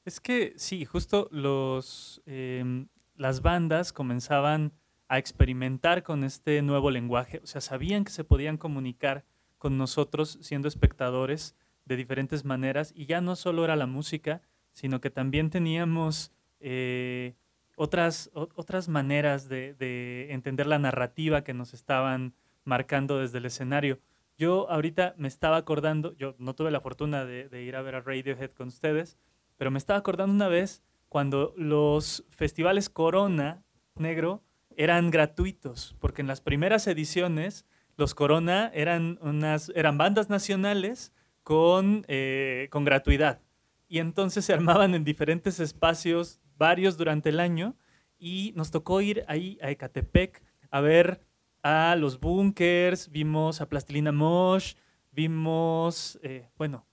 Es 0.05 0.21
que 0.21 0.53
sí, 0.55 0.85
justo 0.85 1.27
los, 1.31 2.21
em, 2.25 2.87
las 3.15 3.41
bandas 3.41 3.91
comenzaban 3.91 4.71
a 5.09 5.17
experimentar 5.17 6.03
con 6.03 6.23
este 6.23 6.61
nuevo 6.61 6.91
lenguaje. 6.91 7.41
O 7.43 7.47
sea, 7.47 7.59
sabían 7.59 8.05
que 8.05 8.11
se 8.11 8.23
podían 8.23 8.57
comunicar 8.57 9.25
con 9.57 9.77
nosotros 9.77 10.37
siendo 10.41 10.67
espectadores 10.67 11.55
de 11.85 11.95
diferentes 11.95 12.45
maneras 12.45 12.93
y 12.95 13.05
ya 13.05 13.21
no 13.21 13.35
solo 13.35 13.63
era 13.63 13.75
la 13.75 13.87
música, 13.87 14.41
sino 14.77 15.01
que 15.01 15.09
también 15.09 15.49
teníamos 15.49 16.31
eh, 16.59 17.33
otras, 17.75 18.29
otras 18.33 18.87
maneras 18.89 19.49
de, 19.49 20.27
entender 20.29 20.67
la 20.67 20.77
narrativa 20.77 21.43
que 21.43 21.55
nos 21.55 21.73
estaban 21.73 22.35
marcando 22.63 23.17
desde 23.17 23.39
el 23.39 23.47
escenario. 23.47 23.99
Yo 24.37 24.69
ahorita 24.69 25.15
me 25.17 25.29
estaba 25.29 25.57
acordando, 25.57 26.15
yo 26.17 26.35
no 26.37 26.53
tuve 26.53 26.69
la 26.69 26.79
fortuna 26.79 27.25
de, 27.25 27.63
ir 27.63 27.75
a 27.75 27.81
ver 27.81 27.95
a 27.95 28.01
Radiohead 28.01 28.51
con 28.51 28.67
ustedes, 28.67 29.17
pero 29.57 29.71
me 29.71 29.79
estaba 29.79 29.97
acordando 29.97 30.35
una 30.35 30.47
vez 30.47 30.83
cuando 31.09 31.55
los 31.57 32.23
festivales 32.29 32.87
Corona 32.87 33.63
Negro 33.95 34.43
eran 34.75 35.09
gratuitos, 35.09 35.95
porque 35.99 36.21
en 36.21 36.27
las 36.27 36.41
primeras 36.41 36.85
ediciones 36.85 37.65
los 37.95 38.13
Corona 38.13 38.69
eran, 38.75 39.17
unas, 39.23 39.71
eran 39.73 39.97
bandas 39.97 40.29
nacionales 40.29 41.13
con, 41.41 42.05
eh, 42.07 42.67
con 42.69 42.85
gratuidad. 42.85 43.41
Y 43.87 43.99
entonces 43.99 44.45
se 44.45 44.53
armaban 44.53 44.95
en 44.95 45.03
diferentes 45.03 45.59
espacios, 45.59 46.41
varios 46.57 46.97
durante 46.97 47.29
el 47.29 47.39
año, 47.39 47.75
y 48.19 48.53
nos 48.55 48.71
tocó 48.71 49.01
ir 49.01 49.23
ahí 49.27 49.57
a 49.61 49.69
Ecatepec 49.69 50.43
a 50.69 50.81
ver 50.81 51.21
a 51.63 51.95
los 51.95 52.19
Bunkers, 52.19 53.09
vimos 53.09 53.61
a 53.61 53.69
Plastilina 53.69 54.11
Mosh, 54.11 54.73
vimos, 55.11 56.19
eh, 56.23 56.49
bueno, 56.57 56.85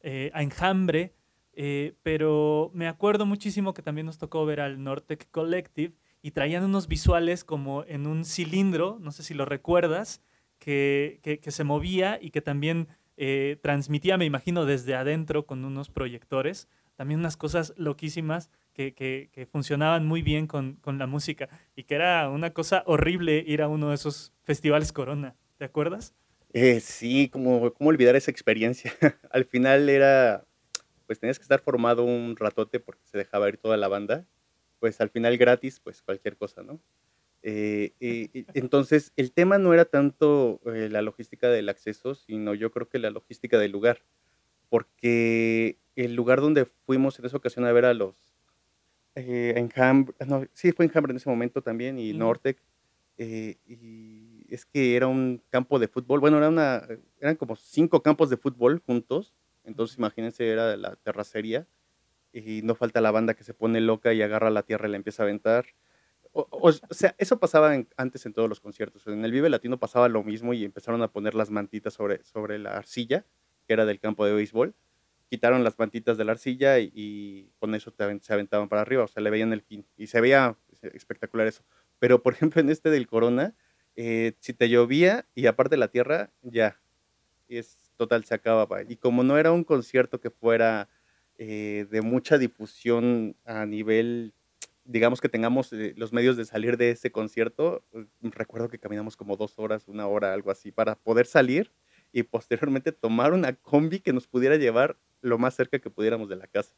eh, 0.00 0.30
a 0.34 0.42
Enjambre, 0.42 1.14
pero 2.04 2.70
me 2.72 2.86
acuerdo 2.86 3.26
muchísimo 3.26 3.74
que 3.74 3.82
también 3.82 4.06
nos 4.06 4.16
tocó 4.16 4.46
ver 4.46 4.60
al 4.60 4.82
Nortec 4.82 5.28
Collective, 5.32 5.92
y 6.22 6.32
traían 6.32 6.64
unos 6.64 6.88
visuales 6.88 7.44
como 7.44 7.84
en 7.84 8.06
un 8.06 8.24
cilindro, 8.24 8.98
no 9.00 9.12
sé 9.12 9.22
si 9.22 9.34
lo 9.34 9.44
recuerdas, 9.44 10.22
que, 10.58 11.20
que, 11.22 11.50
se 11.50 11.64
movía 11.64 12.18
y 12.20 12.30
que 12.30 12.42
también 12.42 12.88
eh, 13.18 13.58
transmitía, 13.60 14.16
me 14.16 14.24
imagino, 14.24 14.64
desde 14.64 14.94
adentro 14.94 15.44
con 15.44 15.64
unos 15.64 15.90
proyectores. 15.90 16.68
También 16.96 17.20
unas 17.20 17.36
cosas 17.36 17.74
loquísimas 17.76 18.50
que, 18.72 18.94
que 18.94 19.46
funcionaban 19.46 20.06
muy 20.06 20.22
bien 20.22 20.46
con, 20.46 20.76
con, 20.76 20.98
la 20.98 21.06
música 21.06 21.48
y 21.74 21.82
que 21.82 21.96
era 21.96 22.30
una 22.30 22.52
cosa 22.52 22.84
horrible 22.86 23.44
ir 23.46 23.60
a 23.60 23.68
uno 23.68 23.88
de 23.88 23.96
esos 23.96 24.32
festivales 24.44 24.92
Corona. 24.92 25.36
¿Te 25.58 25.64
acuerdas? 25.64 26.14
Eh, 26.52 26.80
sí, 26.80 27.28
como 27.28 27.72
cómo 27.74 27.90
olvidar 27.90 28.16
esa 28.16 28.30
experiencia. 28.30 28.92
Al 29.30 29.44
final 29.44 29.88
era, 29.88 30.44
pues 31.06 31.18
tenías 31.18 31.38
que 31.38 31.42
estar 31.42 31.60
formado 31.60 32.04
un 32.04 32.36
ratote 32.36 32.80
porque 32.80 33.02
se 33.04 33.18
dejaba 33.18 33.48
ir 33.48 33.58
toda 33.58 33.76
la 33.76 33.88
banda 33.88 34.26
pues 34.78 35.00
al 35.00 35.10
final 35.10 35.36
gratis, 35.36 35.80
pues 35.80 36.02
cualquier 36.02 36.36
cosa, 36.36 36.62
¿no? 36.62 36.80
Eh, 37.42 37.92
entonces, 38.54 39.12
el 39.16 39.32
tema 39.32 39.58
no 39.58 39.72
era 39.72 39.84
tanto 39.84 40.60
eh, 40.66 40.88
la 40.90 41.02
logística 41.02 41.48
del 41.48 41.68
acceso, 41.68 42.14
sino 42.14 42.54
yo 42.54 42.70
creo 42.70 42.88
que 42.88 42.98
la 42.98 43.10
logística 43.10 43.58
del 43.58 43.72
lugar, 43.72 44.00
porque 44.68 45.78
el 45.96 46.14
lugar 46.14 46.40
donde 46.40 46.66
fuimos 46.86 47.18
en 47.18 47.26
esa 47.26 47.36
ocasión 47.36 47.64
a 47.64 47.72
ver 47.72 47.84
a 47.84 47.94
los 47.94 48.16
eh, 49.14 49.54
Enjambre, 49.56 50.14
no, 50.26 50.46
sí, 50.52 50.72
fue 50.72 50.84
Enjambre 50.84 51.12
en 51.12 51.16
ese 51.16 51.28
momento 51.28 51.62
también, 51.62 51.98
y 51.98 52.12
Nortec, 52.12 52.58
eh, 53.18 53.56
y 53.66 54.44
es 54.48 54.64
que 54.64 54.96
era 54.96 55.08
un 55.08 55.42
campo 55.50 55.78
de 55.78 55.88
fútbol, 55.88 56.20
bueno, 56.20 56.38
era 56.38 56.48
una, 56.48 56.86
eran 57.20 57.36
como 57.36 57.56
cinco 57.56 58.02
campos 58.02 58.30
de 58.30 58.36
fútbol 58.36 58.80
juntos, 58.86 59.34
entonces 59.64 59.98
imagínense, 59.98 60.48
era 60.48 60.76
la 60.76 60.96
terracería, 60.96 61.66
y 62.32 62.62
no 62.62 62.74
falta 62.74 63.00
la 63.00 63.10
banda 63.10 63.34
que 63.34 63.44
se 63.44 63.54
pone 63.54 63.80
loca 63.80 64.12
y 64.12 64.22
agarra 64.22 64.50
la 64.50 64.62
tierra 64.62 64.88
y 64.88 64.90
la 64.92 64.96
empieza 64.96 65.22
a 65.22 65.26
aventar. 65.26 65.66
O, 66.50 66.70
sea, 66.70 67.16
eso 67.18 67.40
pasaba 67.40 67.74
antes 67.96 68.24
en 68.24 68.32
todos 68.32 68.48
los 68.48 68.60
conciertos. 68.60 69.04
En 69.08 69.24
el 69.24 69.32
Vive 69.32 69.50
Latino 69.50 69.78
pasaba 69.78 70.08
lo 70.08 70.22
mismo 70.22 70.54
y 70.54 70.64
empezaron 70.64 71.02
a 71.02 71.10
poner 71.10 71.34
las 71.34 71.50
mantitas 71.50 71.94
sobre, 71.94 72.22
sobre 72.22 72.60
la 72.60 72.76
arcilla, 72.76 73.26
que 73.66 73.72
era 73.72 73.84
del 73.84 73.98
campo 73.98 74.24
de 74.24 74.32
béisbol. 74.32 74.74
Quitaron 75.28 75.64
las 75.64 75.76
mantitas 75.78 76.16
de 76.16 76.24
la 76.24 76.32
arcilla 76.32 76.78
y, 76.78 77.50
con 77.58 77.74
eso 77.74 77.92
se 78.20 78.32
aventaban 78.32 78.68
para 78.68 78.82
arriba, 78.82 79.02
o 79.02 79.08
sea, 79.08 79.20
le 79.20 79.30
veían 79.30 79.52
el 79.52 79.62
fin. 79.62 79.84
Y 79.96 80.06
se 80.06 80.20
veía 80.20 80.56
espectacular 80.94 81.48
eso. 81.48 81.64
Pero, 81.98 82.22
por 82.22 82.32
ejemplo, 82.34 82.60
en 82.60 82.70
este 82.70 82.88
del 82.90 83.08
Corona, 83.08 83.56
eh, 83.96 84.34
si 84.38 84.52
te 84.52 84.68
llovía 84.68 85.26
y 85.34 85.46
aparte 85.46 85.76
la 85.76 85.88
tierra, 85.88 86.30
ya, 86.42 86.80
es 87.48 87.90
total, 87.96 88.24
se 88.24 88.34
acababa. 88.34 88.82
Y 88.82 88.96
como 88.96 89.24
no 89.24 89.38
era 89.38 89.50
un 89.50 89.64
concierto 89.64 90.20
que 90.20 90.30
fuera 90.30 90.88
eh, 91.36 91.86
de 91.90 92.00
mucha 92.00 92.38
difusión 92.38 93.34
a 93.44 93.66
nivel, 93.66 94.34
digamos 94.88 95.20
que 95.20 95.28
tengamos 95.28 95.72
eh, 95.72 95.92
los 95.96 96.12
medios 96.12 96.36
de 96.36 96.46
salir 96.46 96.78
de 96.78 96.90
ese 96.90 97.12
concierto. 97.12 97.84
Eh, 97.92 98.06
recuerdo 98.22 98.68
que 98.68 98.78
caminamos 98.78 99.16
como 99.16 99.36
dos 99.36 99.58
horas, 99.58 99.86
una 99.86 100.06
hora, 100.06 100.32
algo 100.32 100.50
así, 100.50 100.72
para 100.72 100.96
poder 100.96 101.26
salir 101.26 101.70
y 102.10 102.22
posteriormente 102.22 102.90
tomar 102.90 103.34
una 103.34 103.52
combi 103.52 104.00
que 104.00 104.14
nos 104.14 104.26
pudiera 104.26 104.56
llevar 104.56 104.96
lo 105.20 105.38
más 105.38 105.54
cerca 105.54 105.78
que 105.78 105.90
pudiéramos 105.90 106.28
de 106.28 106.36
la 106.36 106.46
casa. 106.46 106.74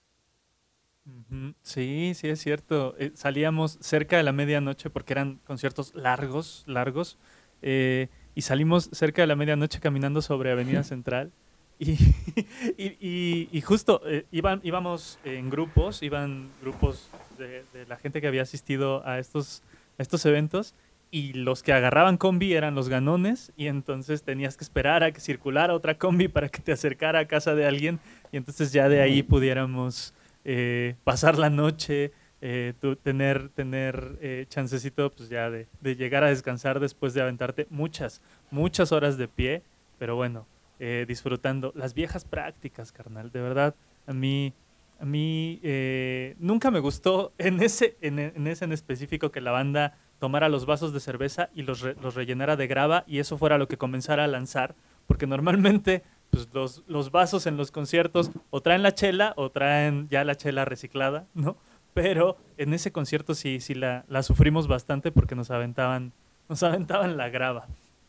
Sí, 1.62 2.12
sí, 2.14 2.28
es 2.28 2.40
cierto. 2.40 2.94
salíamos 3.14 3.78
cerca 3.80 4.16
de 4.16 4.22
la 4.22 4.32
medianoche 4.32 4.90
porque 4.90 5.12
eran 5.12 5.36
conciertos 5.46 5.94
largos, 5.94 6.64
largos, 6.66 7.18
y 7.62 8.42
salimos 8.42 8.90
cerca 8.92 9.22
de 9.22 9.26
la 9.26 9.36
medianoche 9.36 9.80
caminando 9.80 10.20
sobre 10.20 10.50
Avenida 10.50 10.82
Central. 10.84 11.32
Y, 12.76 13.48
y, 13.50 13.60
justo 13.62 14.02
eh, 14.06 14.26
iban, 14.30 14.60
íbamos 14.62 15.18
en 15.24 15.48
grupos, 15.48 16.02
iban 16.02 16.50
grupos 16.60 17.08
de, 17.40 17.64
la 17.88 17.96
gente 17.96 18.20
que 18.20 18.28
había 18.28 18.42
asistido 18.42 19.06
a 19.06 19.18
estos, 19.18 19.62
estos 19.98 20.24
eventos 20.26 20.74
y 21.10 21.32
los 21.32 21.64
que 21.64 21.72
agarraban 21.72 22.16
combi 22.16 22.54
eran 22.54 22.76
los 22.76 22.88
ganones 22.88 23.52
y 23.56 23.66
entonces 23.66 24.22
tenías 24.22 24.56
que 24.56 24.62
esperar 24.62 25.02
a 25.02 25.10
que 25.10 25.20
circulara 25.20 25.74
otra 25.74 25.98
combi 25.98 26.28
para 26.28 26.48
que 26.48 26.60
te 26.60 26.70
acercara 26.70 27.18
a 27.18 27.24
casa 27.26 27.56
de 27.56 27.66
alguien 27.66 27.98
y 28.30 28.36
entonces 28.36 28.72
ya 28.72 28.88
de 28.88 29.00
ahí 29.00 29.24
pudiéramos 29.24 30.14
eh, 30.44 30.94
pasar 31.02 31.36
la 31.36 31.50
noche, 31.50 32.12
eh, 32.40 32.74
tú 32.80 32.94
tener, 32.94 33.48
tener 33.48 34.18
eh, 34.20 34.46
chancecito 34.48 35.10
pues 35.10 35.28
ya 35.28 35.50
de, 35.50 35.66
de 35.80 35.96
llegar 35.96 36.22
a 36.22 36.28
descansar 36.28 36.78
después 36.78 37.12
de 37.12 37.22
aventarte 37.22 37.66
muchas, 37.70 38.22
muchas 38.52 38.92
horas 38.92 39.18
de 39.18 39.26
pie, 39.26 39.62
pero 39.98 40.14
bueno, 40.14 40.46
eh, 40.82 41.04
disfrutando 41.06 41.72
las 41.76 41.92
viejas 41.92 42.24
prácticas, 42.24 42.90
carnal, 42.90 43.30
de 43.30 43.40
verdad, 43.42 43.74
a 44.06 44.14
mí... 44.14 44.54
A 45.00 45.04
mí 45.04 45.58
eh, 45.62 46.36
nunca 46.38 46.70
me 46.70 46.78
gustó 46.80 47.32
en 47.38 47.62
ese, 47.62 47.96
en, 48.02 48.46
ese 48.46 48.64
en 48.66 48.72
específico 48.72 49.30
que 49.32 49.40
la 49.40 49.50
banda 49.50 49.96
tomara 50.18 50.50
los 50.50 50.66
vasos 50.66 50.92
de 50.92 51.00
cerveza 51.00 51.48
y 51.54 51.62
los, 51.62 51.80
re- 51.80 51.96
los 52.02 52.14
rellenara 52.14 52.56
de 52.56 52.66
grava 52.66 53.04
y 53.06 53.18
eso 53.18 53.38
fuera 53.38 53.56
lo 53.56 53.66
que 53.66 53.78
comenzara 53.78 54.24
a 54.24 54.28
lanzar, 54.28 54.74
porque 55.06 55.26
normalmente 55.26 56.02
pues, 56.30 56.48
los, 56.52 56.84
los 56.86 57.10
vasos 57.10 57.46
en 57.46 57.56
los 57.56 57.70
conciertos 57.70 58.30
o 58.50 58.60
traen 58.60 58.82
la 58.82 58.92
chela 58.92 59.32
o 59.36 59.48
traen 59.50 60.06
ya 60.10 60.22
la 60.24 60.34
chela 60.34 60.66
reciclada, 60.66 61.24
¿no? 61.32 61.56
Pero 61.94 62.36
en 62.58 62.74
ese 62.74 62.92
concierto 62.92 63.34
sí, 63.34 63.60
sí 63.60 63.74
la, 63.74 64.04
la 64.08 64.22
sufrimos 64.22 64.68
bastante 64.68 65.10
porque 65.10 65.34
nos 65.34 65.50
aventaban, 65.50 66.12
nos 66.48 66.62
aventaban 66.62 67.16
la 67.16 67.30
grava. 67.30 67.66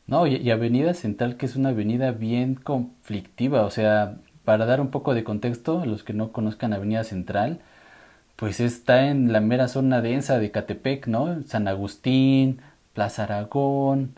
No, 0.07 0.27
y, 0.27 0.35
y 0.35 0.51
Avenida 0.51 0.93
Central, 0.93 1.37
que 1.37 1.45
es 1.45 1.55
una 1.55 1.69
avenida 1.69 2.11
bien 2.11 2.55
conflictiva, 2.55 3.61
o 3.65 3.71
sea, 3.71 4.17
para 4.45 4.65
dar 4.65 4.81
un 4.81 4.89
poco 4.91 5.13
de 5.13 5.23
contexto 5.23 5.79
a 5.81 5.85
los 5.85 6.03
que 6.03 6.13
no 6.13 6.31
conozcan 6.31 6.73
Avenida 6.73 7.03
Central, 7.03 7.59
pues 8.35 8.59
está 8.59 9.07
en 9.09 9.31
la 9.31 9.39
mera 9.41 9.67
zona 9.67 10.01
densa 10.01 10.39
de 10.39 10.51
Catepec, 10.51 11.07
¿no? 11.07 11.43
San 11.43 11.67
Agustín, 11.67 12.59
Plaza 12.93 13.23
Aragón, 13.23 14.15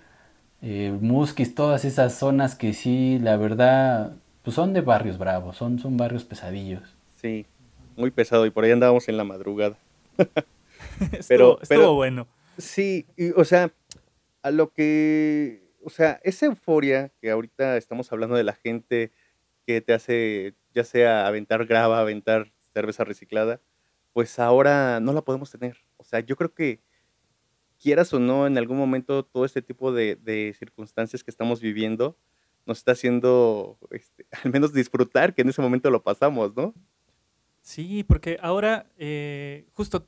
eh, 0.62 0.98
Musquis, 1.02 1.56
todas 1.56 1.84
esas 1.84 2.14
zonas 2.18 2.56
que 2.56 2.74
sí, 2.74 3.20
la 3.22 3.36
verdad, 3.36 4.14
pues 4.44 4.56
son 4.56 4.74
de 4.74 4.82
barrios 4.82 5.18
bravos, 5.18 5.58
son, 5.58 5.78
son 5.80 5.98
barrios 5.98 6.24
pesadillos. 6.24 6.84
Sí, 7.22 7.46
muy 7.98 8.12
pesado 8.12 8.46
y 8.46 8.50
por 8.50 8.64
ahí 8.64 8.72
andábamos 8.72 9.08
en 9.10 9.18
la 9.18 9.24
madrugada. 9.26 9.76
estuvo, 10.18 11.26
Pero- 11.28 11.52
estuvo 11.62 11.68
pero- 11.68 11.94
bueno. 11.96 12.28
Sí, 12.58 13.08
y, 13.18 13.32
o 13.32 13.44
sea, 13.46 13.72
a 14.44 14.52
lo 14.52 14.72
que, 14.72 15.64
o 15.84 15.90
sea, 15.90 16.20
esa 16.24 16.46
euforia 16.46 17.10
que 17.20 17.32
ahorita 17.32 17.78
estamos 17.78 18.12
hablando 18.12 18.36
de 18.36 18.44
la 18.44 18.54
gente 18.54 19.12
que 19.66 19.82
te 19.82 19.94
hace, 19.94 20.56
ya 20.74 20.84
sea 20.84 21.28
aventar 21.28 21.66
grava, 21.66 22.00
aventar 22.00 22.52
cerveza 22.74 23.04
reciclada, 23.04 23.62
pues 24.14 24.40
ahora 24.40 25.00
no 25.00 25.14
la 25.14 25.22
podemos 25.22 25.52
tener. 25.52 25.78
O 25.98 26.04
sea, 26.04 26.20
yo 26.20 26.36
creo 26.36 26.54
que 26.54 26.82
quieras 27.82 28.14
o 28.14 28.20
no, 28.20 28.48
en 28.48 28.58
algún 28.58 28.78
momento 28.78 29.24
todo 29.26 29.46
este 29.46 29.62
tipo 29.62 29.92
de, 29.92 30.16
de 30.16 30.56
circunstancias 30.58 31.24
que 31.24 31.32
estamos 31.32 31.62
viviendo 31.62 32.18
nos 32.66 32.78
está 32.80 32.94
haciendo, 32.94 33.78
este, 33.92 34.26
al 34.44 34.52
menos 34.52 34.74
disfrutar 34.74 35.34
que 35.34 35.42
en 35.42 35.50
ese 35.50 35.62
momento 35.62 35.90
lo 35.90 36.04
pasamos, 36.04 36.56
¿no? 36.56 36.74
Sí, 37.62 38.04
porque 38.04 38.38
ahora 38.42 38.88
eh, 38.98 39.68
justo 39.74 40.08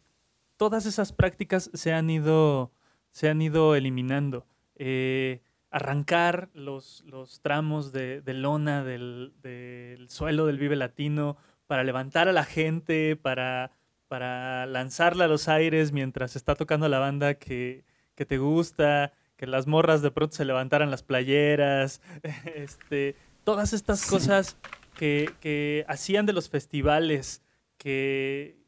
todas 0.58 0.86
esas 0.86 1.14
prácticas 1.14 1.70
se 1.74 1.94
han 1.94 2.10
ido, 2.10 2.72
se 3.12 3.30
han 3.30 3.42
ido 3.42 3.76
eliminando. 3.76 4.46
Eh, 4.76 5.42
arrancar 5.76 6.50
los, 6.54 7.04
los 7.06 7.42
tramos 7.42 7.92
de, 7.92 8.22
de 8.22 8.34
lona 8.34 8.86
del, 8.86 9.34
del 9.44 10.10
suelo 10.10 10.46
del 10.46 10.58
Vive 10.58 10.78
Latino 10.78 11.36
para 11.68 11.84
levantar 11.84 12.30
a 12.30 12.32
la 12.32 12.46
gente, 12.46 13.18
para, 13.18 13.72
para 14.08 14.66
lanzarla 14.68 15.26
a 15.26 15.28
los 15.28 15.50
aires 15.50 15.92
mientras 15.92 16.38
está 16.38 16.56
tocando 16.56 16.88
la 16.88 17.00
banda 17.00 17.34
que, 17.34 17.84
que 18.16 18.26
te 18.26 18.38
gusta, 18.38 19.12
que 19.36 19.48
las 19.48 19.68
morras 19.68 20.02
de 20.02 20.12
pronto 20.12 20.34
se 20.38 20.46
levantaran 20.46 20.92
las 20.92 21.04
playeras, 21.04 22.02
este, 22.56 23.18
todas 23.44 23.74
estas 23.74 24.06
cosas 24.08 24.58
que, 24.96 25.30
que 25.42 25.84
hacían 25.90 26.26
de 26.26 26.32
los 26.32 26.50
festivales 26.50 27.44
que 27.78 28.64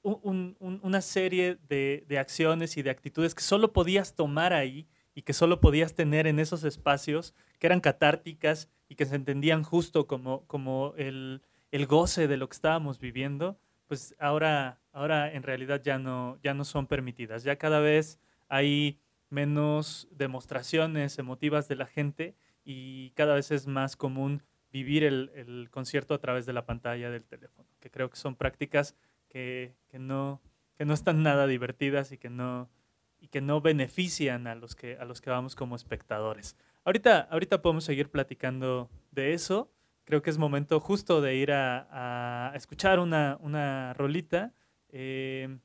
un- 0.00 0.56
un- 0.60 0.80
una 0.82 1.02
serie 1.02 1.58
de, 1.68 2.06
de 2.08 2.18
acciones 2.18 2.78
y 2.78 2.82
de 2.82 2.88
actitudes 2.88 3.34
que 3.34 3.42
solo 3.42 3.74
podías 3.74 4.14
tomar 4.14 4.54
ahí 4.54 4.88
y 5.18 5.22
que 5.22 5.32
solo 5.32 5.60
podías 5.60 5.96
tener 5.96 6.28
en 6.28 6.38
esos 6.38 6.62
espacios 6.62 7.34
que 7.58 7.66
eran 7.66 7.80
catárticas 7.80 8.70
y 8.88 8.94
que 8.94 9.04
se 9.04 9.16
entendían 9.16 9.64
justo 9.64 10.06
como, 10.06 10.46
como 10.46 10.94
el, 10.96 11.42
el 11.72 11.86
goce 11.86 12.28
de 12.28 12.36
lo 12.36 12.48
que 12.48 12.54
estábamos 12.54 13.00
viviendo, 13.00 13.58
pues 13.88 14.14
ahora, 14.20 14.80
ahora 14.92 15.32
en 15.32 15.42
realidad 15.42 15.82
ya 15.82 15.98
no, 15.98 16.38
ya 16.44 16.54
no 16.54 16.64
son 16.64 16.86
permitidas. 16.86 17.42
Ya 17.42 17.56
cada 17.56 17.80
vez 17.80 18.20
hay 18.48 19.00
menos 19.28 20.06
demostraciones 20.12 21.18
emotivas 21.18 21.66
de 21.66 21.74
la 21.74 21.86
gente 21.86 22.36
y 22.64 23.10
cada 23.16 23.34
vez 23.34 23.50
es 23.50 23.66
más 23.66 23.96
común 23.96 24.44
vivir 24.70 25.02
el, 25.02 25.32
el 25.34 25.68
concierto 25.68 26.14
a 26.14 26.20
través 26.20 26.46
de 26.46 26.52
la 26.52 26.64
pantalla 26.64 27.10
del 27.10 27.24
teléfono, 27.24 27.68
que 27.80 27.90
creo 27.90 28.08
que 28.08 28.18
son 28.18 28.36
prácticas 28.36 28.94
que, 29.28 29.74
que 29.88 29.98
no, 29.98 30.40
que 30.76 30.84
no 30.84 30.94
están 30.94 31.24
nada 31.24 31.48
divertidas 31.48 32.12
y 32.12 32.18
que 32.18 32.30
no, 32.30 32.70
y 33.20 33.28
que 33.28 33.40
no 33.40 33.60
benefician 33.60 34.46
a 34.46 34.54
los 34.54 34.74
que, 34.74 34.96
a 34.96 35.04
los 35.04 35.20
que 35.20 35.30
vamos 35.30 35.54
como 35.54 35.76
espectadores. 35.76 36.56
Ahorita, 36.84 37.28
ahorita 37.30 37.62
podemos 37.62 37.84
seguir 37.84 38.10
platicando 38.10 38.88
de 39.10 39.34
eso. 39.34 39.70
Creo 40.04 40.22
que 40.22 40.30
es 40.30 40.38
momento 40.38 40.80
justo 40.80 41.20
de 41.20 41.36
ir 41.36 41.52
a, 41.52 42.50
a 42.50 42.56
escuchar 42.56 42.98
una, 42.98 43.36
una 43.40 43.92
rolita. 43.94 44.54
Eh, 44.90 45.58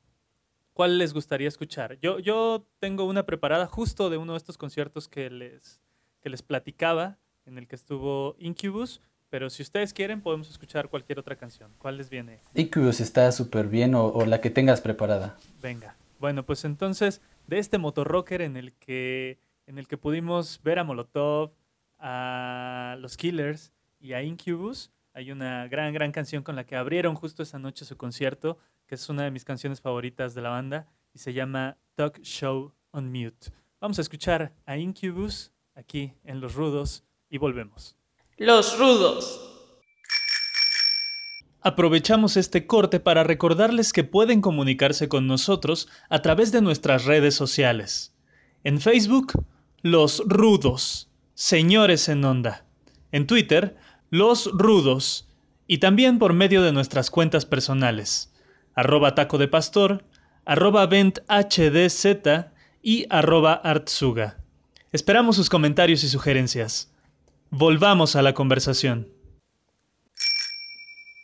¿Cuál 0.74 0.98
les 0.98 1.14
gustaría 1.14 1.48
escuchar? 1.48 1.98
Yo, 2.00 2.18
yo 2.18 2.66
tengo 2.80 3.04
una 3.04 3.24
preparada 3.24 3.66
justo 3.66 4.10
de 4.10 4.16
uno 4.16 4.32
de 4.32 4.38
estos 4.38 4.58
conciertos 4.58 5.08
que 5.08 5.30
les, 5.30 5.80
que 6.20 6.28
les 6.28 6.42
platicaba, 6.42 7.16
en 7.46 7.58
el 7.58 7.68
que 7.68 7.76
estuvo 7.76 8.34
Incubus, 8.38 9.00
pero 9.30 9.50
si 9.50 9.62
ustedes 9.62 9.94
quieren 9.94 10.20
podemos 10.20 10.50
escuchar 10.50 10.88
cualquier 10.88 11.18
otra 11.20 11.36
canción. 11.36 11.72
¿Cuál 11.78 11.96
les 11.96 12.10
viene? 12.10 12.40
Incubus 12.54 13.00
está 13.00 13.30
súper 13.32 13.68
bien 13.68 13.94
o, 13.94 14.06
o 14.06 14.26
la 14.26 14.40
que 14.40 14.50
tengas 14.50 14.80
preparada. 14.80 15.36
Venga. 15.62 15.96
Bueno, 16.18 16.44
pues 16.44 16.64
entonces, 16.64 17.20
de 17.46 17.58
este 17.58 17.78
motorrocker 17.78 18.42
en 18.42 18.56
el 18.56 18.72
que, 18.74 19.38
en 19.66 19.78
el 19.78 19.88
que 19.88 19.96
pudimos 19.96 20.60
ver 20.62 20.78
a 20.78 20.84
Molotov, 20.84 21.52
a 21.98 22.96
los 22.98 23.16
Killers 23.16 23.72
y 24.00 24.12
a 24.12 24.22
Incubus, 24.22 24.90
hay 25.12 25.30
una 25.30 25.68
gran, 25.68 25.94
gran 25.94 26.12
canción 26.12 26.42
con 26.42 26.56
la 26.56 26.66
que 26.66 26.76
abrieron 26.76 27.14
justo 27.14 27.42
esa 27.42 27.58
noche 27.58 27.84
su 27.84 27.96
concierto, 27.96 28.58
que 28.86 28.96
es 28.96 29.08
una 29.08 29.24
de 29.24 29.30
mis 29.30 29.44
canciones 29.44 29.80
favoritas 29.80 30.34
de 30.34 30.42
la 30.42 30.50
banda, 30.50 30.88
y 31.12 31.18
se 31.18 31.32
llama 31.32 31.78
Talk 31.94 32.20
Show 32.22 32.72
on 32.90 33.10
Mute. 33.10 33.52
Vamos 33.80 33.98
a 33.98 34.02
escuchar 34.02 34.52
a 34.66 34.76
Incubus 34.76 35.52
aquí 35.74 36.14
en 36.24 36.40
Los 36.40 36.54
Rudos 36.54 37.04
y 37.30 37.38
volvemos. 37.38 37.96
Los 38.36 38.78
rudos. 38.78 39.53
Aprovechamos 41.66 42.36
este 42.36 42.66
corte 42.66 43.00
para 43.00 43.24
recordarles 43.24 43.94
que 43.94 44.04
pueden 44.04 44.42
comunicarse 44.42 45.08
con 45.08 45.26
nosotros 45.26 45.88
a 46.10 46.20
través 46.20 46.52
de 46.52 46.60
nuestras 46.60 47.06
redes 47.06 47.34
sociales. 47.34 48.14
En 48.64 48.82
Facebook, 48.82 49.32
Los 49.80 50.22
Rudos, 50.26 51.08
Señores 51.32 52.10
en 52.10 52.22
Onda. 52.22 52.66
En 53.12 53.26
Twitter, 53.26 53.78
Los 54.10 54.50
Rudos. 54.52 55.26
Y 55.66 55.78
también 55.78 56.18
por 56.18 56.34
medio 56.34 56.62
de 56.62 56.72
nuestras 56.72 57.10
cuentas 57.10 57.46
personales. 57.46 58.30
Arroba 58.74 59.14
Taco 59.14 59.38
de 59.38 59.48
Pastor, 59.48 60.04
arroba 60.44 60.84
VentHDZ 60.84 62.50
y 62.82 63.06
arroba 63.08 63.54
Artsuga. 63.54 64.36
Esperamos 64.92 65.36
sus 65.36 65.48
comentarios 65.48 66.04
y 66.04 66.10
sugerencias. 66.10 66.92
Volvamos 67.48 68.16
a 68.16 68.22
la 68.22 68.34
conversación. 68.34 69.13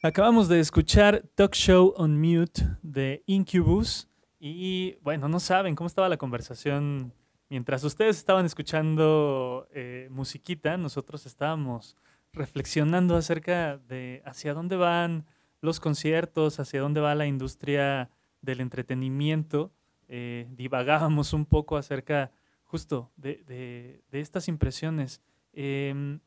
Acabamos 0.03 0.49
de 0.49 0.61
escuchar 0.61 1.25
Talk 1.35 1.53
Show 1.55 1.93
on 1.97 2.19
Mute 2.19 2.63
de 2.83 3.23
Incubus 3.27 4.09
y 4.39 4.97
bueno, 5.03 5.29
no 5.29 5.39
saben 5.41 5.75
cómo 5.75 5.89
estaba 5.89 6.09
la 6.09 6.17
conversación 6.17 7.13
mientras 7.51 7.85
ustedes 7.85 8.17
estaban 8.17 8.47
escuchando 8.47 9.69
eh, 9.73 10.09
musiquita, 10.11 10.79
nosotros 10.79 11.27
estábamos 11.27 11.97
reflexionando 12.33 13.15
acerca 13.17 13.77
de 13.77 14.23
hacia 14.25 14.55
dónde 14.55 14.77
van 14.77 15.27
los 15.61 15.81
conciertos, 15.81 16.61
hacia 16.61 16.81
dónde 16.81 17.01
va 17.03 17.15
la 17.15 17.27
industria 17.27 18.09
del 18.41 18.61
entretenimiento. 18.61 19.71
Eh, 20.09 20.47
divagábamos 20.53 21.35
un 21.35 21.45
poco 21.45 21.77
acerca 21.77 22.31
justo 22.65 23.11
de, 23.17 23.43
de- 23.47 24.03
de 24.11 24.21
estas 24.21 24.49
impresiones. 24.49 25.21
Em, 25.53 26.21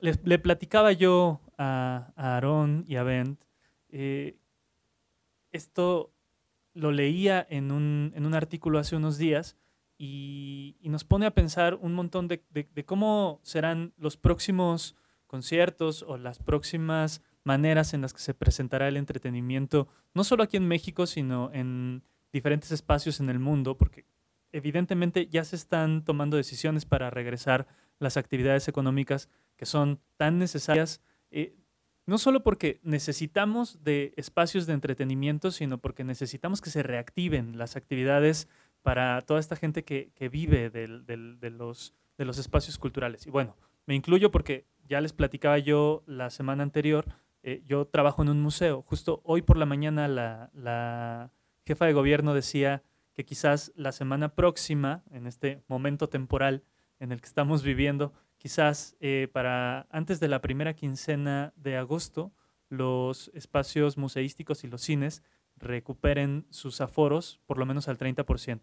le, 0.00 0.14
le 0.24 0.38
platicaba 0.38 0.92
yo 0.92 1.40
a, 1.58 2.12
a 2.16 2.34
Aarón 2.34 2.84
y 2.86 2.96
a 2.96 3.02
Bent, 3.02 3.40
eh, 3.88 4.36
esto 5.52 6.12
lo 6.74 6.92
leía 6.92 7.46
en 7.48 7.72
un, 7.72 8.12
en 8.14 8.26
un 8.26 8.34
artículo 8.34 8.78
hace 8.78 8.96
unos 8.96 9.16
días 9.18 9.56
y, 9.98 10.76
nos 10.82 11.04
pone 11.04 11.26
a 11.26 11.34
pensar 11.34 11.74
un 11.74 11.94
montón 11.94 12.28
de- 12.28 12.44
de 12.52 12.84
cómo 12.84 13.40
serán 13.42 13.92
los 13.96 14.16
próximos 14.16 14.94
conciertos 15.26 16.02
o 16.06 16.16
las 16.16 16.38
próximas 16.38 17.22
maneras 17.44 17.94
en 17.94 18.02
las 18.02 18.12
que 18.12 18.20
se 18.20 18.34
presentará 18.34 18.88
el 18.88 18.96
entretenimiento, 18.96 19.88
no 20.14 20.24
solo 20.24 20.42
aquí 20.42 20.56
en 20.56 20.68
México, 20.68 21.06
sino 21.06 21.50
en 21.52 22.02
diferentes 22.32 22.70
espacios 22.72 23.20
en 23.20 23.30
el 23.30 23.38
mundo, 23.38 23.76
porque 23.76 24.04
evidentemente 24.52 25.26
ya 25.26 25.44
se 25.44 25.56
están 25.56 26.04
tomando 26.04 26.36
decisiones 26.36 26.84
para 26.84 27.10
regresar 27.10 27.66
las 27.98 28.16
actividades 28.16 28.68
económicas 28.68 29.28
que 29.56 29.66
son 29.66 30.00
tan 30.16 30.38
necesarias, 30.38 31.00
eh, 31.30 31.56
no 32.04 32.18
solo 32.18 32.42
porque 32.42 32.80
necesitamos 32.82 33.82
de 33.82 34.12
espacios 34.16 34.66
de 34.66 34.74
entretenimiento, 34.74 35.50
sino 35.50 35.78
porque 35.78 36.04
necesitamos 36.04 36.60
que 36.60 36.70
se 36.70 36.82
reactiven 36.82 37.58
las 37.58 37.76
actividades 37.76 38.48
para 38.82 39.20
toda 39.22 39.40
esta 39.40 39.56
gente 39.56 39.84
que, 39.84 40.12
vive 40.30 40.70
de, 40.70 40.86
los, 40.86 41.94
de 42.16 42.24
los 42.24 42.38
espacios 42.38 42.78
culturales. 42.78 43.26
Y 43.26 43.30
bueno, 43.30 43.56
me 43.86 43.94
incluyo 43.94 44.30
porque 44.30 44.66
ya 44.86 45.00
les 45.00 45.12
platicaba 45.12 45.58
yo 45.58 46.04
la 46.06 46.30
semana 46.30 46.62
anterior, 46.62 47.06
eh, 47.42 47.62
yo 47.66 47.86
trabajo 47.86 48.22
en 48.22 48.28
un 48.28 48.40
museo. 48.40 48.82
Justo 48.82 49.20
hoy 49.24 49.42
por 49.42 49.56
la 49.56 49.66
mañana 49.66 50.06
la 50.06 51.32
jefa 51.66 51.86
de 51.86 51.92
gobierno 51.92 52.34
decía 52.34 52.82
que 53.16 53.24
quizás 53.24 53.72
la 53.76 53.92
semana 53.92 54.34
próxima, 54.34 55.02
en 55.10 55.26
este 55.26 55.62
momento 55.68 56.10
temporal 56.10 56.62
en 57.00 57.12
el 57.12 57.20
que 57.22 57.26
estamos 57.26 57.62
viviendo, 57.62 58.12
quizás 58.36 58.94
eh, 59.00 59.28
para 59.32 59.86
antes 59.90 60.20
de 60.20 60.28
la 60.28 60.42
primera 60.42 60.74
quincena 60.74 61.54
de 61.56 61.78
agosto, 61.78 62.34
los 62.68 63.30
espacios 63.32 63.96
museísticos 63.96 64.64
y 64.64 64.68
los 64.68 64.82
cines 64.82 65.22
recuperen 65.56 66.46
sus 66.50 66.82
aforos 66.82 67.40
por 67.46 67.56
lo 67.56 67.64
menos 67.64 67.88
al 67.88 67.96
30%. 67.96 68.60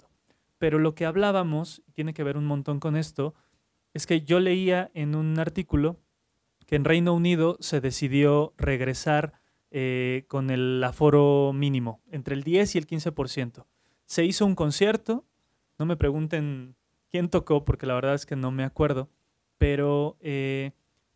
Pero 0.60 0.78
lo 0.78 0.94
que 0.94 1.08
hablábamos, 1.08 1.82
tiene 1.94 2.14
que 2.14 2.24
ver 2.24 2.38
un 2.38 2.46
montón 2.46 2.80
con 2.80 2.96
esto, 2.96 3.34
es 3.96 4.06
que 4.06 4.22
yo 4.22 4.40
leía 4.40 4.92
en 4.94 5.16
un 5.16 5.40
artículo 5.40 6.00
que 6.68 6.76
en 6.76 6.86
Reino 6.86 7.16
Unido 7.16 7.58
se 7.60 7.82
decidió 7.82 8.54
regresar 8.58 9.34
eh, 9.72 10.26
con 10.28 10.52
el 10.52 10.84
aforo 10.84 11.54
mínimo, 11.54 12.04
entre 12.12 12.36
el 12.36 12.44
10 12.44 12.76
y 12.76 12.78
el 12.78 12.86
15%. 12.86 13.66
Se 14.14 14.24
hizo 14.24 14.46
un 14.46 14.54
concierto, 14.54 15.26
no 15.80 15.88
me 15.88 15.98
pregunten 15.98 16.76
quién 17.10 17.30
tocó, 17.30 17.66
porque 17.66 17.88
la 17.88 17.96
verdad 17.96 18.14
es 18.14 18.28
que 18.28 18.36
no 18.36 18.52
me 18.52 18.64
acuerdo, 18.64 19.10
pero 19.58 20.18
eh, 20.20 20.74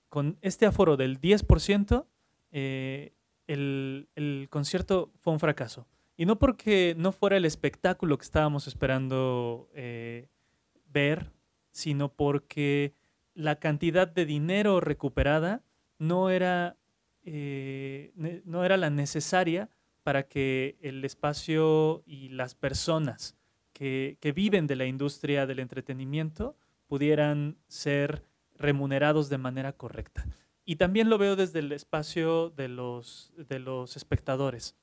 con 0.09 0.39
este 0.41 0.65
aforo 0.65 0.97
del 0.97 1.21
10%, 1.21 2.07
eh, 2.49 3.13
el, 3.45 4.09
el, 4.15 4.47
concierto 4.49 5.11
fue 5.19 5.31
un 5.31 5.39
fracaso. 5.39 5.85
Y 6.15 6.25
no 6.25 6.39
porque 6.39 6.95
no 6.97 7.11
fuera 7.11 7.37
el 7.37 7.45
espectáculo 7.45 8.17
que 8.17 8.25
estábamos 8.25 8.65
esperando 8.65 9.69
eh, 9.75 10.27
ver, 10.91 11.31
sino 11.69 12.11
porque 12.11 12.95
la 13.35 13.59
cantidad 13.59 14.07
de 14.07 14.25
dinero 14.25 14.79
recuperada 14.79 15.61
no 15.99 16.31
era, 16.31 16.77
no 17.23 18.65
era 18.65 18.75
la 18.75 18.89
necesaria 18.89 19.69
para 20.07 20.23
que 20.23 20.77
el 20.79 21.03
espacio 21.03 22.01
y 22.05 22.29
las 22.29 22.55
personas 22.55 23.35
que, 23.73 24.17
que 24.21 24.31
viven 24.31 24.65
de 24.65 24.77
la 24.77 24.85
industria 24.85 25.45
del 25.45 25.59
entretenimiento 25.59 26.55
pudieran 26.87 27.57
ser 27.67 28.23
remunerados 28.55 29.27
de 29.27 29.37
manera 29.37 29.73
correcta. 29.73 30.25
Y 30.63 30.77
también 30.77 31.09
lo 31.09 31.17
veo 31.17 31.35
desde 31.35 31.59
el 31.59 31.73
espacio 31.73 32.51
de 32.51 32.69
los, 32.69 33.33
de 33.35 33.59
los 33.59 33.97
espectadores. 33.97 34.77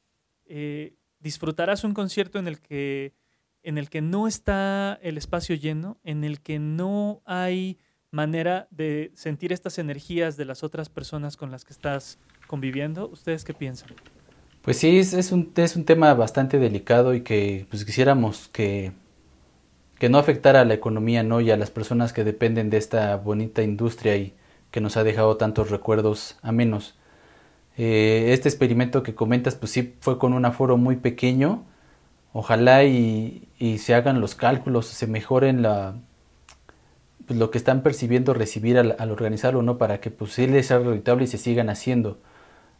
Eh, 0.44 0.92
disfrutarás 1.20 1.84
un 1.84 1.94
concierto 1.94 2.38
en 2.38 2.46
el, 2.46 2.60
que, 2.60 3.14
en 3.62 3.78
el 3.78 3.88
que 3.88 4.02
no 4.02 4.28
está 4.28 4.98
el 5.00 5.16
espacio 5.16 5.56
lleno, 5.56 5.96
en 6.04 6.22
el 6.22 6.42
que 6.42 6.58
no 6.58 7.22
hay 7.24 7.78
manera 8.10 8.68
de 8.70 9.10
sentir 9.14 9.54
estas 9.54 9.78
energías 9.78 10.36
de 10.36 10.44
las 10.44 10.62
otras 10.62 10.90
personas 10.90 11.38
con 11.38 11.50
las 11.50 11.64
que 11.64 11.72
estás 11.72 12.18
conviviendo. 12.46 13.08
¿Ustedes 13.08 13.42
qué 13.42 13.54
piensan? 13.54 13.88
Pues 14.64 14.78
sí, 14.78 14.98
es, 14.98 15.32
un, 15.32 15.52
es 15.56 15.76
un 15.76 15.84
tema 15.84 16.14
bastante 16.14 16.58
delicado 16.58 17.14
y 17.14 17.20
que 17.22 17.66
pues, 17.70 17.84
quisiéramos 17.84 18.48
que 18.48 18.92
que 19.98 20.08
no 20.08 20.18
afectara 20.18 20.60
a 20.60 20.64
la 20.64 20.74
economía 20.74 21.22
¿no? 21.22 21.40
y 21.40 21.50
a 21.50 21.56
las 21.56 21.70
personas 21.70 22.12
que 22.12 22.24
dependen 22.24 22.70
de 22.70 22.76
esta 22.76 23.16
bonita 23.16 23.62
industria 23.62 24.16
y 24.16 24.34
que 24.70 24.80
nos 24.80 24.96
ha 24.96 25.04
dejado 25.04 25.36
tantos 25.36 25.70
recuerdos 25.70 26.36
a 26.42 26.52
menos. 26.52 26.94
Eh, 27.76 28.26
este 28.32 28.48
experimento 28.48 29.02
que 29.02 29.14
comentas 29.14 29.54
pues 29.54 29.72
sí 29.72 29.94
fue 30.00 30.18
con 30.18 30.32
un 30.32 30.44
aforo 30.44 30.76
muy 30.76 30.96
pequeño. 30.96 31.64
Ojalá 32.32 32.84
y, 32.84 33.48
se 33.78 33.94
hagan 33.94 34.20
los 34.20 34.34
cálculos, 34.34 34.86
se 34.86 35.06
mejoren 35.06 35.62
la, 35.62 35.94
pues, 37.26 37.38
lo 37.38 37.50
que 37.50 37.58
están 37.58 37.82
percibiendo 37.82 38.34
recibir 38.34 38.76
al, 38.78 39.10
organizarlo, 39.10 39.62
¿no? 39.62 39.78
Para 39.78 40.00
que 40.00 40.10
pues 40.10 40.32
sí 40.32 40.46
les 40.46 40.66
sea 40.66 40.80
rentable 40.80 41.24
y 41.24 41.28
se 41.28 41.38
sigan 41.38 41.70
haciendo. 41.70 42.18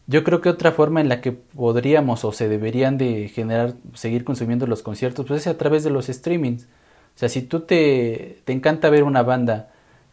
Yo 0.06 0.22
creo 0.22 0.40
que 0.40 0.50
otra 0.50 0.72
forma 0.72 1.00
en 1.00 1.08
la 1.08 1.20
que 1.20 1.32
podríamos 1.32 2.24
o 2.24 2.32
se 2.32 2.48
deberían 2.48 2.98
de 2.98 3.28
generar, 3.28 3.74
seguir 3.94 4.24
consumiendo 4.24 4.66
los 4.66 4.82
conciertos, 4.82 5.26
pues 5.26 5.42
es 5.42 5.46
a 5.46 5.56
través 5.56 5.82
de 5.82 5.90
los 5.90 6.06
streamings. 6.06 6.64
O 6.64 7.18
sea, 7.18 7.28
si 7.28 7.42
tú 7.42 7.60
te, 7.60 8.42
te 8.44 8.52
encanta 8.52 8.90
ver 8.90 9.04
una 9.04 9.22
banda 9.22 9.70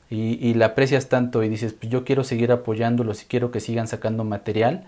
y, 0.10 0.38
y, 0.46 0.54
la 0.54 0.68
aprecias 0.68 1.10
tanto 1.10 1.44
y 1.44 1.50
dices, 1.50 1.74
pues 1.74 1.92
yo 1.92 2.06
quiero 2.06 2.24
seguir 2.24 2.52
apoyándolos 2.52 3.24
y 3.24 3.26
quiero 3.26 3.52
que 3.52 3.60
sigan 3.60 3.88
sacando 3.88 4.24
material, 4.24 4.88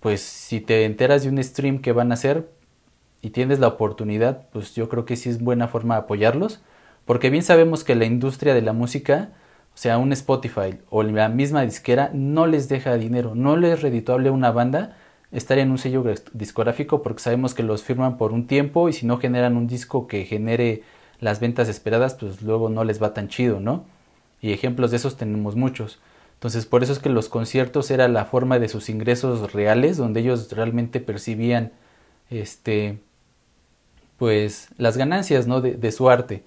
pues 0.00 0.20
si 0.20 0.60
te 0.60 0.84
enteras 0.84 1.22
de 1.22 1.30
un 1.30 1.42
stream 1.42 1.80
que 1.80 1.92
van 1.92 2.10
a 2.10 2.14
hacer 2.14 2.48
y 3.22 3.30
tienes 3.30 3.58
la 3.58 3.68
oportunidad, 3.68 4.48
pues 4.52 4.74
yo 4.74 4.90
creo 4.90 5.06
que 5.06 5.16
sí 5.16 5.30
es 5.30 5.40
buena 5.40 5.68
forma 5.68 5.94
de 5.94 6.02
apoyarlos, 6.02 6.60
porque 7.06 7.30
bien 7.30 7.42
sabemos 7.42 7.84
que 7.84 7.94
la 7.94 8.04
industria 8.04 8.54
de 8.54 8.62
la 8.62 8.74
música, 8.74 9.30
o 9.74 9.76
sea, 9.76 9.98
un 9.98 10.12
Spotify 10.12 10.78
o 10.88 11.02
la 11.02 11.28
misma 11.28 11.62
disquera, 11.62 12.10
no 12.14 12.46
les 12.46 12.68
deja 12.68 12.96
dinero, 12.96 13.34
no 13.34 13.56
les 13.56 13.74
es 13.74 13.82
redituable 13.82 14.28
a 14.28 14.32
una 14.32 14.52
banda 14.52 14.96
estar 15.32 15.58
en 15.58 15.72
un 15.72 15.78
sello 15.78 16.04
discográfico 16.32 17.02
porque 17.02 17.22
sabemos 17.22 17.54
que 17.54 17.64
los 17.64 17.82
firman 17.82 18.16
por 18.16 18.32
un 18.32 18.46
tiempo 18.46 18.88
y 18.88 18.92
si 18.92 19.04
no 19.04 19.18
generan 19.18 19.56
un 19.56 19.66
disco 19.66 20.06
que 20.06 20.24
genere 20.26 20.84
las 21.18 21.40
ventas 21.40 21.68
esperadas, 21.68 22.14
pues 22.14 22.42
luego 22.42 22.68
no 22.68 22.84
les 22.84 23.02
va 23.02 23.14
tan 23.14 23.28
chido, 23.28 23.58
¿no? 23.58 23.84
Y 24.40 24.52
ejemplos 24.52 24.92
de 24.92 24.98
esos 24.98 25.16
tenemos 25.16 25.56
muchos. 25.56 25.98
Entonces, 26.34 26.66
por 26.66 26.82
eso 26.82 26.92
es 26.92 26.98
que 26.98 27.08
los 27.08 27.28
conciertos 27.28 27.90
era 27.90 28.06
la 28.08 28.26
forma 28.26 28.58
de 28.58 28.68
sus 28.68 28.88
ingresos 28.88 29.52
reales, 29.52 29.96
donde 29.96 30.20
ellos 30.20 30.52
realmente 30.52 31.00
percibían, 31.00 31.72
este, 32.30 32.98
pues, 34.18 34.68
las 34.76 34.96
ganancias, 34.96 35.46
¿no? 35.46 35.60
De, 35.60 35.72
de 35.76 35.92
su 35.92 36.10
arte. 36.10 36.44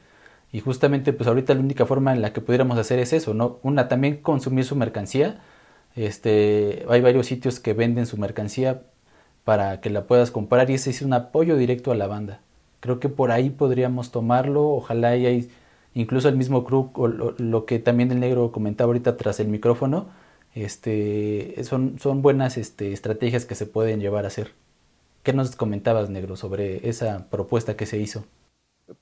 Y 0.52 0.62
justamente, 0.62 1.14
pues, 1.14 1.28
ahorita 1.28 1.54
la 1.54 1.60
única 1.62 1.86
forma 1.86 2.14
en 2.14 2.22
la 2.22 2.34
que 2.34 2.42
pudiéramos 2.42 2.78
hacer 2.78 3.00
es 3.00 3.14
eso, 3.14 3.34
¿no? 3.34 3.60
Una, 3.64 3.88
también 3.88 4.18
consumir 4.18 4.66
su 4.66 4.76
mercancía. 4.76 5.42
Este, 5.96 6.86
hay 6.90 7.02
varios 7.02 7.28
sitios 7.28 7.60
que 7.60 7.74
venden 7.74 8.06
su 8.06 8.18
mercancía 8.18 8.84
para 9.44 9.82
que 9.82 9.90
la 9.90 10.08
puedas 10.08 10.32
comprar 10.32 10.70
y 10.70 10.76
ese 10.76 10.90
es 10.92 11.02
un 11.02 11.14
apoyo 11.14 11.58
directo 11.58 11.92
a 11.92 11.96
la 11.96 12.08
banda. 12.08 12.42
Creo 12.80 13.00
que 13.00 13.10
por 13.10 13.32
ahí 13.32 13.50
podríamos 13.50 14.12
tomarlo. 14.12 14.70
Ojalá 14.70 15.10
haya 15.10 15.30
incluso 15.94 16.30
el 16.30 16.38
mismo 16.38 16.64
crew, 16.64 16.92
lo, 16.96 17.36
lo, 17.38 17.66
que 17.66 17.80
también 17.80 18.12
el 18.12 18.20
negro 18.20 18.52
comentaba 18.52 18.90
ahorita 18.90 19.18
tras 19.18 19.40
el 19.40 19.48
micrófono, 19.48 20.10
este, 20.54 21.56
son, 21.64 22.00
son 22.00 22.22
buenas 22.22 22.58
este, 22.58 22.94
estrategias 22.94 23.46
que 23.46 23.56
se 23.56 23.66
pueden 23.66 24.00
llevar 24.00 24.26
a 24.26 24.28
hacer. 24.28 24.54
¿Qué 25.24 25.34
nos 25.34 25.56
comentabas, 25.56 26.10
negro, 26.10 26.36
sobre 26.36 26.88
esa 26.90 27.28
propuesta 27.30 27.76
que 27.76 27.86
se 27.86 27.98
hizo? 27.98 28.26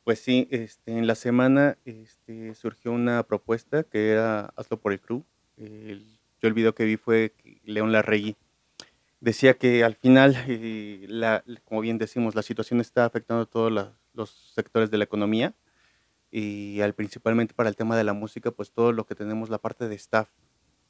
Pues 0.03 0.19
sí, 0.19 0.47
este, 0.51 0.97
en 0.97 1.07
la 1.07 1.15
semana 1.15 1.77
este, 1.85 2.55
surgió 2.55 2.91
una 2.91 3.23
propuesta 3.23 3.83
que 3.83 4.09
era 4.11 4.51
Hazlo 4.55 4.79
por 4.79 4.93
el 4.93 4.99
Crew. 4.99 5.23
yo 5.57 6.47
el 6.47 6.53
video 6.53 6.73
que 6.73 6.85
vi 6.85 6.97
fue 6.97 7.33
León 7.63 7.91
Larregui 7.91 8.35
decía 9.25 9.57
que 9.57 9.83
al 9.83 9.95
final, 9.95 10.35
eh, 10.47 11.05
la, 11.09 11.43
como 11.63 11.81
bien 11.81 11.97
decimos, 11.97 12.35
la 12.35 12.43
situación 12.43 12.79
está 12.79 13.05
afectando 13.05 13.43
a 13.43 13.45
todos 13.47 13.71
los 14.13 14.29
sectores 14.53 14.91
de 14.91 14.97
la 14.97 15.03
economía 15.03 15.55
y 16.31 16.81
al, 16.81 16.93
principalmente 16.93 17.53
para 17.53 17.69
el 17.69 17.75
tema 17.75 17.97
de 17.97 18.03
la 18.03 18.13
música, 18.13 18.51
pues 18.51 18.71
todo 18.71 18.91
lo 18.91 19.05
que 19.05 19.15
tenemos, 19.15 19.49
la 19.49 19.57
parte 19.57 19.87
de 19.87 19.95
staff, 19.95 20.29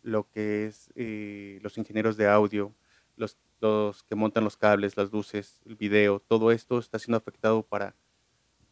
lo 0.03 0.29
que 0.29 0.65
es 0.65 0.89
eh, 0.95 1.59
los 1.61 1.77
ingenieros 1.77 2.17
de 2.17 2.27
audio, 2.27 2.73
los, 3.15 3.37
los, 3.61 4.03
que 4.03 4.15
montan 4.15 4.43
los 4.43 4.57
cables, 4.57 4.97
las 4.97 5.11
luces, 5.13 5.61
el 5.65 5.75
video, 5.75 6.19
todo 6.19 6.51
esto 6.51 6.79
está 6.79 6.99
siendo 6.99 7.17
afectado 7.17 7.63
para, 7.63 7.95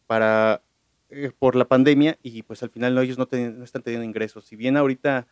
para, 0.06 0.62
eh, 1.10 1.32
por 1.38 1.56
la 1.56 1.66
pandemia 1.66 2.18
y 2.22 2.42
pues 2.42 2.62
al 2.62 2.70
final 2.70 2.94
no, 2.94 3.00
ellos 3.02 3.18
no, 3.18 3.28
no 3.30 3.64
están 3.64 3.82
teniendo 3.82 4.04
ingresos. 4.04 4.44
Si 4.44 4.56
bien 4.56 4.76
ahorita, 4.76 5.26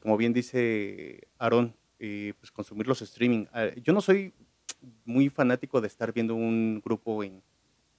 como 0.00 0.16
bien 0.16 0.32
dice 0.32 1.28
Aarón, 1.38 1.74
eh, 1.98 2.34
pues 2.38 2.50
consumir 2.52 2.86
los 2.86 3.00
streaming. 3.02 3.46
Ah, 3.52 3.68
yo 3.82 3.92
no 3.92 4.00
soy 4.00 4.34
muy 5.04 5.30
fanático 5.30 5.80
de 5.80 5.86
estar 5.88 6.12
viendo 6.12 6.34
un 6.34 6.80
grupo 6.84 7.24
en, 7.24 7.42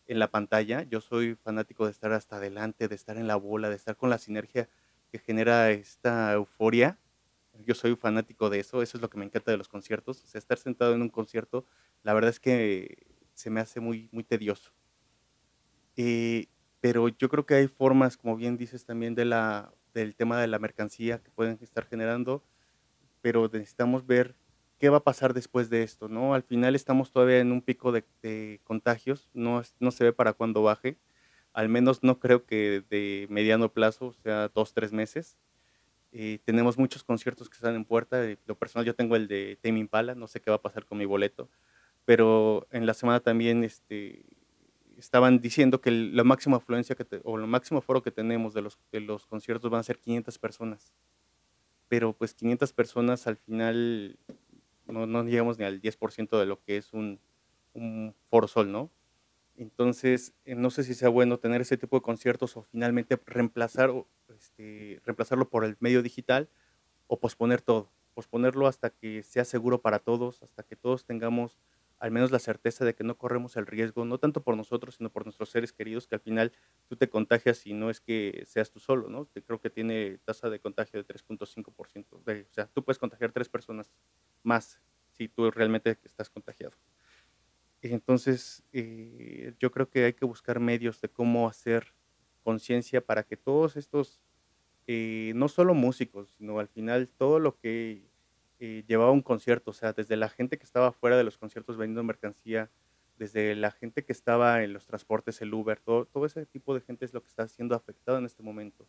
en 0.08 0.20
la 0.20 0.30
pantalla, 0.30 0.84
yo 0.84 1.02
soy 1.02 1.36
fanático 1.36 1.86
de 1.86 1.92
estar 1.92 2.14
hasta 2.14 2.38
adelante, 2.38 2.88
de 2.88 2.96
estar 2.96 3.18
en 3.18 3.28
la 3.28 3.36
bola, 3.36 3.70
de 3.70 3.76
estar 3.76 3.98
con 3.98 4.10
la 4.10 4.20
sinergia 4.20 4.70
que 5.12 5.20
genera 5.20 5.72
esta 5.72 6.34
euforia. 6.34 7.00
Yo 7.66 7.76
soy 7.76 7.96
fanático 7.96 8.50
de 8.50 8.60
eso, 8.60 8.84
eso 8.84 8.98
es 8.98 9.02
lo 9.02 9.10
que 9.10 9.18
me 9.18 9.26
encanta 9.26 9.52
de 9.52 9.58
los 9.58 9.68
conciertos. 9.70 10.24
O 10.24 10.28
sea, 10.28 10.40
estar 10.40 10.58
sentado 10.60 10.94
en 10.94 11.02
un 11.02 11.10
concierto, 11.10 11.66
la 12.04 12.14
verdad 12.14 12.30
es 12.30 12.40
que 12.40 13.08
se 13.34 13.50
me 13.50 13.60
hace 13.62 13.80
muy, 13.80 14.10
muy 14.12 14.24
tedioso. 14.24 14.72
Eh, 15.98 16.48
pero 16.80 17.10
yo 17.10 17.28
creo 17.28 17.46
que 17.46 17.56
hay 17.56 17.68
formas, 17.68 18.16
como 18.16 18.38
bien 18.38 18.56
dices 18.56 18.86
también, 18.86 19.16
de 19.16 19.26
la, 19.26 19.74
del 19.94 20.16
tema 20.16 20.40
de 20.40 20.48
la 20.48 20.60
mercancía 20.60 21.20
que 21.22 21.32
pueden 21.32 21.58
estar 21.62 21.86
generando 21.86 22.44
pero 23.28 23.50
necesitamos 23.52 24.06
ver 24.06 24.36
qué 24.80 24.90
va 24.90 24.98
a 24.98 25.04
pasar 25.04 25.34
después 25.34 25.70
de 25.70 25.84
esto, 25.84 26.08
¿no? 26.08 26.34
Al 26.34 26.44
final 26.44 26.76
estamos 26.76 27.12
todavía 27.12 27.40
en 27.40 27.52
un 27.52 27.62
pico 27.62 27.92
de, 27.92 28.62
contagios, 28.64 29.30
no, 29.34 29.62
no 29.80 29.92
se 29.92 30.04
ve 30.04 30.14
para 30.14 30.34
cuándo 30.34 30.64
baje. 30.64 30.98
al 31.54 31.70
menos 31.70 32.04
no 32.04 32.20
creo 32.20 32.46
que 32.46 32.84
de 32.90 33.28
mediano 33.30 33.74
plazo, 33.74 34.08
o 34.08 34.14
sea, 34.14 34.50
dos, 34.50 34.74
tres 34.74 34.94
meses. 34.94 35.38
Eh, 36.14 36.40
tenemos 36.46 36.78
muchos 36.78 37.04
conciertos 37.04 37.50
que 37.50 37.56
están 37.56 37.76
en 37.76 37.86
puerta. 37.86 38.24
lo 38.46 38.56
personal, 38.56 38.86
yo 38.86 38.96
tengo 38.96 39.16
el 39.16 39.28
de 39.28 39.58
Tame 39.62 39.80
Impala, 39.80 40.16
no 40.16 40.28
sé 40.28 40.40
qué 40.40 40.50
va 40.52 40.58
a 40.58 40.62
pasar 40.62 40.86
con 40.86 40.98
mi 40.98 41.06
boleto, 41.06 41.50
pero 42.06 42.68
en 42.72 42.86
la 42.86 42.94
semana 42.94 43.20
también 43.20 43.64
este, 43.64 44.24
estaban 44.98 45.40
diciendo 45.40 45.82
que 45.82 45.92
la 45.92 46.24
máxima 46.24 46.58
afluencia 46.58 46.96
que 46.96 47.22
o 47.24 47.38
lo 47.38 47.48
máximo 47.48 47.82
foro 47.82 48.02
que 48.02 48.12
tenemos 48.12 48.54
de 48.54 48.62
los, 48.62 48.80
de 48.92 49.02
los 49.02 49.26
conciertos 49.26 49.70
van 49.72 49.80
a 49.82 49.84
ser 49.84 50.00
500 50.00 50.38
personas. 50.40 50.94
Pero 51.88 52.14
pues 52.14 52.34
500 52.34 52.74
personas 52.74 53.28
al 53.28 53.38
final 53.38 54.18
no, 54.88 55.06
no 55.06 55.24
llegamos 55.24 55.58
ni 55.58 55.66
al 55.66 55.82
10% 55.82 56.40
de 56.40 56.46
lo 56.46 56.62
que 56.62 56.78
es 56.78 56.94
un, 56.94 57.20
un 57.74 58.16
foro 58.30 58.48
sol, 58.48 58.72
¿no? 58.72 58.92
Entonces, 59.56 60.34
eh, 60.46 60.56
no 60.56 60.70
sé 60.70 60.84
si 60.84 60.94
sea 60.94 61.10
bueno 61.10 61.40
tener 61.40 61.62
ese 61.62 61.78
tipo 61.78 61.98
de 61.98 62.02
conciertos 62.02 62.56
o 62.58 62.64
finalmente 62.64 63.20
reemplazar, 63.26 63.92
este, 64.30 65.02
reemplazarlo 65.04 65.50
por 65.50 65.66
el 65.66 65.78
medio 65.80 66.04
digital 66.04 66.50
o 67.08 67.20
posponer 67.20 67.62
todo, 67.62 67.92
posponerlo 68.14 68.68
hasta 68.68 68.92
que 68.92 69.24
sea 69.24 69.46
seguro 69.46 69.82
para 69.82 70.00
todos, 70.00 70.44
hasta 70.44 70.64
que 70.64 70.76
todos 70.76 71.06
tengamos 71.06 71.58
al 72.00 72.12
menos 72.12 72.32
la 72.32 72.40
certeza 72.40 72.86
de 72.86 72.94
que 72.94 73.04
no 73.04 73.18
corremos 73.18 73.58
el 73.58 73.66
riesgo, 73.66 74.06
no 74.06 74.20
tanto 74.20 74.44
por 74.44 74.56
nosotros, 74.56 74.96
sino 74.96 75.12
por 75.12 75.26
nuestros 75.26 75.50
seres 75.50 75.74
queridos, 75.74 76.08
que 76.08 76.16
al 76.16 76.22
final 76.22 76.52
tú 76.88 76.96
te 76.96 77.10
contagias 77.10 77.66
y 77.66 77.74
no 77.74 77.90
es 77.90 78.02
que 78.02 78.44
seas 78.46 78.72
tú 78.72 78.80
solo, 78.80 79.10
¿no? 79.10 79.28
Creo 79.46 79.60
que 79.60 79.70
tiene 79.70 80.20
tasa 80.24 80.50
de 80.50 80.60
contagio 80.60 81.00
de 81.00 81.06
3.5%. 81.06 82.18
O 82.18 82.54
sea, 82.54 82.68
tú 82.68 82.84
puedes 82.84 83.00
contagiar 83.00 83.32
tres 83.32 83.50
personas 83.50 83.92
más 84.44 84.80
si 85.12 85.28
tú 85.28 85.50
realmente 85.50 85.98
estás 86.04 86.30
contagiado. 86.30 86.78
Entonces, 87.82 88.64
eh, 88.74 89.54
yo 89.60 89.72
creo 89.72 89.90
que 89.90 90.06
hay 90.06 90.14
que 90.14 90.26
buscar 90.26 90.60
medios 90.60 91.02
de 91.02 91.10
cómo 91.10 91.48
hacer 91.48 91.94
conciencia 92.44 93.06
para 93.06 93.24
que 93.24 93.38
todos 93.38 93.76
estos, 93.76 94.22
eh, 94.88 95.34
no 95.36 95.48
solo 95.48 95.74
músicos, 95.74 96.32
sino 96.38 96.60
al 96.60 96.68
final 96.68 97.10
todo 97.10 97.40
lo 97.40 97.58
que 97.58 98.10
eh, 98.60 98.84
llevaba 98.88 99.12
un 99.12 99.22
concierto, 99.22 99.72
o 99.72 99.74
sea, 99.74 99.94
desde 99.94 100.16
la 100.18 100.30
gente 100.30 100.58
que 100.58 100.64
estaba 100.64 100.92
fuera 100.92 101.18
de 101.18 101.24
los 101.24 101.38
conciertos 101.38 101.78
vendiendo 101.78 102.04
mercancía, 102.04 102.72
desde 103.18 103.56
la 103.56 103.72
gente 103.72 104.04
que 104.04 104.14
estaba 104.14 104.64
en 104.64 104.74
los 104.74 104.86
transportes, 104.86 105.42
el 105.42 105.54
Uber, 105.54 105.80
todo, 105.80 106.06
todo 106.06 106.26
ese 106.26 106.46
tipo 106.46 106.74
de 106.74 106.82
gente 106.82 107.06
es 107.06 107.14
lo 107.14 107.22
que 107.22 107.30
está 107.30 107.48
siendo 107.48 107.76
afectado 107.76 108.18
en 108.18 108.26
este 108.26 108.44
momento. 108.44 108.88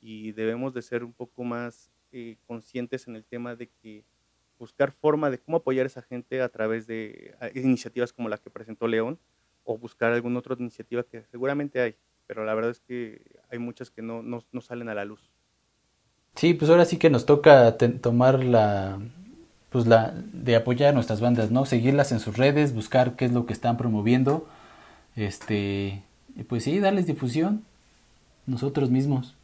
Y 0.00 0.32
debemos 0.32 0.74
de 0.74 0.82
ser 0.82 1.04
un 1.04 1.12
poco 1.12 1.44
más 1.44 1.90
eh, 2.12 2.36
conscientes 2.46 3.08
en 3.08 3.16
el 3.16 3.24
tema 3.24 3.56
de 3.56 3.68
que 3.68 4.04
buscar 4.58 4.92
forma 4.92 5.30
de 5.30 5.38
cómo 5.38 5.58
apoyar 5.58 5.84
a 5.84 5.88
esa 5.88 6.02
gente 6.02 6.40
a 6.40 6.48
través 6.48 6.86
de 6.86 7.34
iniciativas 7.54 8.12
como 8.12 8.28
la 8.28 8.38
que 8.38 8.50
presentó 8.50 8.88
León 8.88 9.18
o 9.64 9.76
buscar 9.76 10.12
alguna 10.12 10.38
otra 10.38 10.56
iniciativa 10.58 11.02
que 11.02 11.24
seguramente 11.24 11.80
hay, 11.80 11.96
pero 12.26 12.44
la 12.44 12.54
verdad 12.54 12.70
es 12.70 12.80
que 12.80 13.22
hay 13.50 13.58
muchas 13.58 13.90
que 13.90 14.00
no, 14.00 14.22
no, 14.22 14.42
no 14.52 14.60
salen 14.60 14.88
a 14.88 14.94
la 14.94 15.04
luz. 15.04 15.32
Sí, 16.36 16.52
pues 16.52 16.70
ahora 16.70 16.84
sí 16.84 16.98
que 16.98 17.08
nos 17.08 17.24
toca 17.24 17.78
tomar 17.78 18.44
la, 18.44 18.98
pues 19.70 19.86
la, 19.86 20.12
de 20.32 20.54
apoyar 20.54 20.90
a 20.90 20.92
nuestras 20.92 21.22
bandas, 21.22 21.50
¿no? 21.50 21.64
Seguirlas 21.64 22.12
en 22.12 22.20
sus 22.20 22.36
redes, 22.36 22.74
buscar 22.74 23.16
qué 23.16 23.24
es 23.24 23.32
lo 23.32 23.46
que 23.46 23.54
están 23.54 23.78
promoviendo, 23.78 24.46
este, 25.16 26.02
y 26.36 26.42
pues 26.44 26.64
sí, 26.64 26.78
darles 26.78 27.06
difusión 27.06 27.64
nosotros 28.44 28.90
mismos. 28.90 29.34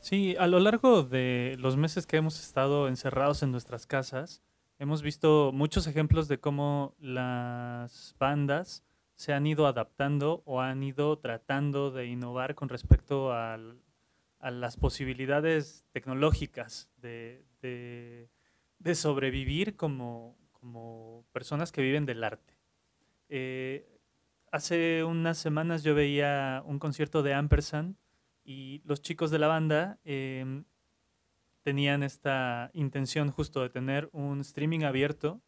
Sí, 0.00 0.34
a 0.40 0.48
lo 0.48 0.58
largo 0.58 1.04
de 1.04 1.54
los 1.60 1.76
meses 1.76 2.04
que 2.06 2.16
hemos 2.16 2.40
estado 2.40 2.88
encerrados 2.88 3.44
en 3.44 3.52
nuestras 3.52 3.86
casas, 3.86 4.42
hemos 4.80 5.02
visto 5.02 5.52
muchos 5.54 5.86
ejemplos 5.86 6.26
de 6.26 6.40
cómo 6.40 6.94
las 6.98 8.16
bandas 8.18 8.82
se 9.14 9.32
han 9.32 9.46
ido 9.46 9.68
adaptando 9.68 10.42
o 10.46 10.60
han 10.60 10.82
ido 10.82 11.16
tratando 11.18 11.92
de 11.92 12.06
innovar 12.06 12.56
con 12.56 12.68
respecto 12.68 13.32
al, 13.32 13.76
a 14.42 14.50
las 14.50 14.76
posibilidades 14.76 15.86
tecnológicas 15.92 16.90
de, 17.00 17.46
sobrevivir 18.92 19.76
como, 19.76 20.36
como, 20.50 21.24
personas 21.32 21.70
que 21.70 21.80
viven 21.80 22.04
del 22.04 22.24
arte. 22.24 22.54
Eh, 23.28 23.88
hace 24.50 25.04
unas 25.04 25.38
semanas 25.38 25.84
yo 25.84 25.94
veía 25.94 26.62
un 26.66 26.80
concierto 26.80 27.22
de 27.22 27.34
Ampersand 27.34 27.96
y 28.44 28.82
los 28.84 29.00
chicos 29.00 29.30
de 29.30 29.38
la 29.38 29.46
banda 29.46 30.00
em, 30.04 30.64
tenían 31.62 32.02
esta 32.02 32.70
intención 32.74 33.30
justo 33.30 33.62
de 33.62 33.70
tener 33.70 34.10
un 34.12 34.40
streaming 34.40 34.82
abierto 34.82 35.40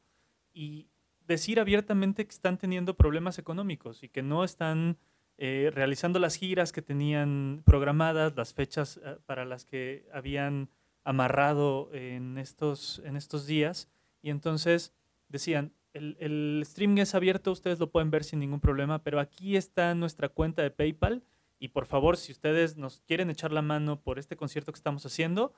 y 0.52 0.88
decir 1.26 1.58
abiertamente 1.58 2.24
que 2.24 2.30
están 2.30 2.58
teniendo 2.58 2.96
problemas 2.96 3.40
económicos 3.40 4.04
y 4.04 4.08
que 4.08 4.22
no 4.22 4.44
están 4.44 4.98
eh, 5.38 5.70
realizando 5.74 6.18
las 6.18 6.36
giras 6.36 6.72
que 6.72 6.82
tenían 6.82 7.62
programadas, 7.64 8.36
las 8.36 8.54
fechas 8.54 9.00
eh, 9.04 9.16
para 9.26 9.44
las 9.44 9.64
que 9.64 10.08
habían 10.12 10.70
amarrado 11.02 11.90
en 11.92 12.38
estos, 12.38 13.02
en 13.04 13.16
estos 13.16 13.46
días. 13.46 13.88
Y 14.22 14.30
entonces 14.30 14.94
decían, 15.28 15.72
el, 15.92 16.16
el 16.20 16.60
streaming 16.62 17.02
es 17.02 17.14
abierto, 17.14 17.52
ustedes 17.52 17.78
lo 17.78 17.90
pueden 17.90 18.10
ver 18.10 18.24
sin 18.24 18.38
ningún 18.38 18.60
problema, 18.60 19.02
pero 19.02 19.20
aquí 19.20 19.56
está 19.56 19.94
nuestra 19.94 20.28
cuenta 20.28 20.62
de 20.62 20.70
PayPal 20.70 21.22
y 21.64 21.68
por 21.68 21.86
favor, 21.86 22.16
si 22.16 22.32
ustedes 22.32 22.76
nos 22.76 23.00
quieren 23.00 23.30
echar 23.30 23.50
la 23.50 23.62
mano 23.62 24.00
por 24.00 24.18
este 24.18 24.36
concierto 24.36 24.70
que 24.70 24.76
estamos 24.76 25.06
haciendo, 25.06 25.54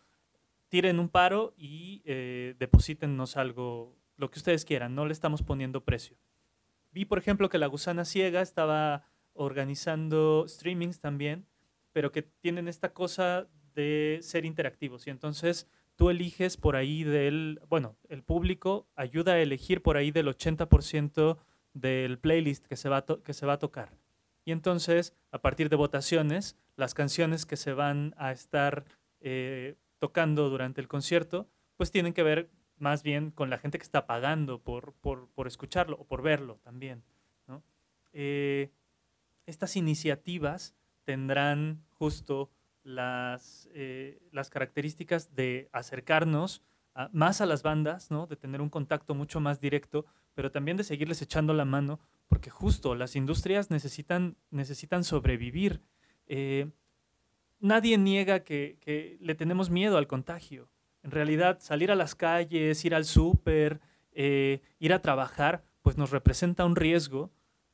tiren 0.68 1.00
un 1.00 1.08
paro 1.08 1.52
y 1.56 2.02
eh, 2.04 2.54
deposítennos 2.58 3.36
algo, 3.36 3.96
lo 4.16 4.30
que 4.30 4.38
ustedes 4.38 4.64
quieran, 4.64 4.94
no 4.94 5.06
le 5.06 5.12
estamos 5.12 5.42
poniendo 5.42 5.84
precio. 5.84 6.16
Vi, 6.92 7.04
por 7.04 7.18
ejemplo, 7.18 7.48
que 7.48 7.58
la 7.58 7.66
gusana 7.66 8.04
ciega 8.04 8.40
estaba 8.40 9.04
organizando 9.36 10.44
streamings 10.48 11.00
también, 11.00 11.46
pero 11.92 12.12
que 12.12 12.22
tienen 12.22 12.68
esta 12.68 12.92
cosa 12.92 13.48
de 13.74 14.18
ser 14.22 14.44
interactivos. 14.44 15.06
Y 15.06 15.10
entonces 15.10 15.68
tú 15.96 16.10
eliges 16.10 16.56
por 16.56 16.76
ahí 16.76 17.04
del, 17.04 17.60
bueno, 17.68 17.96
el 18.08 18.22
público 18.22 18.86
ayuda 18.96 19.32
a 19.34 19.40
elegir 19.40 19.82
por 19.82 19.96
ahí 19.96 20.10
del 20.10 20.28
80% 20.28 21.38
del 21.72 22.18
playlist 22.18 22.66
que 22.66 22.76
se, 22.76 22.88
va 22.88 23.04
que 23.04 23.34
se 23.34 23.46
va 23.46 23.54
a 23.54 23.58
tocar. 23.58 23.92
Y 24.44 24.52
entonces, 24.52 25.14
a 25.32 25.40
partir 25.40 25.68
de 25.68 25.76
votaciones, 25.76 26.56
las 26.76 26.94
canciones 26.94 27.46
que 27.46 27.56
se 27.56 27.72
van 27.72 28.14
a 28.16 28.30
estar 28.32 28.84
eh, 29.20 29.74
tocando 29.98 30.48
durante 30.48 30.80
el 30.80 30.88
concierto, 30.88 31.48
pues 31.76 31.90
tienen 31.90 32.12
que 32.12 32.22
ver 32.22 32.50
más 32.78 33.02
bien 33.02 33.30
con 33.30 33.50
la 33.50 33.58
gente 33.58 33.78
que 33.78 33.84
está 33.84 34.06
pagando 34.06 34.60
por, 34.60 34.94
por, 34.94 35.46
escucharlo 35.46 35.96
o 35.96 36.04
por 36.04 36.22
verlo 36.22 36.60
también. 36.62 37.02
¿no? 37.46 37.62
Eh, 38.12 38.70
estas 39.46 39.76
iniciativas 39.76 40.74
tendrán 41.04 41.84
justo 41.92 42.50
las, 42.82 43.68
eh, 43.74 44.20
las 44.32 44.50
características 44.50 45.34
de 45.34 45.68
acercarnos 45.72 46.62
más 47.12 47.40
a 47.40 47.46
las 47.46 47.62
bandas, 47.62 48.10
¿no? 48.10 48.26
de 48.26 48.36
tener 48.36 48.60
un 48.60 48.70
contacto 48.70 49.14
mucho 49.14 49.40
más 49.40 49.60
directo, 49.60 50.06
pero 50.34 50.50
también 50.50 50.76
de 50.76 50.84
seguirles 50.84 51.20
echando 51.22 51.52
la 51.52 51.64
mano, 51.64 52.00
porque 52.26 52.50
justo 52.50 52.94
las 52.94 53.16
industrias 53.16 53.70
necesitan, 53.70 54.36
necesitan 54.50 55.04
sobrevivir. 55.04 55.82
Eh, 56.26 56.70
nadie 57.60 57.98
niega 57.98 58.40
que, 58.40 58.78
que, 58.80 59.18
le 59.20 59.34
tenemos 59.34 59.70
miedo 59.70 59.98
al 59.98 60.06
contagio. 60.06 60.68
En 61.02 61.10
realidad, 61.10 61.58
salir 61.60 61.90
a 61.90 61.96
las 61.96 62.14
calles, 62.14 62.84
ir 62.84 62.94
al 62.94 63.04
súper, 63.04 63.80
eh, 64.12 64.60
ir 64.78 64.92
a 64.92 65.02
trabajar, 65.02 65.62
pues 65.82 65.96
nos 65.96 66.10
representa 66.10 66.64
un 66.64 66.76
riesgo, 66.76 67.30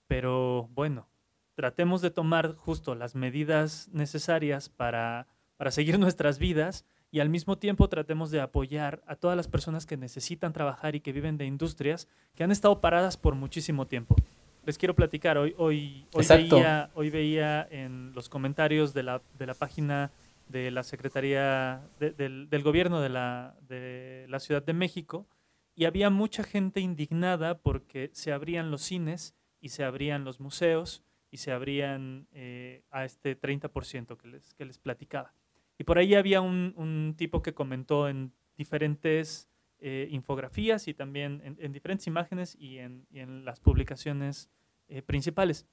pero 0.06 0.68
bueno, 0.72 1.08
tratemos 1.54 2.02
de 2.02 2.10
tomar 2.10 2.54
justo 2.56 2.94
las 2.94 3.14
medidas 3.14 3.88
necesarias 3.92 4.68
para, 4.68 5.26
para 5.56 5.70
seguir 5.70 5.98
nuestras 6.00 6.38
vidas 6.38 6.84
y 7.10 7.20
al 7.20 7.28
mismo 7.28 7.58
tiempo 7.58 7.88
tratemos 7.88 8.30
de 8.30 8.40
apoyar 8.40 9.02
a 9.06 9.16
todas 9.16 9.36
las 9.36 9.46
personas 9.46 9.84
que 9.84 9.98
necesitan 9.98 10.52
trabajar 10.52 10.94
y 10.94 11.00
que 11.00 11.12
viven 11.12 11.36
de 11.36 11.44
industrias 11.44 12.08
que 12.34 12.42
han 12.42 12.50
estado 12.50 12.80
paradas 12.80 13.18
por 13.18 13.34
muchísimo 13.34 13.86
tiempo. 13.86 14.16
Les 14.64 14.78
quiero 14.78 14.94
platicar, 14.94 15.36
hoy, 15.36 15.54
hoy, 15.58 16.06
hoy, 16.14 16.26
veía, 16.26 16.90
hoy 16.94 17.10
veía 17.10 17.66
en 17.70 18.12
los 18.14 18.28
comentarios 18.28 18.94
de 18.94 19.02
la, 19.02 19.20
de 19.38 19.46
la 19.46 19.54
página 19.54 20.10
de 20.48 20.70
la 20.70 20.84
Secretaría 20.84 21.82
del, 21.98 22.48
del, 22.48 22.62
Gobierno 22.62 23.00
de 23.00 23.08
la, 23.08 23.56
de 23.68 24.26
la 24.28 24.38
Ciudad 24.38 24.62
de 24.62 24.72
México 24.72 25.26
y 25.74 25.86
había 25.86 26.10
mucha 26.10 26.44
gente 26.44 26.80
indignada 26.80 27.58
porque 27.58 28.10
se 28.12 28.32
abrían 28.32 28.70
los 28.70 28.82
cines 28.82 29.34
y 29.60 29.70
se 29.70 29.84
abrían 29.84 30.24
los 30.24 30.40
museos 30.40 31.02
y 31.32 31.38
se 31.38 31.50
abrían 31.50 32.28
eh, 32.32 32.84
a 32.90 33.06
este 33.06 33.40
30% 33.40 34.18
que 34.18 34.28
les, 34.28 34.54
que 34.54 34.66
les 34.66 34.78
platicaba. 34.78 35.34
Y 35.78 35.84
por 35.84 35.96
ahí 35.96 36.14
había 36.14 36.42
un, 36.42 37.14
tipo 37.16 37.42
que 37.42 37.54
comentó 37.54 38.06
en 38.06 38.32
diferentes 38.56 39.48
eh, 39.80 40.08
infografías 40.10 40.86
y 40.88 40.94
también 40.94 41.42
en, 41.58 41.72
diferentes 41.72 42.06
imágenes 42.06 42.54
y 42.60 42.78
en, 42.78 43.06
las 43.46 43.60
publicaciones 43.60 44.50
eh, 44.88 45.00
principales. 45.00 45.66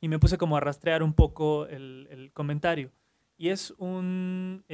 Y 0.00 0.08
me 0.08 0.20
puse 0.20 0.38
como 0.38 0.56
a 0.56 0.60
rastrear 0.60 1.02
un 1.02 1.14
poco 1.14 1.66
el, 1.66 2.06
el 2.10 2.32
comentario. 2.32 2.92
Y 3.36 3.48
es 3.48 3.74
un 3.78 4.64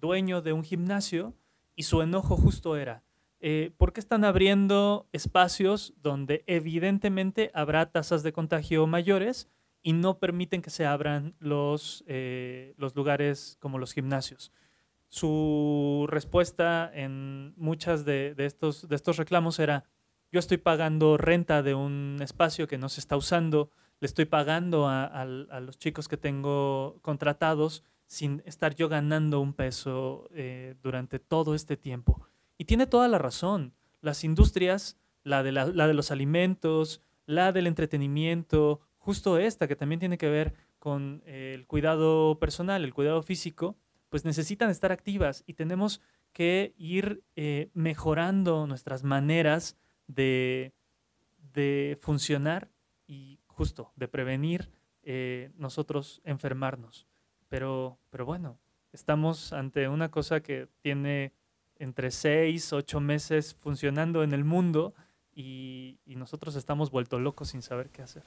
dueño 0.00 0.40
de 0.40 0.52
un 0.54 0.64
gimnasio 0.64 1.36
y 1.76 1.82
su 1.82 2.00
enojo 2.00 2.36
justo 2.38 2.74
era, 2.76 3.04
eh, 3.40 3.72
¿por 3.76 3.92
qué 3.92 4.00
están 4.00 4.24
abriendo 4.24 5.08
espacios 5.12 5.94
donde 6.02 6.44
evidentemente 6.46 7.50
habrá 7.54 7.90
tasas 7.90 8.22
de 8.22 8.32
contagio 8.32 8.86
mayores 8.86 9.48
y 9.82 9.92
no 9.92 10.18
permiten 10.18 10.62
que 10.62 10.70
se 10.70 10.86
abran 10.86 11.34
los, 11.38 12.04
eh, 12.06 12.74
los 12.76 12.94
lugares 12.94 13.56
como 13.60 13.78
los 13.78 13.92
gimnasios. 13.92 14.52
Su 15.08 16.06
respuesta 16.08 16.90
en 16.92 17.54
muchas 17.56 18.04
de, 18.04 18.34
estos, 18.38 18.88
de 18.88 18.96
estos 18.96 19.16
reclamos 19.16 19.58
era, 19.58 19.84
yo 20.30 20.38
estoy 20.38 20.58
pagando 20.58 21.16
renta 21.16 21.62
de 21.62 21.74
un 21.74 22.18
espacio 22.20 22.68
que 22.68 22.78
no 22.78 22.88
se 22.88 23.00
está 23.00 23.16
usando, 23.16 23.70
le 24.00 24.06
estoy 24.06 24.26
pagando 24.26 24.88
a 24.88 25.60
los 25.60 25.78
chicos 25.78 26.08
que 26.08 26.16
tengo 26.16 26.98
contratados 27.02 27.82
sin 28.06 28.42
estar 28.44 28.74
yo 28.74 28.88
ganando 28.88 29.40
un 29.40 29.52
peso 29.52 30.28
eh, 30.32 30.74
durante 30.82 31.20
todo 31.20 31.54
este 31.54 31.76
tiempo. 31.76 32.26
Y 32.60 32.66
tiene 32.66 32.86
toda 32.86 33.08
la 33.08 33.16
razón. 33.16 33.72
Las 34.02 34.22
industrias, 34.22 34.98
la 35.24 35.42
de, 35.42 35.50
la, 35.50 35.64
la 35.68 35.86
de 35.86 35.94
los 35.94 36.10
alimentos, 36.10 37.00
la 37.24 37.52
del 37.52 37.66
entretenimiento, 37.66 38.82
justo 38.98 39.38
esta 39.38 39.66
que 39.66 39.76
también 39.76 39.98
tiene 39.98 40.18
que 40.18 40.28
ver 40.28 40.52
con 40.78 41.22
eh, 41.24 41.52
el 41.54 41.66
cuidado 41.66 42.38
personal, 42.38 42.84
el 42.84 42.92
cuidado 42.92 43.22
físico, 43.22 43.78
pues 44.10 44.26
necesitan 44.26 44.68
estar 44.68 44.92
activas 44.92 45.42
y 45.46 45.54
tenemos 45.54 46.02
que 46.34 46.74
ir 46.76 47.22
eh, 47.34 47.70
mejorando 47.72 48.66
nuestras 48.66 49.04
maneras 49.04 49.78
de, 50.06 50.74
de 51.54 51.96
funcionar 52.02 52.68
y 53.06 53.40
justo 53.46 53.90
de 53.96 54.06
prevenir 54.06 54.68
eh, 55.02 55.50
nosotros 55.56 56.20
enfermarnos. 56.24 57.06
Pero, 57.48 57.98
pero 58.10 58.26
bueno, 58.26 58.58
estamos 58.92 59.54
ante 59.54 59.88
una 59.88 60.10
cosa 60.10 60.42
que 60.42 60.68
tiene 60.82 61.32
entre 61.80 62.12
seis, 62.12 62.72
ocho 62.72 63.00
meses 63.00 63.56
funcionando 63.58 64.22
en 64.22 64.32
el 64.32 64.44
mundo 64.44 64.94
y, 65.34 65.98
y 66.06 66.14
nosotros 66.14 66.54
estamos 66.54 66.90
vueltos 66.90 67.20
locos 67.20 67.48
sin 67.48 67.62
saber 67.62 67.88
qué 67.88 68.02
hacer. 68.02 68.22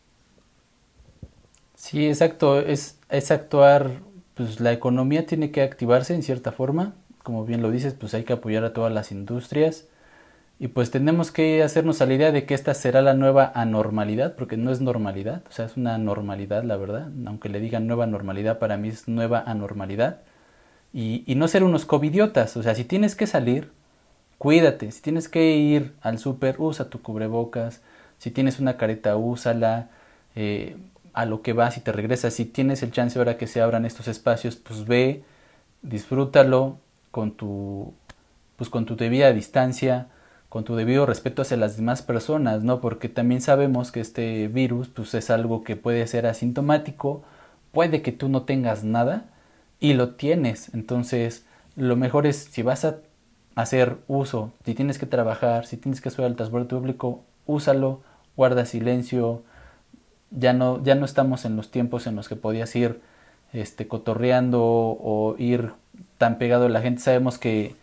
Sí, 1.76 2.08
exacto, 2.08 2.60
es, 2.60 3.00
es 3.10 3.32
actuar, 3.32 4.02
pues 4.34 4.60
la 4.60 4.74
economía 4.74 5.26
tiene 5.26 5.52
que 5.52 5.62
activarse 5.62 6.16
en 6.16 6.24
cierta 6.24 6.52
forma, 6.52 6.96
como 7.24 7.46
bien 7.46 7.62
lo 7.62 7.72
dices, 7.72 7.94
pues 7.94 8.14
hay 8.14 8.24
que 8.24 8.34
apoyar 8.34 8.64
a 8.64 8.74
todas 8.74 8.92
las 8.92 9.12
industrias. 9.12 9.88
Y 10.60 10.70
pues 10.70 10.92
tenemos 10.92 11.32
que 11.32 11.62
hacernos 11.62 12.02
a 12.02 12.06
la 12.06 12.14
idea 12.14 12.32
de 12.32 12.46
que 12.46 12.54
esta 12.54 12.74
será 12.74 13.02
la 13.02 13.14
nueva 13.14 13.52
anormalidad, 13.54 14.36
porque 14.36 14.58
no 14.58 14.72
es 14.72 14.82
normalidad, 14.82 15.44
o 15.50 15.52
sea, 15.52 15.66
es 15.66 15.78
una 15.78 15.98
normalidad, 15.98 16.64
la 16.64 16.78
verdad, 16.78 17.10
aunque 17.26 17.50
le 17.50 17.60
digan 17.60 17.88
nueva 17.88 18.08
normalidad, 18.08 18.60
para 18.60 18.78
mí 18.78 18.90
es 18.90 19.08
nueva 19.08 19.44
anormalidad 19.46 20.22
y, 20.94 21.24
y 21.26 21.36
no 21.36 21.48
ser 21.48 21.64
unos 21.64 21.86
covidiotas, 21.86 22.56
o 22.58 22.64
sea, 22.64 22.76
si 22.76 22.86
tienes 22.86 23.16
que 23.16 23.28
salir, 23.28 23.72
cuídate, 24.38 24.92
si 24.92 25.02
tienes 25.02 25.30
que 25.30 25.56
ir 25.56 25.94
al 26.02 26.20
súper, 26.20 26.56
usa 26.60 26.90
tu 26.90 27.02
cubrebocas, 27.02 27.82
si 28.20 28.32
tienes 28.32 28.60
una 28.60 28.78
careta, 28.78 29.18
úsala, 29.18 29.90
eh, 30.36 30.78
a 31.14 31.26
lo 31.26 31.42
que 31.42 31.54
vas 31.54 31.78
y 31.78 31.82
te 31.82 31.92
regresas. 31.92 32.34
Si 32.34 32.46
tienes 32.46 32.84
el 32.84 32.92
chance 32.92 33.18
ahora 33.20 33.38
que 33.38 33.48
se 33.48 33.62
abran 33.62 33.86
estos 33.86 34.08
espacios, 34.08 34.56
pues 34.56 34.86
ve, 34.86 35.24
disfrútalo 35.82 36.78
con 37.12 37.32
tu, 37.32 37.94
pues 38.58 38.70
con 38.70 38.86
tu 38.86 38.96
debida 38.96 39.32
distancia, 39.32 40.08
con 40.50 40.64
tu 40.64 40.76
debido 40.76 41.06
respeto 41.06 41.42
hacia 41.42 41.58
las 41.58 41.78
demás 41.78 42.02
personas, 42.02 42.64
¿no? 42.64 42.82
Porque 42.82 43.10
también 43.10 43.42
sabemos 43.42 43.92
que 43.92 44.00
este 44.02 44.48
virus, 44.48 44.88
pues 44.90 45.14
es 45.14 45.30
algo 45.30 45.64
que 45.64 45.76
puede 45.76 46.06
ser 46.08 46.26
asintomático, 46.28 47.24
puede 47.72 48.02
que 48.02 48.12
tú 48.12 48.30
no 48.30 48.44
tengas 48.44 48.84
nada 48.84 49.26
y 49.84 49.96
lo 49.96 50.12
tienes. 50.12 50.74
Entonces, 50.74 51.46
lo 51.76 51.98
mejor 51.98 52.26
es 52.26 52.38
si 52.38 52.62
vas 52.62 52.86
a 52.86 53.00
hacer 53.54 53.98
uso, 54.08 54.54
si 54.64 54.76
tienes 54.76 54.98
que 54.98 55.06
trabajar, 55.06 55.66
si 55.66 55.76
tienes 55.76 56.00
que 56.00 56.10
subir 56.10 56.26
al 56.26 56.38
transporte 56.38 56.74
público, 56.74 57.22
úsalo, 57.46 58.02
guarda 58.38 58.66
silencio, 58.66 59.44
ya 60.32 60.54
no, 60.54 60.82
ya 60.82 60.96
no 60.96 61.04
estamos 61.04 61.44
en 61.44 61.58
los 61.58 61.70
tiempos 61.70 62.08
en 62.08 62.16
los 62.16 62.30
que 62.30 62.38
podías 62.38 62.74
ir 62.78 63.02
este, 63.52 63.86
cotorreando 63.86 64.62
o 64.64 65.36
ir 65.38 65.74
tan 66.18 66.38
pegado 66.38 66.68
a 66.68 66.70
la 66.70 66.82
gente. 66.82 67.02
Sabemos 67.02 67.38
que, 67.38 67.76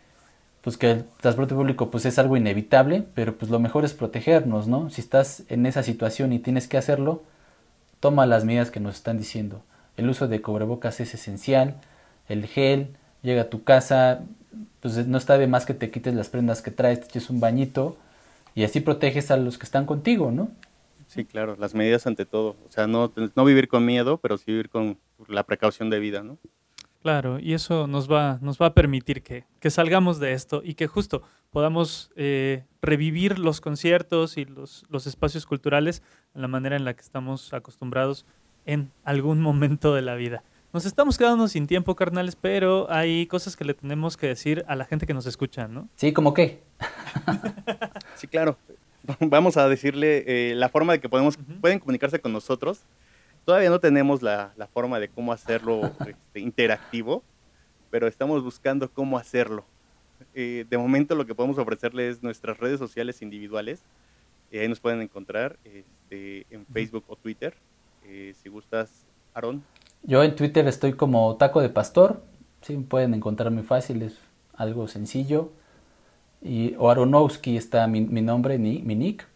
pues, 0.62 0.78
que 0.78 0.92
el 0.92 1.04
transporte 1.20 1.54
público 1.54 1.90
pues, 1.90 2.06
es 2.06 2.18
algo 2.18 2.38
inevitable, 2.38 3.04
pero 3.12 3.36
pues 3.36 3.50
lo 3.50 3.60
mejor 3.60 3.84
es 3.84 3.92
protegernos, 3.92 4.68
¿no? 4.68 4.88
Si 4.88 5.02
estás 5.02 5.42
en 5.50 5.66
esa 5.66 5.82
situación 5.82 6.32
y 6.32 6.38
tienes 6.38 6.66
que 6.66 6.78
hacerlo, 6.78 7.24
toma 8.00 8.24
las 8.24 8.46
medidas 8.46 8.70
que 8.70 8.80
nos 8.80 8.94
están 8.94 9.18
diciendo. 9.18 9.60
El 9.98 10.08
uso 10.08 10.28
de 10.28 10.40
cubrebocas 10.40 10.98
es 11.00 11.12
esencial, 11.12 11.76
el 12.30 12.46
gel, 12.46 12.96
llega 13.22 13.42
a 13.42 13.50
tu 13.50 13.64
casa, 13.64 14.22
pues 14.80 15.06
no 15.06 15.18
está 15.18 15.36
de 15.36 15.46
más 15.46 15.66
que 15.66 15.74
te 15.74 15.90
quites 15.90 16.14
las 16.14 16.28
prendas 16.28 16.62
que 16.62 16.70
traes, 16.70 17.00
te 17.00 17.06
eches 17.06 17.28
un 17.28 17.40
bañito 17.40 17.96
y 18.54 18.64
así 18.64 18.80
proteges 18.80 19.30
a 19.30 19.36
los 19.36 19.58
que 19.58 19.64
están 19.64 19.84
contigo, 19.84 20.30
¿no? 20.30 20.50
Sí, 21.06 21.24
claro, 21.24 21.56
las 21.58 21.74
medidas 21.74 22.06
ante 22.06 22.24
todo. 22.24 22.56
O 22.68 22.70
sea, 22.70 22.86
no, 22.86 23.12
no 23.34 23.44
vivir 23.44 23.66
con 23.66 23.84
miedo, 23.84 24.18
pero 24.18 24.38
sí 24.38 24.44
vivir 24.46 24.70
con 24.70 24.96
la 25.28 25.42
precaución 25.42 25.90
de 25.90 25.98
vida, 25.98 26.22
¿no? 26.22 26.38
Claro, 27.02 27.38
y 27.38 27.54
eso 27.54 27.86
nos 27.86 28.10
va, 28.10 28.38
nos 28.42 28.60
va 28.60 28.66
a 28.66 28.74
permitir 28.74 29.22
que, 29.22 29.44
que 29.58 29.70
salgamos 29.70 30.20
de 30.20 30.34
esto 30.34 30.60
y 30.62 30.74
que 30.74 30.86
justo 30.86 31.22
podamos 31.50 32.12
eh, 32.14 32.64
revivir 32.82 33.38
los 33.38 33.60
conciertos 33.60 34.36
y 34.36 34.44
los, 34.44 34.84
los 34.88 35.06
espacios 35.06 35.46
culturales 35.46 36.02
en 36.34 36.42
la 36.42 36.48
manera 36.48 36.76
en 36.76 36.84
la 36.84 36.94
que 36.94 37.00
estamos 37.00 37.52
acostumbrados 37.54 38.26
en 38.66 38.92
algún 39.02 39.40
momento 39.40 39.94
de 39.94 40.02
la 40.02 40.14
vida. 40.14 40.44
Nos 40.72 40.86
estamos 40.86 41.18
quedando 41.18 41.48
sin 41.48 41.66
tiempo, 41.66 41.96
carnales, 41.96 42.36
pero 42.36 42.86
hay 42.90 43.26
cosas 43.26 43.56
que 43.56 43.64
le 43.64 43.74
tenemos 43.74 44.16
que 44.16 44.28
decir 44.28 44.64
a 44.68 44.76
la 44.76 44.84
gente 44.84 45.04
que 45.04 45.14
nos 45.14 45.26
escucha, 45.26 45.66
¿no? 45.66 45.88
Sí, 45.96 46.12
¿como 46.12 46.32
qué? 46.34 46.62
Sí, 48.14 48.28
claro. 48.28 48.56
Vamos 49.18 49.56
a 49.56 49.66
decirle 49.66 50.24
eh, 50.26 50.54
la 50.54 50.68
forma 50.68 50.92
de 50.92 51.00
que 51.00 51.08
podemos, 51.08 51.38
pueden 51.60 51.78
comunicarse 51.78 52.20
con 52.20 52.32
nosotros. 52.32 52.82
Todavía 53.44 53.70
no 53.70 53.80
tenemos 53.80 54.22
la, 54.22 54.52
la 54.56 54.66
forma 54.66 55.00
de 55.00 55.08
cómo 55.08 55.32
hacerlo 55.32 55.90
este, 56.06 56.40
interactivo, 56.40 57.24
pero 57.90 58.06
estamos 58.06 58.44
buscando 58.44 58.90
cómo 58.90 59.18
hacerlo. 59.18 59.64
Eh, 60.34 60.66
de 60.68 60.78
momento 60.78 61.14
lo 61.14 61.26
que 61.26 61.34
podemos 61.34 61.58
ofrecerles 61.58 62.18
es 62.18 62.22
nuestras 62.22 62.58
redes 62.58 62.78
sociales 62.78 63.22
individuales. 63.22 63.82
Eh, 64.50 64.60
ahí 64.60 64.68
nos 64.68 64.80
pueden 64.80 65.00
encontrar 65.00 65.58
este, 65.64 66.46
en 66.50 66.66
Facebook 66.66 67.04
o 67.08 67.16
Twitter. 67.16 67.54
Eh, 68.04 68.34
si 68.40 68.48
gustas, 68.48 69.06
Aaron. 69.34 69.64
Yo 70.02 70.22
en 70.24 70.34
Twitter 70.34 70.66
estoy 70.66 70.94
como 70.94 71.36
Taco 71.36 71.60
de 71.60 71.68
Pastor, 71.68 72.22
sí, 72.62 72.76
pueden 72.76 73.14
encontrar 73.14 73.50
muy 73.50 73.62
fácil, 73.62 74.02
es 74.02 74.18
algo 74.54 74.88
sencillo. 74.88 75.50
Y 76.42 76.74
o 76.78 76.90
Aronowski 76.90 77.56
está 77.56 77.86
mi, 77.86 78.00
mi 78.00 78.22
nombre, 78.22 78.58
ni, 78.58 78.80
mi 78.80 78.94
nick, 78.94 79.26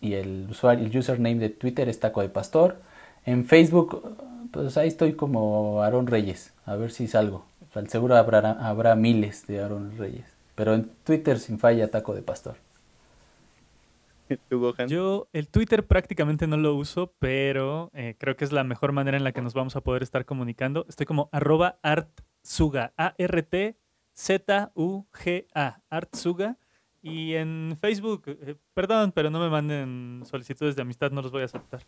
y 0.00 0.14
el 0.14 0.48
usuario, 0.50 0.86
el 0.86 0.96
username 0.96 1.36
de 1.36 1.50
Twitter 1.50 1.88
es 1.88 2.00
Taco 2.00 2.20
de 2.20 2.28
Pastor. 2.28 2.78
En 3.24 3.44
Facebook, 3.44 4.16
pues 4.50 4.76
ahí 4.76 4.88
estoy 4.88 5.12
como 5.14 5.82
Aaron 5.82 6.06
Reyes, 6.06 6.52
a 6.66 6.74
ver 6.76 6.90
si 6.90 7.06
salgo. 7.06 7.44
Seguro 7.86 8.16
habrá, 8.16 8.52
habrá 8.52 8.96
miles 8.96 9.46
de 9.46 9.62
Aaron 9.62 9.96
Reyes, 9.96 10.26
pero 10.56 10.74
en 10.74 10.90
Twitter 11.04 11.38
sin 11.38 11.60
falla 11.60 11.90
Taco 11.90 12.14
de 12.14 12.22
Pastor. 12.22 12.56
¿Tú, 14.48 14.60
Gohan? 14.60 14.88
Yo 14.88 15.28
el 15.32 15.48
Twitter 15.48 15.86
prácticamente 15.86 16.46
no 16.46 16.56
lo 16.56 16.74
uso, 16.74 17.14
pero 17.18 17.90
eh, 17.94 18.14
creo 18.18 18.36
que 18.36 18.44
es 18.44 18.52
la 18.52 18.64
mejor 18.64 18.92
manera 18.92 19.16
en 19.16 19.24
la 19.24 19.32
que 19.32 19.42
nos 19.42 19.54
vamos 19.54 19.76
a 19.76 19.80
poder 19.80 20.02
estar 20.02 20.24
comunicando. 20.24 20.86
Estoy 20.88 21.06
como 21.06 21.28
arroba 21.32 21.78
artsuga, 21.82 22.92
A-R-T-Z-U-G-A, 22.96 23.82
artsuga. 25.90 26.58
Y 27.00 27.34
en 27.34 27.78
Facebook, 27.80 28.24
eh, 28.26 28.56
perdón, 28.74 29.12
pero 29.12 29.30
no 29.30 29.38
me 29.38 29.48
manden 29.48 30.22
solicitudes 30.24 30.74
de 30.74 30.82
amistad, 30.82 31.12
no 31.12 31.22
los 31.22 31.30
voy 31.30 31.42
a 31.42 31.44
aceptar. 31.44 31.80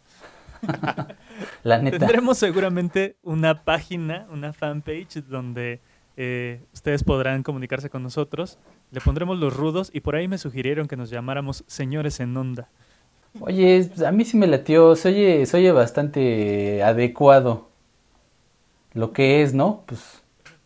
La 1.65 1.79
neta. 1.79 1.99
Tendremos 1.99 2.39
seguramente 2.39 3.17
una 3.23 3.65
página, 3.65 4.29
una 4.31 4.53
fanpage 4.53 5.25
donde 5.25 5.81
eh, 6.17 6.63
ustedes 6.73 7.03
podrán 7.03 7.43
comunicarse 7.43 7.91
con 7.91 8.03
nosotros. 8.03 8.59
Le 8.91 9.01
pondremos 9.01 9.39
los 9.39 9.57
rudos 9.57 9.91
y 9.93 10.01
por 10.01 10.17
ahí 10.17 10.27
me 10.27 10.39
sugirieron 10.39 10.89
que 10.89 10.97
nos 10.97 11.11
llamáramos 11.11 11.65
señores 11.67 12.19
en 12.21 12.37
onda. 12.37 12.69
Oye, 13.39 13.85
pues, 13.85 14.03
a 14.03 14.11
mí 14.11 14.25
sí 14.25 14.37
me 14.37 14.49
latió, 14.49 14.97
se 14.97 15.09
oye, 15.09 15.47
se 15.47 15.57
oye 15.57 15.71
bastante 15.71 16.83
adecuado. 16.83 17.69
Lo 18.93 19.13
que 19.13 19.43
es, 19.43 19.55
¿no? 19.55 19.85
Pues 19.87 20.23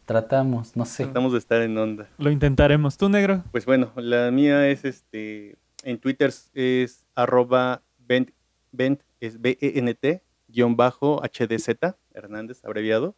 tratamos, 0.07 0.75
no 0.75 0.87
sé. 0.87 1.05
Tratamos 1.05 1.33
de 1.33 1.39
estar 1.39 1.61
en 1.61 1.77
onda. 1.77 2.09
Lo 2.17 2.31
intentaremos. 2.31 2.97
¿Tú, 2.97 3.11
negro? 3.11 3.43
Pues 3.53 3.67
bueno, 3.67 3.93
la 3.97 4.31
mía 4.31 4.67
es 4.69 4.87
este, 4.87 5.57
en 5.83 5.99
Twitter 5.99 6.33
es 6.55 7.05
arroba 7.15 7.83
bent, 7.99 8.31
bent, 8.73 9.03
es 9.21 9.41
B-E-N-T, 9.41 10.23
guion 10.49 10.77
bajo 10.77 11.21
HDZ, 11.23 11.95
Hernández, 12.15 12.65
abreviado. 12.65 13.15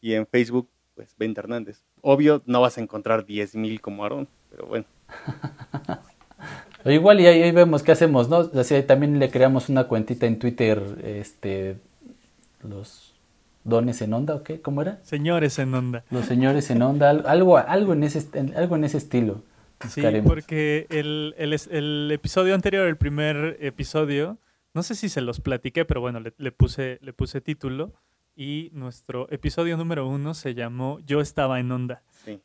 Y 0.00 0.14
en 0.14 0.26
Facebook, 0.26 0.68
pues 0.94 1.14
Bent 1.18 1.36
Hernández. 1.38 1.82
Obvio, 2.00 2.42
no 2.46 2.60
vas 2.60 2.78
a 2.78 2.80
encontrar 2.80 3.24
10.000 3.26 3.80
como 3.80 4.02
Aarón, 4.04 4.28
pero 4.50 4.66
bueno. 4.66 4.84
O 6.84 6.90
igual 6.90 7.20
y 7.20 7.26
ahí, 7.26 7.40
ahí 7.42 7.52
vemos 7.52 7.84
qué 7.84 7.92
hacemos, 7.92 8.28
¿no? 8.28 8.38
Así 8.58 8.82
también 8.82 9.20
le 9.20 9.30
creamos 9.30 9.68
una 9.68 9.84
cuentita 9.84 10.26
en 10.26 10.40
Twitter, 10.40 10.82
este, 11.04 11.76
los 12.68 13.14
dones 13.62 14.02
en 14.02 14.12
onda, 14.12 14.34
¿o 14.34 14.42
qué? 14.42 14.60
¿Cómo 14.60 14.82
era? 14.82 14.98
Señores 15.04 15.60
en 15.60 15.72
onda. 15.74 16.02
Los 16.10 16.26
señores 16.26 16.68
en 16.72 16.82
onda, 16.82 17.10
al- 17.10 17.24
algo, 17.28 17.58
algo 17.58 17.92
en 17.92 18.02
ese, 18.02 18.26
algo 18.56 18.74
en 18.74 18.82
ese 18.82 18.98
estilo. 18.98 19.42
Sí, 19.82 20.00
buscaremos. 20.00 20.28
porque 20.28 20.86
el, 20.90 21.34
el 21.38 22.10
episodio 22.12 22.54
anterior, 22.56 22.88
el 22.88 22.96
primer 22.96 23.58
episodio, 23.60 24.38
No 24.74 24.82
sé 24.82 24.94
si 24.96 25.08
se 25.08 25.20
los 25.20 25.38
platiqué, 25.40 25.84
pero 25.84 26.00
bueno, 26.00 26.18
le, 26.18 26.32
le 26.38 26.50
puse, 26.50 26.98
le 27.02 27.12
puse 27.12 27.40
título 27.40 27.92
y 28.34 28.70
nuestro 28.72 29.30
episodio 29.30 29.76
número 29.76 30.06
uno 30.06 30.34
se 30.34 30.54
llamó 30.54 30.98
Yo 31.00 31.20
estaba 31.20 31.60
en 31.60 31.70
onda. 31.70 32.02
Sí. 32.24 32.40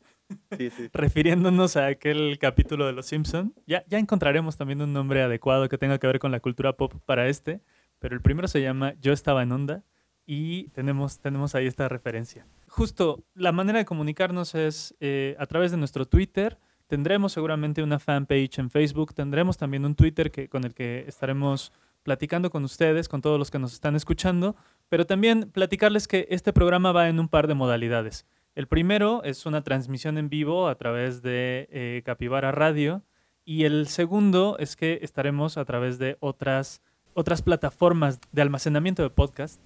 Sí, 0.56 0.70
sí. 0.70 0.88
refiriéndonos 0.92 1.76
a 1.76 1.86
aquel 1.86 2.38
capítulo 2.38 2.86
de 2.86 2.92
Los 2.92 3.06
Simpson. 3.06 3.54
Ya, 3.66 3.84
ya 3.88 3.98
encontraremos 3.98 4.56
también 4.56 4.82
un 4.82 4.92
nombre 4.92 5.22
adecuado 5.22 5.68
que 5.68 5.78
tenga 5.78 5.98
que 5.98 6.06
ver 6.06 6.18
con 6.18 6.32
la 6.32 6.40
cultura 6.40 6.74
pop 6.74 6.94
para 7.06 7.28
este, 7.28 7.60
pero 7.98 8.14
el 8.14 8.22
primero 8.22 8.48
se 8.48 8.60
llama 8.60 8.94
Yo 9.00 9.12
estaba 9.12 9.42
en 9.42 9.52
onda 9.52 9.84
y 10.26 10.68
tenemos, 10.68 11.20
tenemos 11.20 11.54
ahí 11.54 11.66
esta 11.66 11.88
referencia. 11.88 12.46
Justo, 12.68 13.24
la 13.34 13.52
manera 13.52 13.78
de 13.78 13.86
comunicarnos 13.86 14.54
es 14.54 14.94
eh, 15.00 15.34
a 15.38 15.46
través 15.46 15.70
de 15.70 15.78
nuestro 15.78 16.06
Twitter. 16.06 16.58
Tendremos 16.86 17.32
seguramente 17.32 17.82
una 17.82 17.98
fanpage 17.98 18.58
en 18.58 18.70
Facebook, 18.70 19.14
tendremos 19.14 19.56
también 19.56 19.84
un 19.86 19.94
Twitter 19.94 20.30
que, 20.30 20.48
con 20.48 20.64
el 20.64 20.74
que 20.74 21.04
estaremos 21.08 21.72
platicando 22.02 22.50
con 22.50 22.64
ustedes, 22.64 23.08
con 23.08 23.20
todos 23.20 23.38
los 23.38 23.50
que 23.50 23.58
nos 23.58 23.72
están 23.72 23.96
escuchando, 23.96 24.54
pero 24.88 25.06
también 25.06 25.50
platicarles 25.50 26.08
que 26.08 26.26
este 26.30 26.52
programa 26.52 26.92
va 26.92 27.08
en 27.08 27.20
un 27.20 27.28
par 27.28 27.46
de 27.46 27.54
modalidades. 27.54 28.26
El 28.54 28.66
primero 28.66 29.22
es 29.24 29.46
una 29.46 29.62
transmisión 29.62 30.18
en 30.18 30.28
vivo 30.28 30.68
a 30.68 30.74
través 30.74 31.22
de 31.22 31.68
eh, 31.70 32.02
Capivara 32.04 32.50
Radio 32.50 33.02
y 33.44 33.64
el 33.64 33.86
segundo 33.86 34.56
es 34.58 34.76
que 34.76 34.98
estaremos 35.02 35.56
a 35.56 35.64
través 35.64 35.98
de 35.98 36.16
otras, 36.20 36.82
otras 37.14 37.42
plataformas 37.42 38.20
de 38.32 38.42
almacenamiento 38.42 39.02
de 39.02 39.10
podcast 39.10 39.60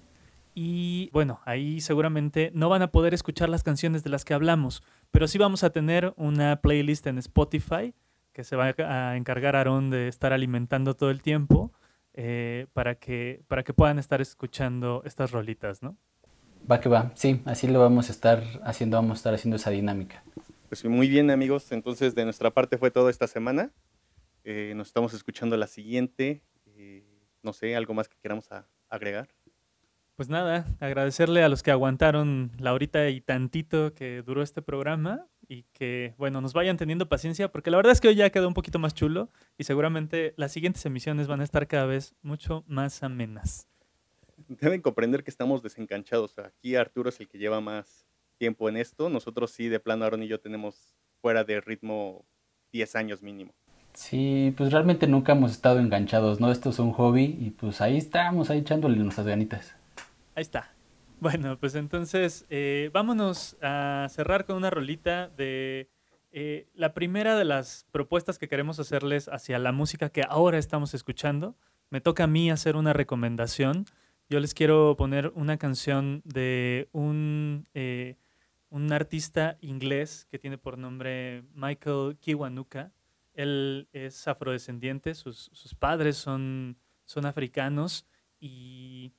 y 0.55 1.09
bueno, 1.11 1.39
ahí 1.45 1.81
seguramente 1.81 2.51
no 2.53 2.69
van 2.69 2.83
a 2.83 2.91
poder 2.91 3.13
escuchar 3.13 3.49
las 3.49 3.63
canciones 3.63 4.03
de 4.03 4.11
las 4.11 4.23
que 4.23 4.35
hablamos, 4.35 4.83
pero 5.09 5.27
sí 5.27 5.39
vamos 5.39 5.63
a 5.63 5.71
tener 5.71 6.13
una 6.15 6.57
playlist 6.57 7.07
en 7.07 7.17
Spotify 7.17 7.95
que 8.33 8.43
se 8.43 8.55
va 8.55 8.75
a 8.77 9.15
encargar 9.15 9.55
Aaron 9.55 9.89
de 9.89 10.07
estar 10.07 10.33
alimentando 10.33 10.95
todo 10.95 11.09
el 11.09 11.21
tiempo 11.21 11.71
eh, 12.13 12.67
para, 12.73 12.95
que, 12.95 13.41
para 13.47 13.63
que 13.63 13.73
puedan 13.73 13.99
estar 13.99 14.21
escuchando 14.21 15.01
estas 15.05 15.31
rolitas, 15.31 15.81
¿no? 15.81 15.97
Va 16.69 16.79
que 16.79 16.87
va, 16.89 17.11
sí, 17.15 17.41
así 17.45 17.67
lo 17.67 17.79
vamos 17.79 18.09
a 18.09 18.11
estar 18.13 18.43
haciendo, 18.63 18.97
vamos 18.97 19.17
a 19.17 19.19
estar 19.19 19.33
haciendo 19.33 19.57
esa 19.57 19.69
dinámica. 19.69 20.23
Pues 20.69 20.85
muy 20.85 21.09
bien 21.09 21.29
amigos, 21.29 21.71
entonces 21.71 22.15
de 22.15 22.23
nuestra 22.23 22.51
parte 22.51 22.77
fue 22.77 22.89
todo 22.89 23.09
esta 23.09 23.27
semana. 23.27 23.71
Eh, 24.43 24.73
nos 24.75 24.87
estamos 24.87 25.13
escuchando 25.13 25.57
la 25.57 25.67
siguiente. 25.67 26.41
Eh, 26.65 27.05
no 27.41 27.53
sé, 27.53 27.75
algo 27.75 27.93
más 27.93 28.07
que 28.07 28.17
queramos 28.21 28.51
a- 28.51 28.67
agregar. 28.89 29.27
Pues 30.15 30.29
nada, 30.29 30.67
agradecerle 30.79 31.43
a 31.43 31.49
los 31.49 31.63
que 31.63 31.71
aguantaron 31.71 32.51
la 32.59 32.73
horita 32.73 33.09
y 33.09 33.19
tantito 33.19 33.95
que 33.95 34.21
duró 34.21 34.43
este 34.43 34.61
programa 34.61 35.25
y 35.47 35.63
que, 35.73 36.13
bueno, 36.19 36.39
nos 36.39 36.53
vayan 36.53 36.77
teniendo 36.77 37.09
paciencia 37.09 37.51
porque 37.51 37.71
la 37.71 37.77
verdad 37.77 37.93
es 37.93 37.99
que 37.99 38.09
hoy 38.09 38.15
ya 38.15 38.29
quedó 38.29 38.47
un 38.47 38.53
poquito 38.53 38.77
más 38.77 38.93
chulo 38.93 39.31
y 39.57 39.63
seguramente 39.63 40.35
las 40.37 40.51
siguientes 40.51 40.85
emisiones 40.85 41.27
van 41.27 41.41
a 41.41 41.43
estar 41.43 41.67
cada 41.67 41.87
vez 41.87 42.13
mucho 42.21 42.63
más 42.67 43.01
amenas. 43.01 43.67
Deben 44.47 44.81
comprender 44.81 45.23
que 45.23 45.31
estamos 45.31 45.63
desenganchados. 45.63 46.37
Aquí 46.37 46.75
Arturo 46.75 47.09
es 47.09 47.19
el 47.19 47.27
que 47.27 47.39
lleva 47.39 47.59
más 47.59 48.05
tiempo 48.37 48.69
en 48.69 48.77
esto. 48.77 49.09
Nosotros 49.09 49.49
sí, 49.49 49.67
de 49.67 49.79
plano, 49.79 50.05
Aaron 50.05 50.21
y 50.21 50.27
yo 50.27 50.39
tenemos 50.39 50.95
fuera 51.21 51.43
de 51.43 51.59
ritmo 51.59 52.23
10 52.71 52.95
años 52.95 53.23
mínimo. 53.23 53.53
Sí, 53.93 54.53
pues 54.57 54.71
realmente 54.71 55.07
nunca 55.07 55.31
hemos 55.31 55.51
estado 55.51 55.79
enganchados, 55.79 56.39
¿no? 56.39 56.51
Esto 56.51 56.69
es 56.69 56.77
un 56.77 56.91
hobby 56.91 57.37
y 57.39 57.51
pues 57.51 57.81
ahí 57.81 57.97
estamos, 57.97 58.51
ahí 58.51 58.59
echándole 58.59 58.97
nuestras 58.97 59.25
ganitas. 59.25 59.75
Ahí 60.35 60.41
está. 60.41 60.75
Bueno, 61.19 61.59
pues 61.59 61.75
entonces 61.75 62.45
eh, 62.49 62.89
vámonos 62.91 63.55
a 63.61 64.07
cerrar 64.09 64.45
con 64.45 64.57
una 64.57 64.69
rolita 64.69 65.29
de 65.29 65.89
eh, 66.31 66.67
la 66.73 66.93
primera 66.95 67.37
de 67.37 67.45
las 67.45 67.85
propuestas 67.91 68.39
que 68.39 68.47
queremos 68.47 68.79
hacerles 68.79 69.29
hacia 69.29 69.59
la 69.59 69.71
música 69.71 70.09
que 70.09 70.23
ahora 70.27 70.57
estamos 70.57 70.93
escuchando. 70.93 71.55
Me 71.91 72.01
toca 72.01 72.23
a 72.23 72.27
mí 72.27 72.49
hacer 72.49 72.75
una 72.75 72.93
recomendación. 72.93 73.85
Yo 74.27 74.39
les 74.39 74.55
quiero 74.55 74.95
poner 74.97 75.31
una 75.35 75.57
canción 75.57 76.23
de 76.25 76.89
un, 76.91 77.67
eh, 77.75 78.17
un 78.69 78.91
artista 78.91 79.57
inglés 79.61 80.27
que 80.31 80.39
tiene 80.39 80.57
por 80.57 80.79
nombre 80.79 81.43
Michael 81.53 82.17
Kiwanuka. 82.19 82.91
Él 83.35 83.87
es 83.93 84.27
afrodescendiente, 84.27 85.13
sus, 85.13 85.51
sus 85.53 85.75
padres 85.75 86.17
son, 86.17 86.77
son 87.05 87.25
africanos 87.27 88.07
y, 88.39 89.13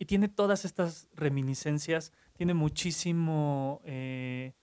y 0.00 0.06
tiene 0.06 0.28
todas 0.28 0.64
estas 0.64 1.08
reminiscencias, 1.14 2.14
tiene 2.32 2.54
muchísimo, 2.54 3.82
eh, 3.84 4.54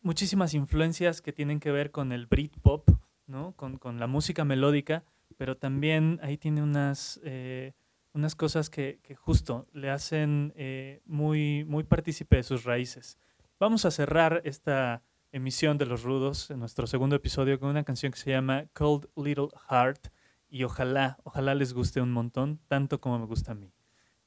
muchísimas 0.00 0.52
influencias 0.52 1.22
que 1.22 1.32
tienen 1.32 1.60
que 1.60 1.70
ver 1.70 1.92
con 1.92 2.10
el 2.10 2.26
Britpop, 2.26 2.90
¿no? 3.28 3.52
con, 3.52 3.78
con 3.78 4.00
la 4.00 4.08
música 4.08 4.44
melódica, 4.44 5.04
pero 5.36 5.56
también 5.56 6.18
ahí 6.24 6.38
tiene 6.38 6.60
unas, 6.60 7.20
eh, 7.22 7.74
unas 8.14 8.34
cosas 8.34 8.68
que, 8.68 8.98
justo 9.16 9.68
le 9.72 9.90
hacen 9.90 10.52
eh, 10.56 11.02
muy, 11.06 11.64
muy 11.64 11.84
partícipe 11.84 12.34
de 12.34 12.42
sus 12.42 12.64
raíces. 12.64 13.18
Vamos 13.60 13.84
a 13.84 13.92
cerrar 13.92 14.42
esta 14.44 15.04
emisión 15.30 15.78
de 15.78 15.86
Los 15.86 16.02
Rudos, 16.02 16.50
en 16.50 16.58
nuestro 16.58 16.88
segundo 16.88 17.14
episodio, 17.14 17.60
con 17.60 17.68
una 17.68 17.84
canción 17.84 18.10
que 18.10 18.18
se 18.18 18.30
llama 18.30 18.66
Cold 18.72 19.06
Little 19.14 19.50
Heart 19.70 20.08
y 20.48 20.64
ojalá, 20.64 21.18
ojalá 21.22 21.54
les 21.54 21.72
guste 21.74 22.00
un 22.00 22.10
montón, 22.10 22.58
tanto 22.66 23.00
como 23.00 23.20
me 23.20 23.26
gusta 23.26 23.52
a 23.52 23.54
mí. 23.54 23.72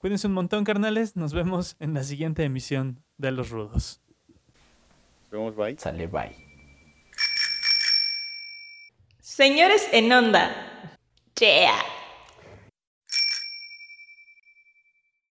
Cuídense 0.06 0.28
un 0.28 0.34
montón, 0.34 0.66
carnales. 0.66 1.16
Nos 1.16 1.34
vemos 1.34 1.78
en 1.80 1.96
la 1.96 2.04
siguiente 2.04 2.44
emisión 2.44 3.04
de 3.18 3.32
Los 3.32 3.50
Rudos. 3.50 4.04
Nos 5.24 5.32
vemos, 5.32 5.56
bye. 5.56 5.76
Sale, 5.80 6.06
bye. 6.06 6.36
Señores 9.20 9.90
en 9.92 10.14
onda. 10.14 11.00
Yeah. 11.40 11.74